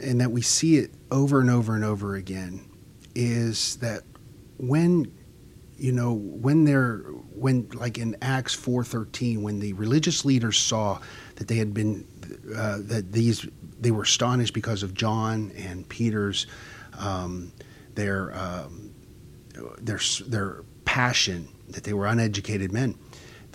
and 0.02 0.20
that 0.22 0.32
we 0.32 0.42
see 0.42 0.78
it 0.78 0.92
over 1.12 1.40
and 1.40 1.50
over 1.50 1.76
and 1.76 1.84
over 1.84 2.16
again, 2.16 2.70
is 3.16 3.78
that 3.78 4.04
when 4.58 5.12
you 5.78 5.92
know 5.92 6.14
when 6.14 6.64
they're 6.64 6.98
when 7.34 7.68
like 7.74 7.98
in 7.98 8.16
Acts 8.22 8.54
four 8.54 8.84
thirteen 8.84 9.42
when 9.42 9.60
the 9.60 9.74
religious 9.74 10.26
leaders 10.26 10.58
saw 10.58 11.00
that 11.36 11.48
they 11.48 11.56
had 11.58 11.74
been 11.74 12.06
uh, 12.56 12.78
that 12.82 13.12
these 13.12 13.48
they 13.80 13.92
were 13.92 14.04
astonished 14.04 14.54
because 14.54 14.84
of 14.84 14.94
John 14.94 15.52
and 15.58 15.88
Peter's 15.90 16.48
um, 17.00 17.52
their 17.96 18.38
um, 18.38 18.94
their 19.80 20.00
their 20.28 20.64
passion 20.86 21.48
that 21.70 21.84
they 21.84 21.94
were 21.94 22.06
uneducated 22.06 22.72
men 22.72 22.96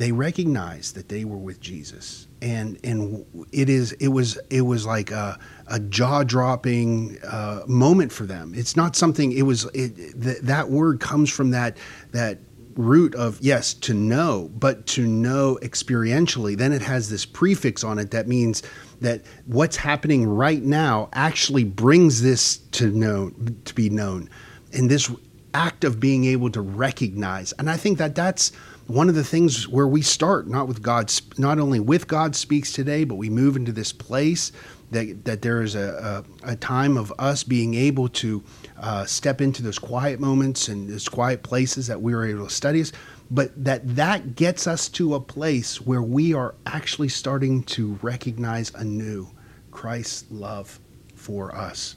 they 0.01 0.13
recognized 0.13 0.95
that 0.95 1.11
they 1.11 1.27
were 1.27 1.37
with 1.37 1.61
Jesus, 1.61 2.27
and 2.41 2.79
and 2.83 3.27
it 3.53 3.69
is 3.69 3.93
it 3.93 4.09
was 4.09 4.39
it 4.49 4.63
was 4.63 4.87
like 4.87 5.11
a, 5.11 5.39
a 5.67 5.79
jaw 5.79 6.23
dropping 6.23 7.19
uh, 7.23 7.65
moment 7.67 8.11
for 8.11 8.25
them. 8.25 8.55
It's 8.57 8.77
not 8.77 8.97
something. 8.97 9.31
It 9.31 9.43
was 9.43 9.67
it, 9.75 9.95
th- 10.23 10.39
that 10.41 10.71
word 10.71 11.01
comes 11.01 11.29
from 11.29 11.51
that 11.51 11.77
that 12.13 12.39
root 12.77 13.15
of 13.15 13.39
yes 13.43 13.75
to 13.75 13.93
know, 13.93 14.51
but 14.55 14.87
to 14.87 15.07
know 15.07 15.59
experientially. 15.61 16.57
Then 16.57 16.73
it 16.73 16.81
has 16.81 17.11
this 17.11 17.27
prefix 17.27 17.85
on 17.85 17.99
it 17.99 18.11
that 18.13 18.27
means 18.27 18.63
that 19.03 19.21
what's 19.45 19.77
happening 19.77 20.27
right 20.27 20.63
now 20.63 21.11
actually 21.13 21.65
brings 21.65 22.23
this 22.23 22.57
to 22.57 22.91
know 22.91 23.33
to 23.67 23.75
be 23.75 23.91
known, 23.91 24.31
and 24.73 24.91
this 24.91 25.15
act 25.53 25.85
of 25.85 26.01
being 26.01 26.25
able 26.25 26.49
to 26.51 26.63
recognize. 26.63 27.53
And 27.59 27.69
I 27.69 27.77
think 27.77 27.99
that 27.99 28.15
that's 28.15 28.53
one 28.91 29.09
of 29.09 29.15
the 29.15 29.25
things 29.25 29.69
where 29.69 29.87
we 29.87 30.03
start 30.03 30.47
not 30.49 30.69
with 30.69 30.83
God 30.83 31.13
not 31.39 31.59
only 31.59 31.81
with 31.81 32.09
God 32.09 32.35
speaks 32.35 32.73
today 32.73 33.05
but 33.05 33.15
we 33.15 33.31
move 33.31 33.57
into 33.57 33.73
this 33.73 33.93
place 33.93 34.53
that 34.91 35.25
that 35.25 35.43
there 35.43 35.63
is 35.63 35.75
a, 35.75 36.25
a, 36.45 36.53
a 36.53 36.57
time 36.57 36.97
of 36.97 37.13
us 37.19 37.45
being 37.45 37.75
able 37.75 38.09
to 38.09 38.43
uh, 38.79 39.05
step 39.05 39.41
into 39.41 39.63
those 39.63 39.79
quiet 39.79 40.21
moments 40.21 40.69
and 40.69 40.89
those 40.89 41.09
quiet 41.09 41.43
places 41.43 41.87
that 41.87 42.03
we 42.03 42.13
are 42.13 42.25
able 42.25 42.47
to 42.47 42.53
study 42.53 42.81
us. 42.81 42.93
But 43.31 43.65
that 43.65 43.97
that 43.97 44.35
gets 44.35 44.67
us 44.67 44.89
to 44.91 45.15
a 45.15 45.21
place 45.21 45.81
where 45.81 46.03
we 46.03 46.35
are 46.35 46.55
actually 46.67 47.09
starting 47.09 47.63
to 47.65 47.99
recognize 48.03 48.75
anew 48.75 49.31
Christ's 49.71 50.25
love 50.31 50.81
for 51.15 51.55
us. 51.55 51.95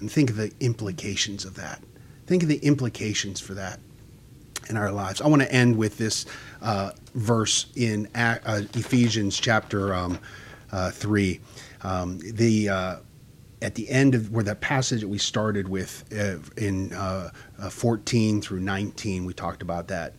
And 0.00 0.10
think 0.10 0.30
of 0.30 0.36
the 0.36 0.52
implications 0.60 1.44
of 1.44 1.54
that. 1.56 1.82
Think 2.26 2.42
of 2.42 2.48
the 2.48 2.58
implications 2.58 3.40
for 3.40 3.54
that 3.54 3.80
in 4.68 4.76
our 4.76 4.90
lives. 4.90 5.20
I 5.20 5.28
want 5.28 5.42
to 5.42 5.52
end 5.52 5.76
with 5.76 5.98
this 5.98 6.26
uh, 6.62 6.92
verse 7.14 7.66
in 7.76 8.08
uh, 8.14 8.62
Ephesians 8.74 9.38
chapter 9.38 9.94
um, 9.94 10.18
uh, 10.72 10.90
three. 10.90 11.40
Um, 11.82 12.18
the 12.18 12.68
uh, 12.68 12.96
at 13.62 13.74
the 13.74 13.88
end 13.88 14.14
of 14.14 14.30
where 14.30 14.44
that 14.44 14.60
passage 14.60 15.00
that 15.00 15.08
we 15.08 15.18
started 15.18 15.68
with 15.68 16.04
uh, 16.12 16.38
in 16.60 16.92
uh, 16.92 17.30
uh, 17.58 17.70
14 17.70 18.42
through 18.42 18.60
19, 18.60 19.24
we 19.24 19.32
talked 19.32 19.62
about 19.62 19.88
that 19.88 20.14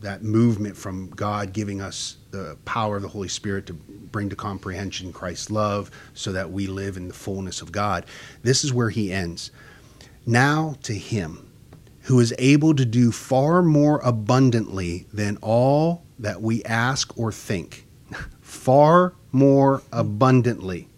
that 0.00 0.22
movement 0.22 0.74
from 0.74 1.10
God 1.10 1.52
giving 1.52 1.82
us 1.82 2.16
the 2.30 2.56
power 2.64 2.96
of 2.96 3.02
the 3.02 3.08
Holy 3.08 3.28
Spirit 3.28 3.66
to 3.66 3.74
bring 3.74 4.30
to 4.30 4.36
comprehension 4.36 5.12
Christ's 5.12 5.50
love, 5.50 5.90
so 6.14 6.32
that 6.32 6.50
we 6.50 6.66
live 6.66 6.96
in 6.96 7.06
the 7.06 7.12
fullness 7.12 7.60
of 7.60 7.70
God. 7.70 8.06
This 8.42 8.64
is 8.64 8.72
where 8.72 8.88
he 8.88 9.12
ends. 9.12 9.50
Now 10.24 10.76
to 10.84 10.94
him 10.94 11.49
who 12.10 12.18
is 12.18 12.34
able 12.40 12.74
to 12.74 12.84
do 12.84 13.12
far 13.12 13.62
more 13.62 14.00
abundantly 14.02 15.06
than 15.12 15.36
all 15.42 16.02
that 16.18 16.42
we 16.42 16.60
ask 16.64 17.16
or 17.16 17.30
think. 17.30 17.86
far 18.40 19.14
more 19.30 19.80
abundantly 19.92 20.88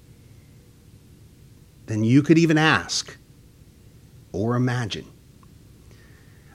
than 1.84 2.02
you 2.02 2.22
could 2.22 2.38
even 2.38 2.56
ask 2.56 3.14
or 4.32 4.56
imagine. 4.56 5.04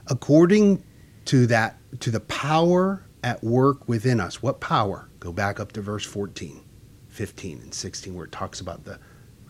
According 0.08 0.84
to 1.26 1.46
that 1.46 1.78
to 2.00 2.10
the 2.10 2.22
power 2.22 3.06
at 3.24 3.44
work 3.44 3.88
within 3.88 4.20
us. 4.20 4.42
What 4.42 4.60
power? 4.60 5.08
Go 5.20 5.32
back 5.32 5.60
up 5.60 5.72
to 5.74 5.82
verse 5.82 6.04
14, 6.04 6.64
15 7.10 7.62
and 7.62 7.72
16 7.72 8.16
where 8.16 8.26
it 8.26 8.32
talks 8.32 8.60
about 8.60 8.86
the 8.86 8.98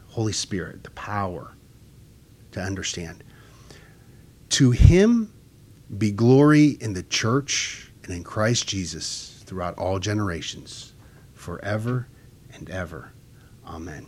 Holy 0.07 0.33
Spirit, 0.33 0.83
the 0.83 0.91
power 0.91 1.55
to 2.51 2.59
understand. 2.59 3.23
To 4.49 4.71
him 4.71 5.33
be 5.97 6.11
glory 6.11 6.77
in 6.79 6.93
the 6.93 7.03
church 7.03 7.91
and 8.03 8.13
in 8.13 8.23
Christ 8.23 8.67
Jesus 8.67 9.43
throughout 9.45 9.77
all 9.77 9.99
generations, 9.99 10.93
forever 11.33 12.07
and 12.53 12.69
ever. 12.69 13.11
Amen. 13.65 14.07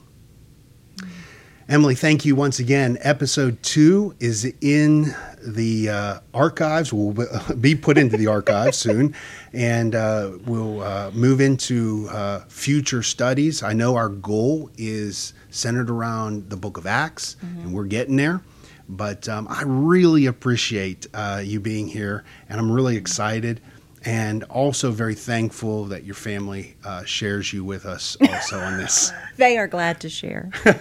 Emily, 1.69 1.93
thank 1.93 2.25
you 2.25 2.35
once 2.35 2.57
again. 2.57 2.97
Episode 3.01 3.61
two 3.61 4.15
is 4.19 4.51
in 4.59 5.13
the 5.39 5.87
uh, 5.87 6.19
archives, 6.33 6.91
will 6.91 7.13
be 7.59 7.75
put 7.87 7.95
into 7.95 8.17
the 8.17 8.25
archives 8.25 8.77
soon, 8.79 9.13
and 9.53 9.93
uh, 9.93 10.31
we'll 10.45 10.81
uh, 10.81 11.11
move 11.11 11.39
into 11.39 12.07
uh, 12.09 12.39
future 12.47 13.03
studies. 13.03 13.61
I 13.61 13.73
know 13.73 13.95
our 13.95 14.09
goal 14.09 14.71
is 14.77 15.33
centered 15.51 15.91
around 15.91 16.49
the 16.49 16.57
book 16.57 16.77
of 16.77 16.87
Acts, 16.87 17.35
and 17.41 17.71
we're 17.71 17.85
getting 17.85 18.15
there. 18.15 18.41
But 18.89 19.29
um, 19.29 19.47
I 19.49 19.61
really 19.65 20.25
appreciate 20.25 21.07
uh, 21.13 21.41
you 21.43 21.59
being 21.59 21.87
here, 21.87 22.23
and 22.49 22.59
I'm 22.59 22.71
really 22.71 22.97
excited 22.97 23.61
and 24.05 24.43
also 24.45 24.91
very 24.91 25.13
thankful 25.13 25.85
that 25.85 26.05
your 26.05 26.15
family 26.15 26.75
uh, 26.85 27.03
shares 27.03 27.51
you 27.51 27.63
with 27.65 27.85
us 27.85 28.15
also 28.21 28.57
on 28.57 28.77
this. 28.77 29.11
They 29.37 29.57
are 29.57 29.67
glad 29.67 29.99
to 30.01 30.09
share. 30.09 30.49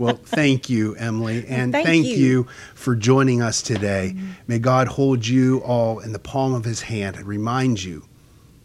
Well, 0.00 0.16
thank 0.16 0.70
you, 0.70 0.94
Emily, 0.94 1.44
and 1.46 1.72
Thank 1.72 1.86
thank, 1.86 2.06
you. 2.06 2.16
you. 2.16 2.46
for 2.74 2.96
joining 2.96 3.42
us 3.42 3.60
today. 3.60 4.16
May 4.46 4.58
God 4.58 4.88
hold 4.88 5.26
you 5.26 5.58
all 5.58 5.98
in 5.98 6.14
the 6.14 6.18
palm 6.18 6.54
of 6.54 6.64
his 6.64 6.80
hand 6.80 7.16
and 7.16 7.26
remind 7.26 7.82
you 7.82 8.04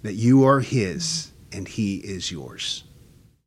that 0.04 0.14
you 0.14 0.46
are 0.46 0.62
his 0.62 1.34
and 1.52 1.68
he 1.68 1.98
is 1.98 2.32
yours. 2.32 2.85